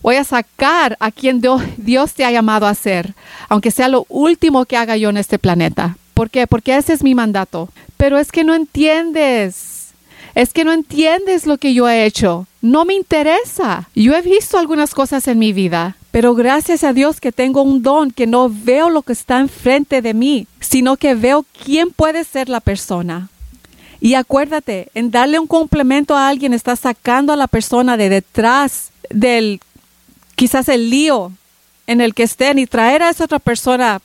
voy 0.01 0.15
a 0.15 0.23
sacar 0.23 0.97
a 0.99 1.11
quien 1.11 1.41
Dios 1.77 2.13
te 2.13 2.25
ha 2.25 2.31
llamado 2.31 2.67
a 2.67 2.75
ser, 2.75 3.13
aunque 3.47 3.71
sea 3.71 3.87
lo 3.87 4.05
último 4.09 4.65
que 4.65 4.77
haga 4.77 4.97
yo 4.97 5.09
en 5.09 5.17
este 5.17 5.39
planeta. 5.39 5.97
¿Por 6.13 6.29
qué? 6.29 6.47
Porque 6.47 6.75
ese 6.75 6.93
es 6.93 7.03
mi 7.03 7.15
mandato. 7.15 7.69
Pero 7.95 8.17
es 8.17 8.31
que 8.31 8.43
no 8.43 8.53
entiendes. 8.53 9.93
Es 10.35 10.53
que 10.53 10.63
no 10.63 10.73
entiendes 10.73 11.45
lo 11.45 11.57
que 11.57 11.73
yo 11.73 11.87
he 11.87 12.05
hecho. 12.05 12.45
No 12.61 12.85
me 12.85 12.93
interesa. 12.93 13.89
Yo 13.95 14.13
he 14.13 14.21
visto 14.21 14.57
algunas 14.57 14.93
cosas 14.93 15.27
en 15.27 15.39
mi 15.39 15.53
vida, 15.53 15.95
pero 16.11 16.35
gracias 16.35 16.83
a 16.83 16.93
Dios 16.93 17.21
que 17.21 17.31
tengo 17.31 17.61
un 17.61 17.83
don 17.83 18.11
que 18.11 18.27
no 18.27 18.49
veo 18.49 18.89
lo 18.89 19.01
que 19.01 19.13
está 19.13 19.39
enfrente 19.39 20.01
de 20.01 20.13
mí, 20.13 20.47
sino 20.59 20.97
que 20.97 21.15
veo 21.15 21.45
quién 21.63 21.91
puede 21.91 22.23
ser 22.23 22.49
la 22.49 22.59
persona. 22.59 23.29
Y 24.01 24.13
acuérdate, 24.13 24.89
en 24.93 25.11
darle 25.11 25.39
un 25.39 25.47
complemento 25.47 26.15
a 26.15 26.29
alguien 26.29 26.53
estás 26.53 26.81
sacando 26.81 27.33
a 27.33 27.37
la 27.37 27.47
persona 27.47 27.97
de 27.97 28.09
detrás 28.09 28.91
del 29.09 29.59
quizás 30.39 30.69
el 30.69 30.89
lío 30.89 31.33
en 31.85 31.99
el 31.99 32.13
que 32.13 32.23
estén 32.23 32.59
y 32.59 32.65
traer 32.65 33.03
a 33.03 33.09
esa 33.09 33.25
otra 33.25 33.39
persona 33.39 33.99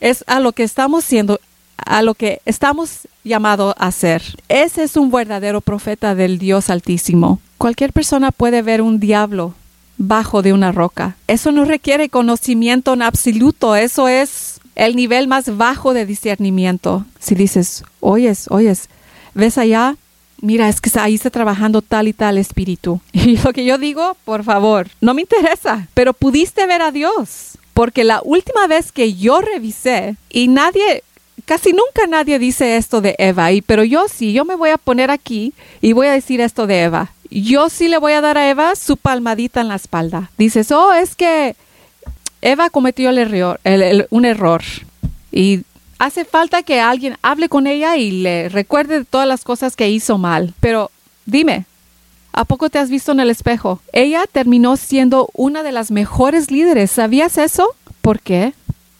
es 0.00 0.24
a 0.26 0.40
lo 0.40 0.52
que 0.52 0.62
estamos 0.62 1.04
siendo 1.04 1.38
a 1.76 2.00
lo 2.00 2.14
que 2.14 2.40
estamos 2.46 3.06
llamados 3.22 3.74
a 3.76 3.88
hacer. 3.88 4.22
Ese 4.48 4.84
es 4.84 4.96
un 4.96 5.10
verdadero 5.10 5.60
profeta 5.60 6.14
del 6.14 6.38
Dios 6.38 6.70
Altísimo. 6.70 7.38
Cualquier 7.58 7.92
persona 7.92 8.32
puede 8.32 8.62
ver 8.62 8.80
un 8.80 8.98
diablo 8.98 9.52
bajo 9.98 10.40
de 10.40 10.54
una 10.54 10.72
roca. 10.72 11.16
Eso 11.26 11.52
no 11.52 11.66
requiere 11.66 12.08
conocimiento 12.08 12.94
en 12.94 13.02
absoluto, 13.02 13.76
eso 13.76 14.08
es 14.08 14.60
el 14.76 14.96
nivel 14.96 15.28
más 15.28 15.54
bajo 15.58 15.92
de 15.92 16.06
discernimiento. 16.06 17.04
Si 17.18 17.34
dices, 17.34 17.84
oyes, 18.00 18.46
oyes, 18.50 18.88
ves 19.34 19.58
allá, 19.58 19.96
mira, 20.44 20.68
es 20.68 20.80
que 20.80 20.90
ahí 21.00 21.14
está 21.14 21.30
trabajando 21.30 21.82
tal 21.82 22.06
y 22.06 22.12
tal 22.12 22.38
espíritu. 22.38 23.00
Y 23.12 23.38
lo 23.38 23.52
que 23.52 23.64
yo 23.64 23.78
digo, 23.78 24.16
por 24.24 24.44
favor, 24.44 24.88
no 25.00 25.14
me 25.14 25.22
interesa, 25.22 25.88
pero 25.94 26.12
pudiste 26.12 26.66
ver 26.66 26.82
a 26.82 26.92
Dios. 26.92 27.58
Porque 27.72 28.04
la 28.04 28.20
última 28.22 28.66
vez 28.66 28.92
que 28.92 29.14
yo 29.14 29.40
revisé, 29.40 30.16
y 30.30 30.48
nadie, 30.48 31.02
casi 31.46 31.72
nunca 31.72 32.06
nadie 32.06 32.38
dice 32.38 32.76
esto 32.76 33.00
de 33.00 33.16
Eva, 33.18 33.50
y, 33.50 33.62
pero 33.62 33.82
yo 33.82 34.06
sí, 34.08 34.32
yo 34.32 34.44
me 34.44 34.54
voy 34.54 34.70
a 34.70 34.78
poner 34.78 35.10
aquí 35.10 35.54
y 35.80 35.92
voy 35.92 36.06
a 36.06 36.12
decir 36.12 36.40
esto 36.40 36.66
de 36.66 36.82
Eva. 36.82 37.12
Yo 37.30 37.70
sí 37.70 37.88
le 37.88 37.98
voy 37.98 38.12
a 38.12 38.20
dar 38.20 38.38
a 38.38 38.48
Eva 38.48 38.76
su 38.76 38.96
palmadita 38.96 39.60
en 39.60 39.68
la 39.68 39.74
espalda. 39.74 40.30
Dices, 40.38 40.70
oh, 40.70 40.92
es 40.92 41.16
que 41.16 41.56
Eva 42.42 42.70
cometió 42.70 43.10
un 43.10 44.24
error. 44.24 44.62
Y 45.32 45.62
hace 45.98 46.24
falta 46.24 46.62
que 46.62 46.80
alguien 46.80 47.16
hable 47.22 47.48
con 47.48 47.66
ella 47.66 47.96
y 47.96 48.10
le 48.10 48.48
recuerde 48.48 49.04
todas 49.04 49.28
las 49.28 49.44
cosas 49.44 49.76
que 49.76 49.90
hizo 49.90 50.18
mal. 50.18 50.54
Pero 50.60 50.90
dime, 51.26 51.66
¿A 52.36 52.44
poco 52.44 52.68
te 52.68 52.80
has 52.80 52.90
visto 52.90 53.12
en 53.12 53.20
el 53.20 53.30
espejo? 53.30 53.80
Ella 53.92 54.24
terminó 54.30 54.76
siendo 54.76 55.30
una 55.34 55.62
de 55.62 55.70
las 55.70 55.92
mejores 55.92 56.50
líderes. 56.50 56.90
¿Sabías 56.90 57.38
eso? 57.38 57.76
¿Por 58.00 58.18
qué? 58.18 58.54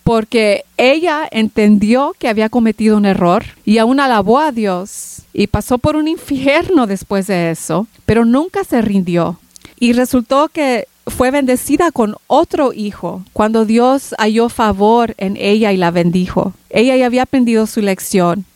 Porque 0.04 0.64
ella 0.76 1.26
entendió 1.28 2.14
que 2.16 2.28
había 2.28 2.48
cometido 2.48 2.96
un 2.96 3.06
error 3.06 3.44
y 3.64 3.78
aún 3.78 3.98
alabó 3.98 4.38
a 4.38 4.52
Dios 4.52 5.22
y 5.32 5.48
pasó 5.48 5.78
por 5.78 5.96
un 5.96 6.06
infierno 6.06 6.86
después 6.86 7.26
de 7.26 7.50
eso, 7.50 7.88
pero 8.06 8.24
nunca 8.24 8.62
se 8.62 8.80
rindió. 8.82 9.40
Y 9.80 9.94
resultó 9.94 10.48
que 10.48 10.86
fue 11.06 11.30
bendecida 11.30 11.92
con 11.92 12.16
otro 12.26 12.72
hijo 12.72 13.24
cuando 13.32 13.64
Dios 13.64 14.14
halló 14.18 14.48
favor 14.48 15.14
en 15.18 15.36
ella 15.36 15.72
y 15.72 15.76
la 15.76 15.90
bendijo. 15.90 16.52
Ella 16.70 16.96
ya 16.96 17.06
había 17.06 17.22
aprendido 17.22 17.66
su 17.66 17.80
lección 17.80 18.46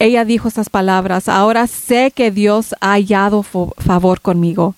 ella 0.00 0.24
dijo 0.24 0.46
estas 0.46 0.70
palabras, 0.70 1.28
ahora 1.28 1.66
sé 1.66 2.12
que 2.12 2.30
Dios 2.30 2.74
ha 2.80 2.92
hallado 2.92 3.42
favor 3.42 4.20
conmigo. 4.20 4.76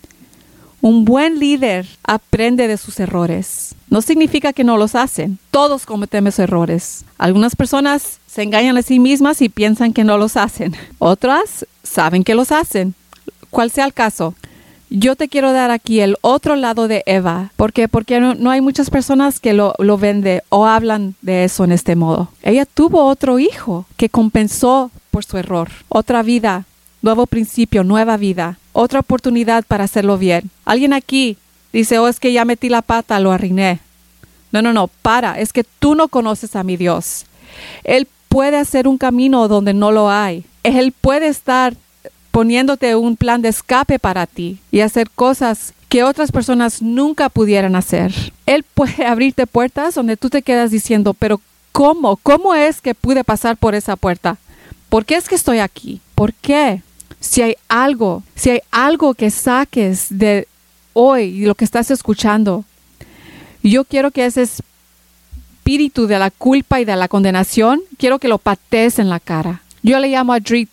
Un 0.81 1.05
buen 1.05 1.39
líder 1.39 1.87
aprende 2.05 2.69
de 2.69 2.79
sus 2.79 2.99
errores. 3.01 3.75
No 3.91 4.01
significa 4.01 4.55
que 4.55 4.65
no 4.65 4.79
los 4.79 4.95
hacen. 4.95 5.39
Todos 5.51 5.85
cometemos 5.85 6.39
errores. 6.39 7.05
Algunas 7.19 7.55
personas 7.55 8.19
se 8.27 8.43
engañan 8.43 8.79
a 8.79 8.83
sí 8.83 8.99
mismas 8.99 9.43
y 9.43 9.51
piensan 9.51 9.93
que 9.93 10.05
no 10.05 10.17
los 10.17 10.39
hacen. 10.39 10.75
Otras 10.99 11.67
saben 11.83 12.25
que 12.25 12.35
los 12.35 12.51
hacen. 12.51 12.95
Cual 13.51 13.71
sea 13.71 13.85
el 13.85 13.93
caso, 13.93 14.35
yo 14.91 15.15
te 15.15 15.29
quiero 15.29 15.53
dar 15.53 15.71
aquí 15.71 16.01
el 16.01 16.17
otro 16.21 16.57
lado 16.57 16.89
de 16.89 17.05
Eva. 17.07 17.53
¿Por 17.57 17.73
qué? 17.73 17.87
Porque 17.89 18.21
no, 18.21 18.51
hay 18.51 18.61
muchas 18.61 18.91
personas 18.91 19.39
que 19.39 19.53
lo, 19.53 19.75
lo 19.79 19.97
venden 19.97 20.43
o 20.49 20.67
hablan 20.67 21.15
de 21.23 21.45
eso 21.45 21.65
en 21.65 21.73
este 21.73 21.95
modo. 21.95 22.29
Ella 22.43 22.67
tuvo 22.67 23.05
otro 23.05 23.39
hijo 23.39 23.87
que 23.97 24.09
compensó 24.09 24.91
por 25.13 25.25
su 25.25 25.39
error. 25.39 25.71
Otra 25.89 26.23
vida, 26.23 26.65
nuevo 27.03 27.27
principio, 27.27 27.85
nueva 27.85 28.17
vida, 28.17 28.59
otra 28.73 29.01
oportunidad 29.01 29.65
para 29.65 29.85
hacerlo 29.85 30.19
bien. 30.19 30.51
Alguien 30.65 30.93
aquí 30.93 31.39
dice, 31.73 31.99
oh, 32.01 32.09
es 32.09 32.19
que 32.19 32.33
ya 32.33 32.45
metí 32.45 32.69
la 32.69 32.83
pata, 32.83 33.21
lo 33.21 33.31
arruiné. 33.31 33.79
No, 34.51 34.61
no, 34.61 34.73
no, 34.73 34.89
para, 34.89 35.39
es 35.39 35.53
que 35.53 35.65
tú 35.65 35.95
no 35.95 36.09
conoces 36.09 36.57
a 36.57 36.65
mi 36.65 36.77
Dios. 36.77 37.27
Él 37.85 38.09
puede 38.29 38.57
hacer 38.57 38.89
un 38.89 38.99
camino 38.99 39.47
donde 39.47 39.73
no 39.73 39.93
lo 39.93 40.11
hay. 40.11 40.45
Él 40.65 40.93
puede 40.93 41.29
estar 41.29 41.75
poniéndote 42.31 42.95
un 42.97 43.17
plan 43.17 43.43
de 43.43 43.49
escape 43.49 43.99
para 43.99 44.27
ti 44.27 44.59
y 44.71 44.81
hacer 44.81 45.11
cosas 45.11 45.75
que 45.89 46.05
otras 46.05 46.31
personas 46.31 46.81
nunca 46.83 47.29
pudieran 47.29 47.75
hacer. 47.75 48.15
Él 48.47 48.65
puede 48.75 49.07
abrirte 49.07 49.47
puertas 49.47 49.95
donde 49.95 50.17
tú 50.17 50.31
te 50.31 50.43
quedas 50.43 50.71
diciendo, 50.71 51.15
pero 51.15 51.41
¿cómo? 51.73 52.17
¿Cómo 52.17 52.55
es 52.55 52.81
que 52.81 52.95
pude 52.95 53.25
pasar 53.25 53.57
por 53.57 53.75
esa 53.75 53.97
puerta? 53.97 54.37
¿Por 54.89 55.05
qué 55.05 55.17
es 55.17 55.29
que 55.29 55.35
estoy 55.35 55.59
aquí? 55.59 56.01
¿Por 56.15 56.33
qué? 56.35 56.83
Si 57.19 57.43
hay 57.43 57.57
algo, 57.69 58.23
si 58.35 58.51
hay 58.51 58.61
algo 58.71 59.15
que 59.15 59.31
saques 59.31 60.07
de 60.11 60.47
hoy 60.93 61.25
y 61.25 61.45
lo 61.45 61.55
que 61.55 61.65
estás 61.65 61.91
escuchando, 61.91 62.65
yo 63.63 63.85
quiero 63.85 64.11
que 64.11 64.25
ese 64.25 64.43
espíritu 64.43 66.07
de 66.07 66.19
la 66.19 66.31
culpa 66.31 66.81
y 66.81 66.85
de 66.85 66.97
la 66.97 67.09
condenación, 67.09 67.81
quiero 67.99 68.19
que 68.19 68.29
lo 68.29 68.39
patees 68.39 68.99
en 68.99 69.09
la 69.09 69.21
cara. 69.21 69.63
Yo 69.83 69.99
le 69.99 70.09
llamo 70.09 70.33
a 70.33 70.41
Drit 70.41 70.69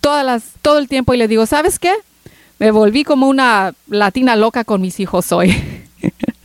todas 0.00 0.24
las, 0.24 0.42
todo 0.62 0.78
el 0.78 0.88
tiempo 0.88 1.14
y 1.14 1.18
le 1.18 1.28
digo, 1.28 1.46
¿sabes 1.46 1.78
qué? 1.78 1.92
Me 2.58 2.70
volví 2.70 3.04
como 3.04 3.28
una 3.28 3.74
latina 3.88 4.36
loca 4.36 4.64
con 4.64 4.80
mis 4.80 5.00
hijos 5.00 5.32
hoy. 5.32 5.54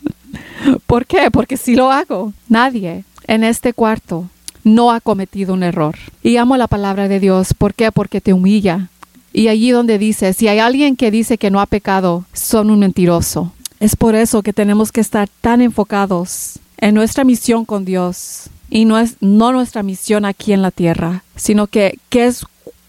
¿Por 0.88 1.06
qué? 1.06 1.30
Porque 1.32 1.58
si 1.58 1.76
lo 1.76 1.92
hago, 1.92 2.34
nadie 2.48 3.04
en 3.28 3.44
este 3.44 3.74
cuarto 3.74 4.30
no 4.64 4.92
ha 4.92 5.00
cometido 5.00 5.54
un 5.54 5.64
error. 5.64 5.96
Y 6.24 6.38
amo 6.38 6.58
la 6.58 6.68
palabra 6.68 7.08
de 7.08 7.20
Dios. 7.20 7.54
¿Por 7.54 7.74
qué? 7.74 7.92
Porque 7.92 8.22
te 8.22 8.34
humilla. 8.34 8.90
Y 9.32 9.50
allí 9.50 9.72
donde 9.72 9.98
dice, 9.98 10.34
si 10.34 10.48
hay 10.48 10.60
alguien 10.60 10.96
que 10.96 11.12
dice 11.12 11.38
que 11.38 11.52
no 11.52 11.60
ha 11.60 11.66
pecado, 11.66 12.26
son 12.34 12.70
un 12.70 12.80
mentiroso. 12.80 13.52
Es 13.80 13.96
por 13.96 14.16
eso 14.16 14.42
que 14.42 14.54
tenemos 14.54 14.92
que 14.92 15.02
estar 15.02 15.28
tan 15.42 15.62
enfocados 15.62 16.60
en 16.78 16.96
nuestra 16.96 17.24
misión 17.24 17.66
con 17.66 17.86
Dios. 17.86 18.50
Y 18.70 18.86
no 18.86 18.98
es 18.98 19.18
no 19.20 19.52
nuestra 19.52 19.84
misión 19.84 20.26
aquí 20.26 20.54
en 20.54 20.62
la 20.62 20.72
tierra, 20.72 21.24
sino 21.36 21.68
que 21.68 22.00
qué 22.10 22.26
es 22.26 22.46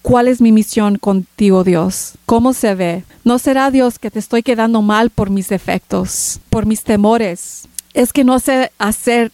cuál 0.07 0.29
es 0.29 0.39
mi 0.39 0.53
misión 0.53 0.97
contigo, 0.97 1.65
Dios. 1.65 2.13
¿Cómo 2.25 2.53
se 2.53 2.75
ve? 2.75 3.03
No 3.25 3.39
será 3.39 3.71
Dios 3.71 3.99
que 3.99 4.09
te 4.09 4.19
estoy 4.19 4.41
quedando 4.41 4.81
mal 4.81 5.09
por 5.09 5.29
mis 5.29 5.49
defectos, 5.49 6.39
por 6.49 6.65
mis 6.65 6.83
temores. 6.83 7.67
Es 7.93 8.13
que 8.13 8.23
no 8.23 8.39
sé 8.39 8.71
hacer 8.77 9.33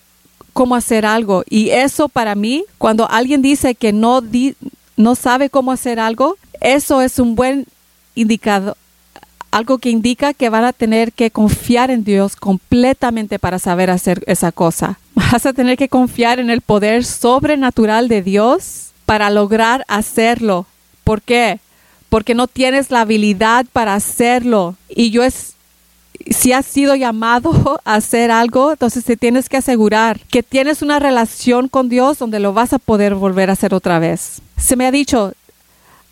cómo 0.51 0.73
hacer 0.73 1.05
algo. 1.05 1.43
Y 1.47 1.69
eso 1.69 2.09
para 2.09 2.33
mí, 2.33 2.65
cuando 2.79 3.07
alguien 3.07 3.43
dice 3.43 3.75
que 3.75 3.93
no, 3.93 4.23
no 4.97 5.13
sabe 5.13 5.51
cómo 5.51 5.71
hacer 5.71 5.99
algo, 5.99 6.37
eso 6.59 7.03
es 7.03 7.19
un 7.19 7.35
buen 7.35 7.67
indicador, 8.15 8.75
algo 9.51 9.77
que 9.77 9.91
indica 9.91 10.33
que 10.33 10.49
van 10.49 10.65
a 10.65 10.73
tener 10.73 11.13
que 11.13 11.29
confiar 11.29 11.91
en 11.91 12.03
Dios 12.03 12.35
completamente 12.35 13.37
para 13.37 13.59
saber 13.59 13.91
hacer 13.91 14.23
esa 14.25 14.51
cosa. 14.51 14.97
Vas 15.13 15.45
a 15.45 15.53
tener 15.53 15.77
que 15.77 15.87
confiar 15.87 16.39
en 16.39 16.49
el 16.49 16.61
poder 16.61 17.05
sobrenatural 17.05 18.07
de 18.07 18.23
Dios 18.23 18.92
para 19.05 19.29
lograr 19.29 19.85
hacerlo. 19.87 20.65
¿Por 21.03 21.21
qué? 21.21 21.59
Porque 22.09 22.35
no 22.35 22.47
tienes 22.47 22.91
la 22.91 23.01
habilidad 23.01 23.65
para 23.73 23.95
hacerlo. 23.95 24.75
Y 24.89 25.11
yo 25.11 25.23
es, 25.23 25.53
si 26.29 26.53
has 26.53 26.65
sido 26.65 26.95
llamado 26.95 27.81
a 27.85 27.95
hacer 27.95 28.31
algo, 28.31 28.71
entonces 28.71 29.03
te 29.03 29.17
tienes 29.17 29.49
que 29.49 29.57
asegurar 29.57 30.19
que 30.31 30.43
tienes 30.43 30.81
una 30.81 30.99
relación 30.99 31.67
con 31.67 31.89
Dios 31.89 32.19
donde 32.19 32.39
lo 32.39 32.53
vas 32.53 32.73
a 32.73 32.79
poder 32.79 33.15
volver 33.15 33.49
a 33.49 33.53
hacer 33.53 33.73
otra 33.73 33.99
vez. 33.99 34.41
Se 34.57 34.75
me 34.75 34.85
ha 34.85 34.91
dicho, 34.91 35.33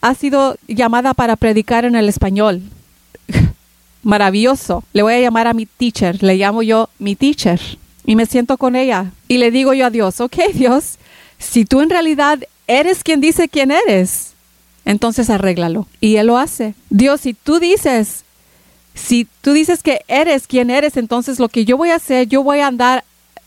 ha 0.02 0.16
sido 0.16 0.56
llamada 0.68 1.14
para 1.14 1.36
predicar 1.36 1.86
en 1.86 1.96
el 1.96 2.10
español. 2.10 2.62
Maravilloso. 4.04 4.84
Le 4.94 5.04
voy 5.04 5.14
a 5.14 5.20
llamar 5.20 5.48
a 5.48 5.54
mi 5.54 5.66
teacher, 5.66 6.22
le 6.24 6.36
llamo 6.36 6.64
yo 6.64 6.90
mi 6.98 7.16
teacher 7.16 7.60
y 8.06 8.16
me 8.16 8.26
siento 8.26 8.58
con 8.58 8.76
ella 8.76 9.12
y 9.28 9.38
le 9.38 9.52
digo 9.52 9.74
yo 9.74 9.86
a 9.86 9.90
Dios, 9.92 10.20
ok 10.22 10.38
Dios, 10.54 10.98
si 11.38 11.66
tú 11.66 11.82
en 11.82 11.90
realidad 11.90 12.40
eres 12.80 13.04
quien 13.04 13.22
dice 13.22 13.50
quién 13.50 13.72
eres, 13.72 14.34
entonces 14.86 15.30
arréglalo. 15.30 15.88
Y 16.00 16.16
Él 16.18 16.28
lo 16.28 16.38
hace. 16.38 16.74
Dios, 16.90 17.22
si 17.22 17.34
tú 17.34 17.60
dices 17.60 18.24
si 18.94 19.28
tú 19.42 19.54
dices 19.54 19.84
que 19.84 20.02
eres 20.08 20.48
quien 20.48 20.70
eres, 20.70 20.98
entonces 20.98 21.40
lo 21.40 21.50
que 21.50 21.66
yo 21.66 21.78
voy 21.78 21.90
a 21.90 21.96
hacer, 21.96 22.28
yo 22.28 22.44
voy 22.44 22.60
a 22.60 22.68
andar, 22.68 23.04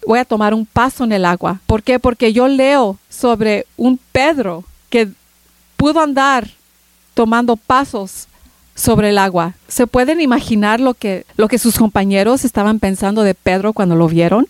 voy 0.06 0.18
a 0.18 0.24
tomar 0.24 0.54
un 0.54 0.66
paso 0.66 1.04
en 1.04 1.12
el 1.12 1.24
agua. 1.24 1.60
¿Por 1.66 1.82
qué? 1.82 1.98
Porque 1.98 2.32
yo 2.32 2.48
leo 2.48 2.98
sobre 3.08 3.66
un 3.76 3.98
Pedro 4.12 4.64
que 4.90 5.08
pudo 5.76 6.00
andar 6.00 6.50
tomando 7.14 7.56
pasos 7.56 8.26
sobre 8.74 9.10
el 9.10 9.18
agua. 9.18 9.54
¿Se 9.68 9.86
pueden 9.86 10.20
imaginar 10.20 10.80
lo 10.80 10.94
que, 10.94 11.26
lo 11.36 11.48
que 11.48 11.58
sus 11.58 11.78
compañeros 11.78 12.44
estaban 12.44 12.80
pensando 12.80 13.22
de 13.22 13.34
Pedro 13.34 13.72
cuando 13.72 13.94
lo 13.94 14.08
vieron? 14.08 14.48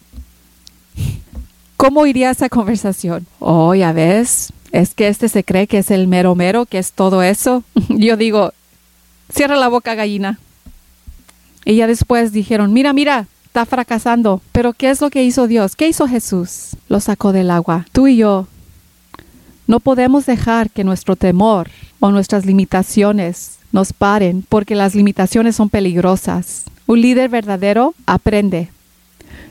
¿Cómo 1.77 2.07
iría 2.07 2.31
esa 2.31 2.49
conversación? 2.49 3.27
Oh, 3.41 3.75
ya 3.75 3.93
ves, 3.93 4.53
es 4.75 4.93
que 4.95 5.07
este 5.07 5.29
se 5.29 5.45
cree 5.45 5.69
que 5.69 5.79
es 5.79 5.93
el 5.93 6.09
mero 6.09 6.35
mero, 6.35 6.67
que 6.67 6.79
es 6.79 6.93
todo 6.93 7.23
eso. 7.23 7.63
Yo 7.89 8.17
digo, 8.17 8.53
cierra 9.33 9.55
la 9.55 9.69
boca 9.69 9.95
gallina. 9.95 10.41
Y 11.65 11.77
ya 11.77 11.87
después 11.87 12.33
dijeron, 12.33 12.73
mira, 12.73 12.93
mira, 12.93 13.29
está 13.47 13.67
fracasando. 13.67 14.43
Pero 14.51 14.73
¿qué 14.73 14.91
es 14.91 15.01
lo 15.01 15.11
que 15.11 15.23
hizo 15.23 15.47
Dios? 15.47 15.77
¿Qué 15.77 15.87
hizo 15.87 16.09
Jesús? 16.09 16.71
Lo 16.89 16.99
sacó 16.99 17.33
del 17.33 17.53
agua. 17.53 17.87
Tú 17.93 18.09
y 18.09 18.17
yo 18.17 18.49
no 19.69 19.79
podemos 19.79 20.27
dejar 20.27 20.69
que 20.71 20.83
nuestro 20.83 21.15
temor 21.15 21.71
o 22.01 22.11
nuestras 22.11 22.45
limitaciones 22.45 23.59
nos 23.71 23.93
paren 23.93 24.45
porque 24.49 24.75
las 24.75 24.97
limitaciones 24.97 25.55
son 25.55 25.69
peligrosas. 25.69 26.65
Un 26.87 27.01
líder 27.01 27.29
verdadero 27.29 27.95
aprende. 28.07 28.71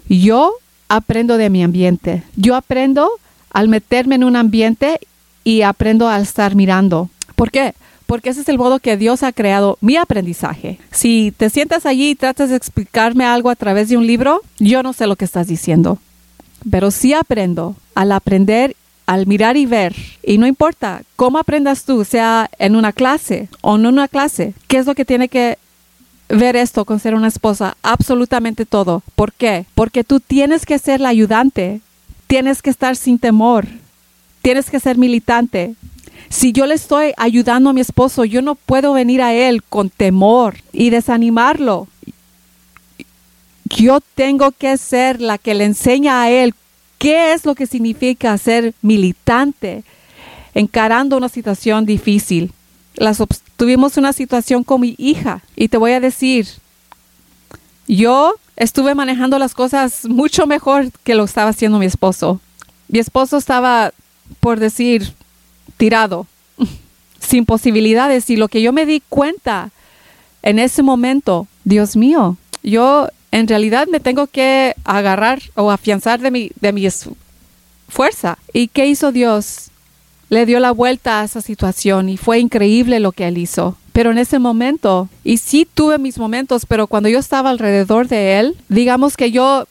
Yo 0.10 0.52
aprendo 0.90 1.38
de 1.38 1.50
mi 1.50 1.64
ambiente. 1.64 2.24
Yo 2.36 2.58
aprendo 2.58 3.10
al 3.52 3.70
meterme 3.70 4.16
en 4.16 4.26
un 4.26 4.36
ambiente 4.36 5.00
y 5.44 5.62
aprendo 5.62 6.08
al 6.08 6.24
estar 6.24 6.56
mirando. 6.56 7.10
¿Por 7.36 7.52
qué? 7.52 7.74
porque 8.06 8.30
ese 8.30 8.42
es 8.42 8.50
el 8.50 8.60
modo 8.60 8.78
que 8.78 8.96
Dios 8.96 9.24
ha 9.24 9.32
creado 9.32 9.78
mi 9.82 9.98
aprendizaje. 9.98 10.78
Si 10.92 11.34
te 11.36 11.50
sientas 11.50 11.88
allí 11.88 12.12
y 12.12 12.16
tratas 12.16 12.50
de 12.50 12.56
explicarme 12.56 13.26
algo 13.26 13.50
a 13.50 13.56
través 13.56 13.90
de 13.90 13.98
un 13.98 14.06
libro, 14.06 14.42
yo 14.60 14.84
no 14.84 14.94
sé 14.94 15.08
lo 15.08 15.16
que 15.16 15.26
estás 15.26 15.48
diciendo, 15.48 15.98
pero 16.70 16.92
sí 16.92 17.14
aprendo 17.14 17.76
al 17.96 18.12
aprender 18.12 18.76
al 19.06 19.28
mirar 19.28 19.58
y 19.58 19.66
ver, 19.66 19.96
y 20.24 20.38
no 20.38 20.48
importa 20.48 21.02
cómo 21.16 21.38
aprendas 21.38 21.84
tú, 21.84 22.06
sea 22.06 22.50
en 22.58 22.76
una 22.76 22.94
clase 22.94 23.50
o 23.62 23.78
no 23.78 23.90
en 23.90 23.96
una 23.96 24.08
clase, 24.08 24.54
qué 24.68 24.78
es 24.78 24.86
lo 24.86 24.96
que 24.96 25.04
tiene 25.04 25.28
que 25.28 25.58
ver 26.30 26.56
esto 26.56 26.86
con 26.86 27.00
ser 27.00 27.14
una 27.14 27.28
esposa, 27.28 27.76
absolutamente 27.84 28.66
todo. 28.66 29.04
¿Por 29.16 29.34
qué? 29.34 29.66
Porque 29.76 30.06
tú 30.06 30.22
tienes 30.22 30.66
que 30.66 30.80
ser 30.80 31.02
la 31.02 31.10
ayudante, 31.10 31.82
tienes 32.28 32.62
que 32.62 32.70
estar 32.70 32.96
sin 32.96 33.20
temor, 33.20 33.68
tienes 34.44 34.70
que 34.70 34.80
ser 34.80 35.00
militante. 35.00 35.74
Si 36.30 36.52
yo 36.52 36.68
le 36.68 36.76
estoy 36.76 37.14
ayudando 37.18 37.72
a 37.72 37.74
mi 37.74 37.82
esposo, 37.82 38.26
yo 38.26 38.44
no 38.44 38.54
puedo 38.54 38.94
venir 38.94 39.24
a 39.24 39.34
él 39.34 39.64
con 39.64 39.90
temor 39.90 40.58
y 40.72 40.92
desanimarlo. 40.92 41.88
Yo 43.66 44.00
tengo 44.14 44.52
que 44.52 44.78
ser 44.78 45.20
la 45.20 45.40
que 45.40 45.56
le 45.56 45.66
enseña 45.66 46.22
a 46.22 46.30
él 46.30 46.54
qué 47.00 47.34
es 47.34 47.46
lo 47.46 47.56
que 47.56 47.66
significa 47.66 48.38
ser 48.38 48.76
militante 48.82 49.84
encarando 50.54 51.18
una 51.18 51.30
situación 51.30 51.86
difícil. 51.86 52.54
Tuvimos 53.58 53.98
una 53.98 54.14
situación 54.14 54.64
con 54.64 54.82
mi 54.82 54.96
hija 54.98 55.42
y 55.56 55.68
te 55.68 55.78
voy 55.78 55.94
a 55.94 56.00
decir, 56.00 56.48
yo 57.88 58.36
estuve 58.56 58.96
manejando 58.96 59.40
las 59.40 59.54
cosas 59.54 60.06
mucho 60.06 60.48
mejor 60.48 60.92
que 61.04 61.16
lo 61.16 61.24
estaba 61.24 61.50
haciendo 61.50 61.80
mi 61.80 61.86
esposo. 61.86 62.40
Mi 62.88 63.00
esposo 63.00 63.38
estaba, 63.38 63.94
por 64.40 64.60
decir, 64.60 65.14
tirado, 65.78 66.28
sin 67.20 67.46
posibilidades 67.46 68.30
y 68.30 68.36
lo 68.36 68.48
que 68.48 68.62
yo 68.62 68.74
me 68.74 68.86
di 68.86 69.02
cuenta 69.10 69.72
en 70.42 70.60
ese 70.60 70.84
momento, 70.84 71.48
Dios 71.64 71.96
mío, 71.96 72.38
yo 72.62 73.08
en 73.32 73.48
realidad 73.48 73.88
me 73.88 74.00
tengo 74.00 74.28
que 74.28 74.76
agarrar 74.84 75.42
o 75.56 75.72
afianzar 75.72 76.20
de 76.20 76.32
mi, 76.32 76.52
de 76.60 76.72
mi 76.74 76.88
fuerza. 77.90 78.38
¿Y 78.54 78.68
qué 78.68 78.86
hizo 78.86 79.12
Dios? 79.12 79.72
Le 80.30 80.46
dio 80.46 80.60
la 80.60 80.72
vuelta 80.72 81.22
a 81.22 81.24
esa 81.24 81.42
situación 81.42 82.10
y 82.10 82.18
fue 82.18 82.40
increíble 82.40 83.00
lo 83.00 83.12
que 83.12 83.28
él 83.28 83.38
hizo. 83.38 83.78
Pero 83.92 84.12
en 84.12 84.18
ese 84.18 84.40
momento, 84.40 85.08
y 85.24 85.38
sí 85.38 85.68
tuve 85.72 85.98
mis 85.98 86.18
momentos, 86.18 86.66
pero 86.66 86.88
cuando 86.88 87.10
yo 87.10 87.20
estaba 87.20 87.50
alrededor 87.50 88.08
de 88.08 88.40
él, 88.40 88.58
digamos 88.68 89.16
que 89.16 89.32
yo 89.32 89.68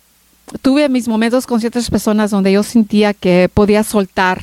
tuve 0.60 0.88
mis 0.88 1.08
momentos 1.08 1.46
con 1.46 1.60
ciertas 1.60 1.90
personas 1.90 2.30
donde 2.30 2.52
yo 2.52 2.62
sentía 2.62 3.14
que 3.14 3.50
podía 3.52 3.84
soltar 3.84 4.42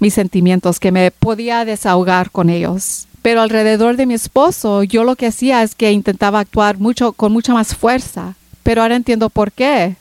mis 0.00 0.14
sentimientos, 0.14 0.80
que 0.80 0.92
me 0.92 1.10
podía 1.10 1.64
desahogar 1.64 2.30
con 2.30 2.50
ellos. 2.50 3.06
Pero 3.22 3.40
alrededor 3.40 3.96
de 3.96 4.06
mi 4.06 4.14
esposo, 4.14 4.82
yo 4.82 5.04
lo 5.04 5.16
que 5.16 5.26
hacía 5.26 5.62
es 5.62 5.74
que 5.74 5.92
intentaba 5.92 6.40
actuar 6.40 6.78
mucho 6.78 7.12
con 7.12 7.32
mucha 7.32 7.54
más 7.54 7.74
fuerza 7.74 8.34
pero 8.64 8.82
ahora 8.82 8.96
entiendo 8.96 9.30
por 9.30 9.52
qué. 9.52 9.94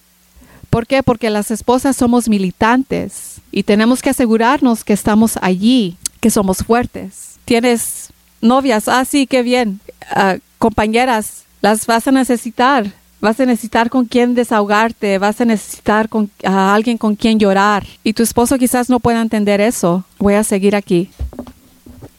¿Por 0.72 0.88
qué? 0.88 1.04
Porque 1.04 1.30
las 1.30 1.52
esposas 1.52 1.96
somos 1.96 2.28
militantes 2.28 3.42
y 3.52 3.62
tenemos 3.62 4.02
que 4.02 4.10
asegurarnos 4.10 4.84
que 4.84 4.94
estamos 4.94 5.38
allí, 5.42 5.98
que 6.20 6.32
somos 6.32 6.60
fuertes. 6.60 7.36
Tienes 7.46 8.10
novias, 8.42 8.88
ah, 8.88 9.06
sí, 9.06 9.28
qué 9.28 9.44
bien. 9.44 9.82
Ah, 10.10 10.38
compañeras, 10.58 11.44
las 11.62 11.86
vas 11.86 12.08
a 12.08 12.12
necesitar. 12.12 12.92
Vas 13.24 13.40
a 13.40 13.46
necesitar 13.46 13.90
con 13.90 14.04
quien 14.04 14.34
desahogarte, 14.36 15.18
vas 15.18 15.40
a 15.40 15.46
necesitar 15.46 16.10
con, 16.10 16.30
a 16.44 16.74
alguien 16.74 16.98
con 16.98 17.16
quien 17.16 17.40
llorar. 17.40 17.86
Y 18.04 18.12
tu 18.12 18.22
esposo 18.22 18.58
quizás 18.58 18.90
no 18.90 19.00
pueda 19.00 19.22
entender 19.22 19.62
eso. 19.62 20.04
Voy 20.20 20.34
a 20.34 20.44
seguir 20.44 20.76
aquí. 20.76 21.10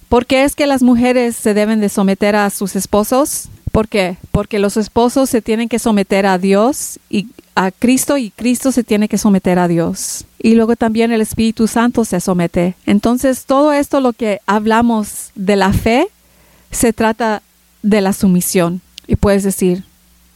¿Por 0.08 0.24
qué 0.24 0.44
es 0.44 0.54
que 0.54 0.66
las 0.66 0.82
mujeres 0.82 1.36
se 1.36 1.52
deben 1.52 1.78
de 1.82 1.90
someter 1.90 2.36
a 2.36 2.48
sus 2.48 2.74
esposos? 2.74 3.50
¿Por 3.70 3.86
qué? 3.86 4.16
Porque 4.30 4.58
los 4.58 4.78
esposos 4.78 5.28
se 5.28 5.42
tienen 5.42 5.68
que 5.68 5.78
someter 5.78 6.24
a 6.24 6.38
Dios 6.38 6.98
y 7.10 7.28
a 7.54 7.70
Cristo 7.70 8.16
y 8.16 8.30
Cristo 8.30 8.72
se 8.72 8.82
tiene 8.82 9.06
que 9.06 9.18
someter 9.18 9.58
a 9.58 9.68
Dios. 9.68 10.24
Y 10.38 10.54
luego 10.54 10.74
también 10.74 11.12
el 11.12 11.20
Espíritu 11.20 11.66
Santo 11.66 12.06
se 12.06 12.18
somete. 12.18 12.76
Entonces 12.86 13.44
todo 13.44 13.74
esto 13.74 14.00
lo 14.00 14.14
que 14.14 14.40
hablamos 14.46 15.32
de 15.34 15.56
la 15.56 15.74
fe 15.74 16.08
se 16.70 16.94
trata 16.94 17.42
de 17.82 18.00
la 18.00 18.14
sumisión. 18.14 18.80
Y 19.06 19.16
puedes 19.16 19.42
decir, 19.42 19.84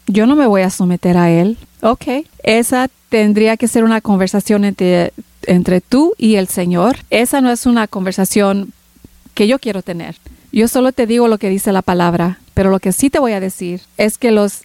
yo 0.08 0.26
no 0.26 0.34
me 0.34 0.46
voy 0.46 0.62
a 0.62 0.70
someter 0.70 1.16
a 1.16 1.30
Él. 1.30 1.56
Ok, 1.82 2.24
esa 2.42 2.88
tendría 3.08 3.56
que 3.56 3.68
ser 3.68 3.84
una 3.84 4.00
conversación 4.00 4.64
entre, 4.64 5.12
entre 5.44 5.80
tú 5.80 6.14
y 6.18 6.34
el 6.36 6.48
Señor. 6.48 6.96
Esa 7.10 7.40
no 7.40 7.50
es 7.50 7.66
una 7.66 7.86
conversación 7.86 8.72
que 9.34 9.46
yo 9.46 9.58
quiero 9.58 9.82
tener. 9.82 10.16
Yo 10.50 10.66
solo 10.66 10.92
te 10.92 11.06
digo 11.06 11.28
lo 11.28 11.38
que 11.38 11.50
dice 11.50 11.72
la 11.72 11.82
palabra, 11.82 12.40
pero 12.54 12.70
lo 12.70 12.80
que 12.80 12.92
sí 12.92 13.10
te 13.10 13.18
voy 13.18 13.32
a 13.32 13.40
decir 13.40 13.82
es 13.98 14.18
que 14.18 14.32
los 14.32 14.62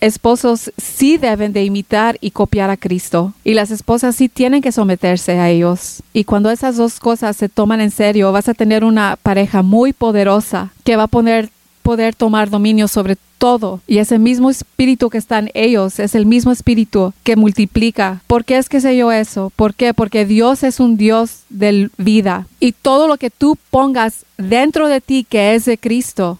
esposos 0.00 0.70
sí 0.76 1.16
deben 1.16 1.54
de 1.54 1.64
imitar 1.64 2.18
y 2.20 2.32
copiar 2.32 2.68
a 2.68 2.76
Cristo 2.76 3.32
y 3.42 3.54
las 3.54 3.70
esposas 3.70 4.14
sí 4.14 4.28
tienen 4.28 4.60
que 4.60 4.70
someterse 4.70 5.38
a 5.38 5.48
ellos. 5.48 6.02
Y 6.12 6.24
cuando 6.24 6.50
esas 6.50 6.76
dos 6.76 7.00
cosas 7.00 7.36
se 7.36 7.48
toman 7.48 7.80
en 7.80 7.90
serio, 7.90 8.30
vas 8.30 8.48
a 8.48 8.54
tener 8.54 8.84
una 8.84 9.16
pareja 9.22 9.62
muy 9.62 9.94
poderosa 9.94 10.72
que 10.84 10.96
va 10.96 11.04
a 11.04 11.08
poner 11.08 11.48
poder 11.84 12.16
tomar 12.16 12.50
dominio 12.50 12.88
sobre 12.88 13.16
todo. 13.38 13.80
Y 13.86 13.98
ese 13.98 14.18
mismo 14.18 14.48
espíritu 14.50 15.10
que 15.10 15.18
está 15.18 15.38
en 15.38 15.50
ellos 15.54 16.00
es 16.00 16.14
el 16.14 16.24
mismo 16.24 16.50
espíritu 16.50 17.12
que 17.22 17.36
multiplica. 17.36 18.22
¿Por 18.26 18.44
qué 18.44 18.56
es 18.56 18.68
que 18.68 18.80
sé 18.80 18.96
yo 18.96 19.12
eso? 19.12 19.52
¿Por 19.54 19.74
qué? 19.74 19.92
Porque 19.92 20.24
Dios 20.24 20.64
es 20.64 20.80
un 20.80 20.96
Dios 20.96 21.42
de 21.50 21.90
vida. 21.98 22.46
Y 22.58 22.72
todo 22.72 23.06
lo 23.06 23.18
que 23.18 23.30
tú 23.30 23.58
pongas 23.70 24.24
dentro 24.38 24.88
de 24.88 25.00
ti 25.00 25.26
que 25.28 25.54
es 25.54 25.66
de 25.66 25.76
Cristo 25.78 26.38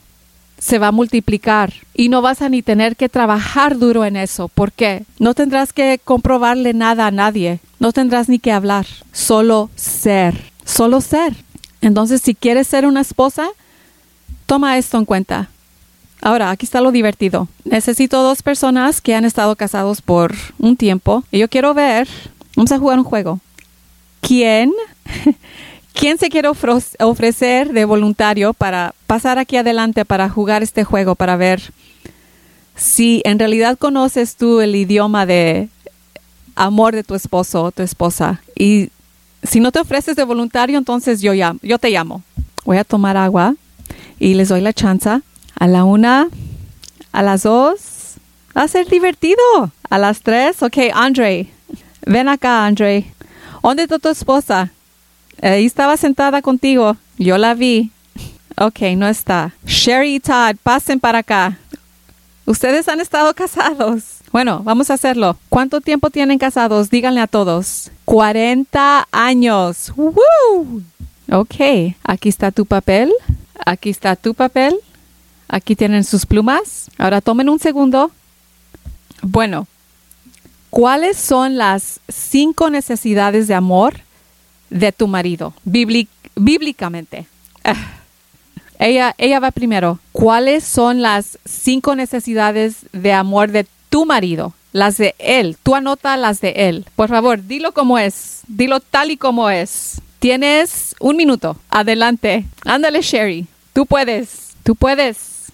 se 0.59 0.79
va 0.79 0.89
a 0.89 0.93
multiplicar 0.93 1.75
y 1.93 2.09
no 2.09 2.23
vas 2.23 2.41
a 2.41 2.49
ni 2.49 2.63
tener 2.63 2.97
que 2.97 3.11
trabajar 3.11 3.79
duro 3.79 4.07
en 4.07 4.17
eso. 4.17 4.49
¿Por 4.49 4.73
qué? 4.73 5.05
No 5.19 5.35
tendrás 5.35 5.75
que 5.75 6.01
comprobarle 6.03 6.73
nada 6.73 7.07
a 7.07 7.11
nadie. 7.11 7.61
No 7.79 7.93
tendrás 7.93 8.31
ni 8.31 8.39
que 8.39 8.51
hablar. 8.51 8.87
Solo 9.13 9.69
ser. 9.77 10.35
Solo 10.65 11.03
ser. 11.03 11.35
Entonces, 11.83 12.23
si 12.23 12.35
quieres 12.35 12.67
ser 12.67 12.87
una 12.87 13.03
esposa, 13.03 13.51
Toma 14.47 14.79
esto 14.79 14.99
en 14.99 15.05
cuenta. 15.05 15.49
Ahora, 16.21 16.51
aquí 16.51 16.65
está 16.65 16.81
lo 16.81 16.91
divertido. 16.91 17.49
Necesito 17.65 18.23
dos 18.23 18.43
personas 18.43 19.01
que 19.01 19.15
han 19.15 19.25
estado 19.25 19.57
casados 19.57 20.01
por 20.01 20.35
un 20.59 20.77
tiempo 20.77 21.23
y 21.31 21.39
yo 21.39 21.49
quiero 21.49 21.75
ver, 21.75 22.09
vamos 22.57 22.73
a 22.73 22.79
jugar 22.79 22.99
un 22.99 23.05
juego. 23.05 23.41
¿Quién, 24.21 24.73
quién 25.93 26.17
se 26.17 26.31
quiere 26.31 26.49
ofrecer 26.49 27.73
de 27.73 27.85
voluntario 27.85 28.55
para 28.55 28.95
pasar 29.07 29.39
aquí 29.39 29.57
adelante 29.57 30.07
para 30.07 30.31
jugar 30.31 30.63
este 30.63 30.83
juego, 30.85 31.15
para 31.15 31.37
ver 31.37 31.73
si 32.75 33.21
en 33.25 33.39
realidad 33.39 33.79
conoces 33.79 34.37
tú 34.37 34.61
el 34.61 34.75
idioma 34.77 35.27
de 35.27 35.69
amor 36.55 36.95
de 36.95 37.05
tu 37.05 37.15
esposo 37.15 37.65
o 37.65 37.71
tu 37.71 37.83
esposa? 37.83 38.41
Y 38.57 38.89
si 39.43 39.61
no 39.61 39.73
te 39.73 39.81
ofreces 39.81 40.17
de 40.17 40.25
voluntario, 40.25 40.79
entonces 40.79 41.21
yo, 41.21 41.33
yo 41.35 41.79
te 41.79 41.91
llamo. 41.91 42.23
Voy 42.65 42.79
a 42.79 42.85
tomar 42.85 43.19
agua 43.19 43.57
y 44.19 44.35
les 44.35 44.49
doy 44.49 44.61
la 44.61 44.73
chance 44.73 45.09
a 45.11 45.67
la 45.67 45.85
una, 45.85 46.29
a 47.13 47.23
las 47.23 47.43
dos. 47.43 47.81
A 48.55 48.69
ser 48.69 48.87
divertido. 48.89 49.43
A 49.91 49.99
las 49.99 50.23
tres, 50.23 50.63
ok, 50.63 50.77
Andre, 50.95 51.49
ven 52.07 52.29
acá, 52.29 52.67
Andre. 52.67 53.13
¿Dónde 53.63 53.85
está 53.85 53.99
tu 53.99 54.09
esposa? 54.09 54.71
Ahí 55.43 55.67
estaba 55.67 55.97
sentada 55.97 56.43
contigo. 56.43 56.97
Yo 57.19 57.39
la 57.39 57.55
vi. 57.55 57.91
Ok, 58.57 58.81
no 58.97 59.09
está. 59.09 59.53
Sherry 59.67 60.17
y 60.17 60.21
Todd, 60.21 60.57
pasen 60.63 61.01
para 61.01 61.19
acá. 61.19 61.59
Ustedes 62.47 62.89
han 62.89 63.01
estado 63.01 63.35
casados. 63.35 64.03
Bueno, 64.33 64.63
vamos 64.65 64.91
a 64.91 64.95
hacerlo. 64.95 65.37
¿Cuánto 65.49 65.81
tiempo 65.81 66.11
tienen 66.11 66.39
casados? 66.39 66.91
Díganle 66.91 67.21
a 67.21 67.27
todos. 67.27 67.91
40 68.05 69.09
años. 69.11 69.93
¡Woo! 69.97 70.83
Ok, 71.31 71.95
aquí 72.03 72.29
está 72.29 72.51
tu 72.51 72.67
papel. 72.67 73.13
Aquí 73.65 73.91
está 73.91 74.17
tu 74.17 74.35
papel. 74.35 74.75
Aquí 75.49 75.77
tienen 75.77 76.05
sus 76.05 76.27
plumas. 76.27 76.91
Ahora 76.99 77.21
tomen 77.21 77.49
un 77.49 77.59
segundo. 77.59 78.11
Bueno, 79.23 79.67
¿cuáles 80.71 81.17
son 81.17 81.57
las 81.57 82.01
cinco 82.09 82.71
necesidades 82.71 83.49
de 83.49 83.55
amor 83.55 84.01
de 84.71 84.93
tu 84.93 85.07
marido? 85.07 85.55
bíblicamente. 85.65 87.27
ella, 88.79 89.15
ella 89.19 89.41
va 89.41 89.51
primero. 89.51 89.99
¿Cuáles 90.13 90.65
son 90.65 91.03
las 91.03 91.39
cinco 91.45 91.95
necesidades 91.95 92.87
de 92.93 93.13
amor 93.13 93.51
de 93.51 93.67
tu 93.89 94.05
marido? 94.07 94.53
Las 94.73 94.97
de 94.97 95.15
él. 95.19 95.57
Tú 95.63 95.75
anota 95.77 96.17
las 96.17 96.41
de 96.41 96.51
él. 96.69 96.85
Por 96.97 97.09
favor, 97.09 97.47
dilo 97.47 97.73
como 97.73 97.99
es. 97.99 98.41
Dilo 98.49 98.81
tal 98.81 99.13
y 99.13 99.17
como 99.17 99.49
es. 99.49 100.01
Tienes 100.25 100.97
un 101.01 101.19
minuto. 101.19 101.59
Adelante. 101.69 102.47
Ándale, 102.65 103.03
Sherry. 103.03 103.47
Tú 103.75 103.85
puedes. 103.85 104.55
Tú 104.63 104.75
puedes. 104.75 105.53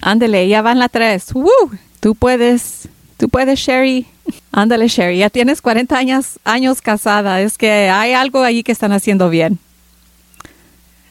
Ándale, 0.00 0.46
ya 0.46 0.62
van 0.62 0.78
la 0.78 0.88
tres. 0.88 1.34
¡Woo! 1.34 1.50
Tú 1.98 2.14
puedes. 2.14 2.88
Tú 3.16 3.28
puedes, 3.28 3.58
Sherry. 3.58 4.06
Ándale, 4.52 4.86
Sherry. 4.86 5.18
Ya 5.18 5.28
tienes 5.28 5.60
40 5.60 5.98
años, 5.98 6.38
años 6.44 6.82
casada. 6.82 7.40
Es 7.40 7.58
que 7.58 7.90
hay 7.90 8.12
algo 8.12 8.44
ahí 8.44 8.62
que 8.62 8.70
están 8.70 8.92
haciendo 8.92 9.28
bien. 9.28 9.58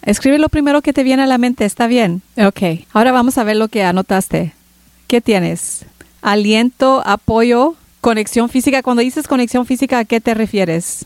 Escribe 0.03 0.39
lo 0.39 0.47
primero 0.47 0.81
que 0.81 0.93
te 0.93 1.03
viene 1.03 1.23
a 1.23 1.27
la 1.27 1.37
mente. 1.37 1.65
Está 1.65 1.85
bien. 1.87 2.21
Ok. 2.37 2.85
Ahora 2.93 3.11
vamos 3.11 3.37
a 3.37 3.43
ver 3.43 3.57
lo 3.57 3.67
que 3.67 3.83
anotaste. 3.83 4.53
¿Qué 5.07 5.19
tienes? 5.19 5.83
Aliento, 6.21 7.03
apoyo, 7.05 7.75
conexión 7.99 8.47
física. 8.47 8.83
Cuando 8.83 9.01
dices 9.01 9.27
conexión 9.27 9.65
física, 9.65 9.99
¿a 9.99 10.05
qué 10.05 10.21
te 10.21 10.33
refieres? 10.33 11.05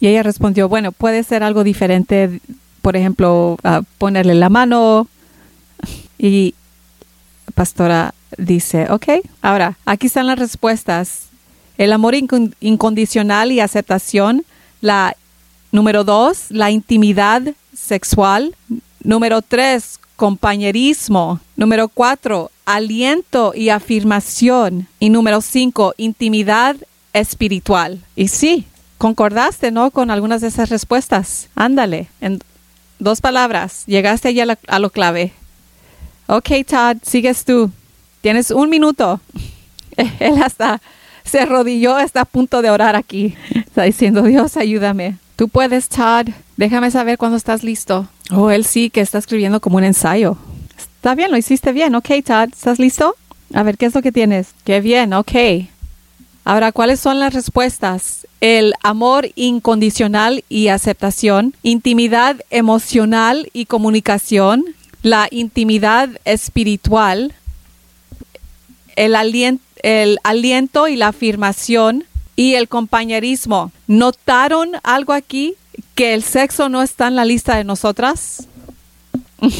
Y 0.00 0.08
ella 0.08 0.22
respondió, 0.22 0.68
bueno, 0.68 0.92
puede 0.92 1.22
ser 1.22 1.42
algo 1.42 1.64
diferente, 1.64 2.40
por 2.82 2.96
ejemplo, 2.96 3.56
ponerle 3.98 4.34
la 4.34 4.48
mano 4.48 5.08
y 6.18 6.54
pastora 7.54 8.14
dice, 8.36 8.86
ok, 8.90 9.06
ahora, 9.42 9.76
aquí 9.84 10.06
están 10.06 10.26
las 10.26 10.38
respuestas. 10.38 11.28
El 11.76 11.92
amor 11.92 12.14
incondicional 12.14 13.52
y 13.52 13.60
aceptación. 13.60 14.44
La 14.80 15.16
número 15.72 16.04
dos, 16.04 16.46
la 16.50 16.70
intimidad 16.70 17.42
sexual. 17.76 18.54
Número 19.02 19.42
tres, 19.42 19.98
compañerismo. 20.16 21.40
Número 21.56 21.88
cuatro, 21.88 22.50
aliento 22.64 23.52
y 23.54 23.70
afirmación. 23.70 24.86
Y 25.00 25.10
número 25.10 25.40
cinco, 25.40 25.94
intimidad 25.96 26.76
espiritual. 27.12 28.00
Y 28.14 28.28
sí, 28.28 28.66
concordaste, 28.98 29.70
¿no? 29.70 29.90
Con 29.90 30.10
algunas 30.10 30.40
de 30.40 30.48
esas 30.48 30.68
respuestas. 30.68 31.48
Ándale, 31.54 32.08
en 32.20 32.40
dos 32.98 33.20
palabras, 33.20 33.84
llegaste 33.86 34.28
allá 34.28 34.58
a, 34.68 34.74
a 34.74 34.78
lo 34.78 34.90
clave. 34.90 35.32
Ok, 36.26 36.50
Todd, 36.66 36.98
sigues 37.02 37.44
tú. 37.44 37.70
Tienes 38.20 38.50
un 38.50 38.68
minuto. 38.68 39.20
Él 40.20 40.42
hasta 40.42 40.80
se 41.24 41.40
arrodilló, 41.40 41.98
está 41.98 42.22
a 42.22 42.24
punto 42.24 42.60
de 42.62 42.70
orar 42.70 42.96
aquí. 42.96 43.34
Está 43.54 43.84
diciendo, 43.84 44.22
Dios, 44.22 44.56
ayúdame. 44.56 45.16
Tú 45.36 45.48
puedes, 45.48 45.88
Todd. 45.88 46.28
Déjame 46.56 46.90
saber 46.90 47.16
cuando 47.16 47.36
estás 47.36 47.62
listo. 47.62 48.08
Oh, 48.30 48.50
él 48.50 48.64
sí 48.64 48.90
que 48.90 49.00
está 49.00 49.18
escribiendo 49.18 49.60
como 49.60 49.76
un 49.76 49.84
ensayo. 49.84 50.36
Está 50.76 51.14
bien, 51.14 51.30
lo 51.30 51.36
hiciste 51.36 51.72
bien. 51.72 51.94
Ok, 51.94 52.08
Todd, 52.24 52.48
¿estás 52.52 52.78
listo? 52.78 53.14
A 53.54 53.62
ver, 53.62 53.78
¿qué 53.78 53.86
es 53.86 53.94
lo 53.94 54.02
que 54.02 54.12
tienes? 54.12 54.48
Qué 54.64 54.80
bien, 54.80 55.12
ok. 55.14 55.32
Ahora, 56.48 56.72
¿cuáles 56.72 56.98
son 56.98 57.20
las 57.20 57.34
respuestas? 57.34 58.26
El 58.40 58.72
amor 58.82 59.28
incondicional 59.34 60.44
y 60.48 60.68
aceptación, 60.68 61.54
intimidad 61.62 62.36
emocional 62.48 63.50
y 63.52 63.66
comunicación, 63.66 64.64
la 65.02 65.28
intimidad 65.30 66.08
espiritual, 66.24 67.34
el 68.96 69.14
el 69.82 70.18
aliento 70.24 70.88
y 70.88 70.96
la 70.96 71.08
afirmación 71.08 72.04
y 72.34 72.54
el 72.54 72.66
compañerismo. 72.66 73.70
¿Notaron 73.86 74.70
algo 74.84 75.12
aquí? 75.12 75.54
Que 75.94 76.14
el 76.14 76.22
sexo 76.22 76.70
no 76.70 76.80
está 76.80 77.08
en 77.08 77.16
la 77.16 77.26
lista 77.26 77.56
de 77.56 77.64
nosotras. 77.64 78.48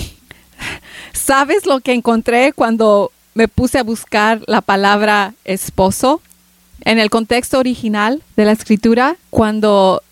¿Sabes 1.12 1.66
lo 1.66 1.80
que 1.80 1.93
encontré 1.93 2.55
cuando 2.55 3.12
me 3.34 3.47
puse 3.47 3.78
a 3.78 3.82
buscar 3.82 4.41
la 4.47 4.62
palabra 4.62 5.34
esposo? 5.45 6.22
En 6.83 6.99
el 6.99 7.11
contexto 7.11 7.59
original 7.59 8.22
de 8.37 8.45
la 8.45 8.53
escritura, 8.53 9.16
cuando 9.31 10.03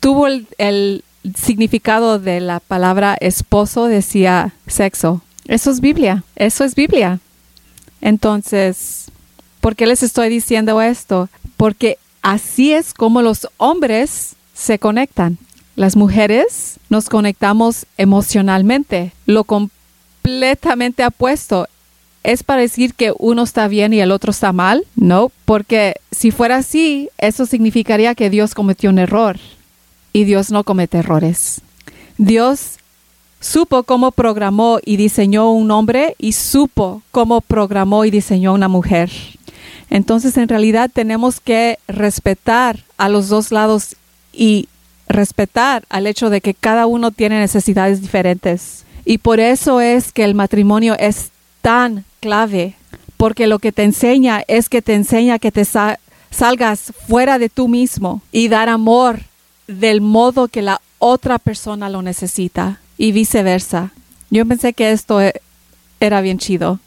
tuvo 0.00 0.26
el, 0.26 1.04
significado 1.36 2.18
de 2.18 2.40
la 2.40 2.58
palabra 2.58 3.16
esposo, 3.20 3.86
decía 3.86 4.54
sexo. 4.66 5.22
Eso 5.46 5.70
es 5.70 5.80
Biblia, 5.80 6.24
eso 6.34 6.64
es 6.64 6.74
Biblia. 6.74 7.20
Entonces, 8.00 9.06
¿por 9.60 9.76
qué 9.76 9.86
les 9.86 10.02
estoy 10.02 10.28
diciendo 10.28 10.82
esto? 10.82 11.28
Porque 11.56 11.96
así 12.22 12.72
es 12.72 12.92
como 12.92 13.22
los 13.22 13.48
hombres 13.56 14.34
se 14.52 14.80
conectan. 14.80 15.38
Las 15.76 15.94
mujeres 15.94 16.80
nos 16.90 17.08
conectamos 17.08 17.86
emocionalmente, 17.96 19.12
lo 19.26 19.44
completamente 19.44 21.04
apuesto. 21.04 21.68
¿Es 22.24 22.44
para 22.44 22.60
decir 22.60 22.94
que 22.94 23.12
uno 23.18 23.42
está 23.42 23.66
bien 23.68 23.92
y 23.92 24.00
el 24.00 24.12
otro 24.12 24.30
está 24.30 24.52
mal? 24.52 24.84
No, 24.94 25.32
porque 25.44 25.96
si 26.12 26.30
fuera 26.30 26.56
así, 26.56 27.08
eso 27.18 27.46
significaría 27.46 28.14
que 28.14 28.30
Dios 28.30 28.54
cometió 28.54 28.90
un 28.90 28.98
error 28.98 29.38
y 30.12 30.24
Dios 30.24 30.50
no 30.50 30.62
comete 30.62 30.98
errores. 30.98 31.62
Dios 32.18 32.78
supo 33.40 33.82
cómo 33.82 34.12
programó 34.12 34.78
y 34.84 34.96
diseñó 34.96 35.50
un 35.50 35.70
hombre 35.72 36.14
y 36.18 36.32
supo 36.32 37.02
cómo 37.10 37.40
programó 37.40 38.04
y 38.04 38.10
diseñó 38.10 38.54
una 38.54 38.68
mujer. 38.68 39.10
Entonces, 39.90 40.36
en 40.36 40.48
realidad 40.48 40.90
tenemos 40.92 41.40
que 41.40 41.78
respetar 41.88 42.84
a 42.96 43.08
los 43.08 43.28
dos 43.28 43.50
lados 43.50 43.96
y 44.32 44.68
respetar 45.08 45.84
al 45.90 46.06
hecho 46.06 46.30
de 46.30 46.40
que 46.40 46.54
cada 46.54 46.86
uno 46.86 47.10
tiene 47.10 47.40
necesidades 47.40 48.00
diferentes. 48.00 48.84
Y 49.04 49.18
por 49.18 49.40
eso 49.40 49.80
es 49.80 50.12
que 50.12 50.22
el 50.22 50.34
matrimonio 50.34 50.96
es 50.98 51.31
tan 51.62 52.04
clave, 52.20 52.74
porque 53.16 53.46
lo 53.46 53.58
que 53.58 53.72
te 53.72 53.84
enseña 53.84 54.42
es 54.48 54.68
que 54.68 54.82
te 54.82 54.94
enseña 54.94 55.38
que 55.38 55.52
te 55.52 55.64
salgas 55.64 56.92
fuera 57.08 57.38
de 57.38 57.48
tú 57.48 57.68
mismo 57.68 58.20
y 58.32 58.48
dar 58.48 58.68
amor 58.68 59.20
del 59.66 60.00
modo 60.00 60.48
que 60.48 60.60
la 60.60 60.80
otra 60.98 61.38
persona 61.38 61.88
lo 61.88 62.02
necesita 62.02 62.80
y 62.98 63.12
viceversa. 63.12 63.92
Yo 64.30 64.46
pensé 64.46 64.72
que 64.72 64.92
esto 64.92 65.20
e, 65.20 65.40
era 66.00 66.20
bien 66.20 66.38
chido. 66.38 66.78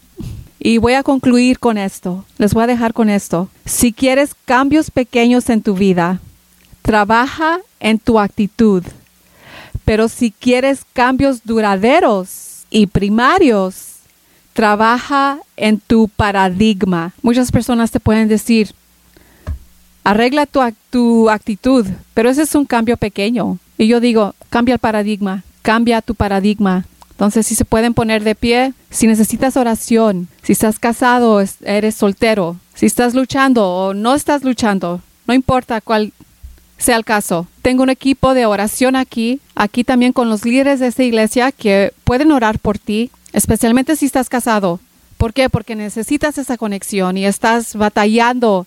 Y 0.58 0.78
voy 0.78 0.94
a 0.94 1.02
concluir 1.02 1.58
con 1.58 1.78
esto. 1.78 2.24
Les 2.38 2.54
voy 2.54 2.64
a 2.64 2.66
dejar 2.66 2.92
con 2.92 3.08
esto. 3.08 3.48
Si 3.64 3.92
quieres 3.92 4.34
cambios 4.46 4.90
pequeños 4.90 5.48
en 5.48 5.62
tu 5.62 5.74
vida, 5.74 6.20
trabaja 6.82 7.60
en 7.78 7.98
tu 7.98 8.18
actitud. 8.18 8.82
Pero 9.84 10.08
si 10.08 10.32
quieres 10.32 10.80
cambios 10.92 11.44
duraderos 11.44 12.64
y 12.70 12.88
primarios, 12.88 13.95
trabaja 14.56 15.38
en 15.58 15.78
tu 15.78 16.08
paradigma. 16.08 17.12
Muchas 17.20 17.52
personas 17.52 17.90
te 17.90 18.00
pueden 18.00 18.26
decir, 18.26 18.72
arregla 20.02 20.46
tu, 20.46 20.60
tu 20.88 21.28
actitud, 21.28 21.86
pero 22.14 22.30
ese 22.30 22.42
es 22.42 22.54
un 22.54 22.64
cambio 22.64 22.96
pequeño. 22.96 23.58
Y 23.76 23.86
yo 23.86 24.00
digo, 24.00 24.34
cambia 24.48 24.72
el 24.72 24.78
paradigma, 24.78 25.44
cambia 25.60 26.00
tu 26.00 26.14
paradigma. 26.14 26.86
Entonces, 27.10 27.46
si 27.46 27.54
se 27.54 27.66
pueden 27.66 27.92
poner 27.92 28.24
de 28.24 28.34
pie, 28.34 28.72
si 28.88 29.06
necesitas 29.06 29.58
oración, 29.58 30.26
si 30.42 30.52
estás 30.52 30.78
casado, 30.78 31.44
eres 31.62 31.94
soltero, 31.94 32.56
si 32.74 32.86
estás 32.86 33.14
luchando 33.14 33.68
o 33.68 33.92
no 33.92 34.14
estás 34.14 34.42
luchando, 34.42 35.02
no 35.26 35.34
importa 35.34 35.82
cuál 35.82 36.14
sea 36.78 36.96
el 36.96 37.04
caso. 37.04 37.46
Tengo 37.60 37.82
un 37.82 37.90
equipo 37.90 38.32
de 38.32 38.46
oración 38.46 38.96
aquí, 38.96 39.40
aquí 39.54 39.84
también 39.84 40.14
con 40.14 40.30
los 40.30 40.46
líderes 40.46 40.80
de 40.80 40.86
esta 40.86 41.02
iglesia 41.02 41.52
que 41.52 41.92
pueden 42.04 42.32
orar 42.32 42.58
por 42.58 42.78
ti, 42.78 43.10
especialmente 43.36 43.96
si 43.96 44.06
estás 44.06 44.30
casado. 44.30 44.80
¿Por 45.18 45.34
qué? 45.34 45.50
Porque 45.50 45.76
necesitas 45.76 46.38
esa 46.38 46.56
conexión 46.56 47.18
y 47.18 47.26
estás 47.26 47.76
batallando 47.76 48.66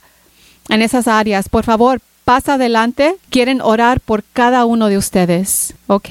en 0.69 0.83
esas 0.83 1.07
áreas. 1.07 1.49
Por 1.49 1.65
favor, 1.65 2.01
pasa 2.23 2.53
adelante. 2.53 3.15
Quieren 3.31 3.61
orar 3.61 3.99
por 3.99 4.23
cada 4.31 4.65
uno 4.65 4.87
de 4.87 4.97
ustedes. 4.97 5.73
¿Ok? 5.87 6.09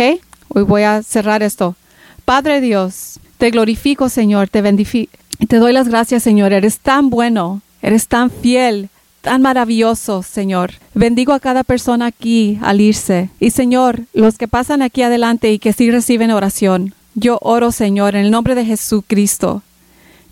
Hoy 0.48 0.64
voy 0.64 0.82
a 0.82 1.04
cerrar 1.04 1.44
esto. 1.44 1.76
Padre 2.24 2.60
Dios, 2.60 3.20
te 3.38 3.50
glorifico, 3.50 4.08
Señor, 4.08 4.48
te 4.48 4.60
bendifico. 4.60 5.12
Te 5.46 5.58
doy 5.58 5.72
las 5.72 5.88
gracias, 5.88 6.24
Señor. 6.24 6.52
Eres 6.52 6.80
tan 6.80 7.10
bueno, 7.10 7.62
eres 7.80 8.08
tan 8.08 8.28
fiel, 8.28 8.88
tan 9.20 9.40
maravilloso, 9.40 10.24
Señor. 10.24 10.72
Bendigo 10.94 11.32
a 11.32 11.38
cada 11.38 11.62
persona 11.62 12.06
aquí 12.06 12.58
al 12.60 12.80
irse. 12.80 13.30
Y, 13.38 13.50
Señor, 13.50 14.00
los 14.14 14.36
que 14.36 14.48
pasan 14.48 14.82
aquí 14.82 15.02
adelante 15.02 15.52
y 15.52 15.60
que 15.60 15.72
sí 15.72 15.92
reciben 15.92 16.32
oración, 16.32 16.94
yo 17.18 17.38
oro, 17.42 17.72
Señor, 17.72 18.14
en 18.14 18.24
el 18.24 18.30
nombre 18.30 18.54
de 18.54 18.64
Jesucristo, 18.64 19.62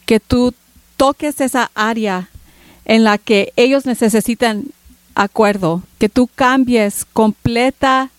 que 0.05 0.21
tú 0.21 0.55
toques 0.97 1.41
esa 1.41 1.71
área 1.75 2.29
en 2.85 3.05
la 3.05 3.19
que 3.19 3.53
ellos 3.57 3.87
necesitan 3.87 4.67
acuerdo, 5.15 5.83
que 5.99 6.09
tú 6.09 6.29
cambies 6.35 7.05
completa 7.13 8.11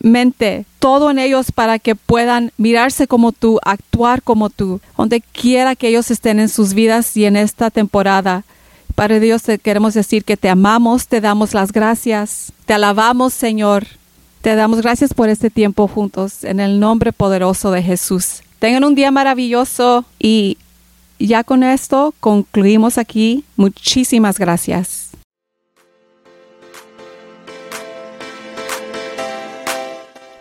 mente, 0.00 0.64
todo 0.78 1.10
en 1.10 1.18
ellos 1.18 1.50
para 1.52 1.78
que 1.78 1.94
puedan 1.94 2.52
mirarse 2.56 3.06
como 3.06 3.32
tú, 3.32 3.58
actuar 3.64 4.22
como 4.22 4.50
tú, 4.50 4.80
donde 4.96 5.20
quiera 5.20 5.76
que 5.76 5.88
ellos 5.88 6.10
estén 6.10 6.40
en 6.40 6.48
sus 6.48 6.74
vidas 6.74 7.16
y 7.16 7.24
en 7.24 7.36
esta 7.36 7.70
temporada. 7.70 8.44
Padre 8.94 9.20
Dios, 9.20 9.42
te 9.42 9.58
queremos 9.58 9.94
decir 9.94 10.24
que 10.24 10.36
te 10.36 10.48
amamos, 10.48 11.08
te 11.08 11.20
damos 11.20 11.54
las 11.54 11.72
gracias, 11.72 12.52
te 12.66 12.74
alabamos, 12.74 13.34
Señor. 13.34 13.86
Te 14.40 14.54
damos 14.54 14.80
gracias 14.80 15.14
por 15.14 15.28
este 15.28 15.50
tiempo 15.50 15.88
juntos, 15.88 16.44
en 16.44 16.60
el 16.60 16.78
nombre 16.78 17.12
poderoso 17.12 17.70
de 17.70 17.82
Jesús. 17.82 18.42
Tengan 18.58 18.84
un 18.84 18.94
día 18.94 19.10
maravilloso 19.10 20.04
y 20.18 20.58
ya 21.18 21.42
con 21.44 21.62
esto 21.62 22.14
concluimos 22.20 22.98
aquí. 22.98 23.44
Muchísimas 23.56 24.38
gracias. 24.38 25.10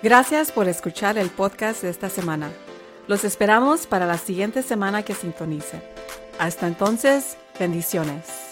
Gracias 0.03 0.51
por 0.51 0.69
escuchar 0.69 1.17
el 1.17 1.29
podcast 1.29 1.81
de 1.81 1.89
esta 1.89 2.09
semana. 2.09 2.51
Los 3.07 3.23
esperamos 3.23 3.87
para 3.87 4.05
la 4.05 4.17
siguiente 4.17 4.61
semana 4.61 5.01
que 5.03 5.15
sintonice. 5.15 5.81
Hasta 6.37 6.67
entonces, 6.67 7.35
bendiciones. 7.59 8.47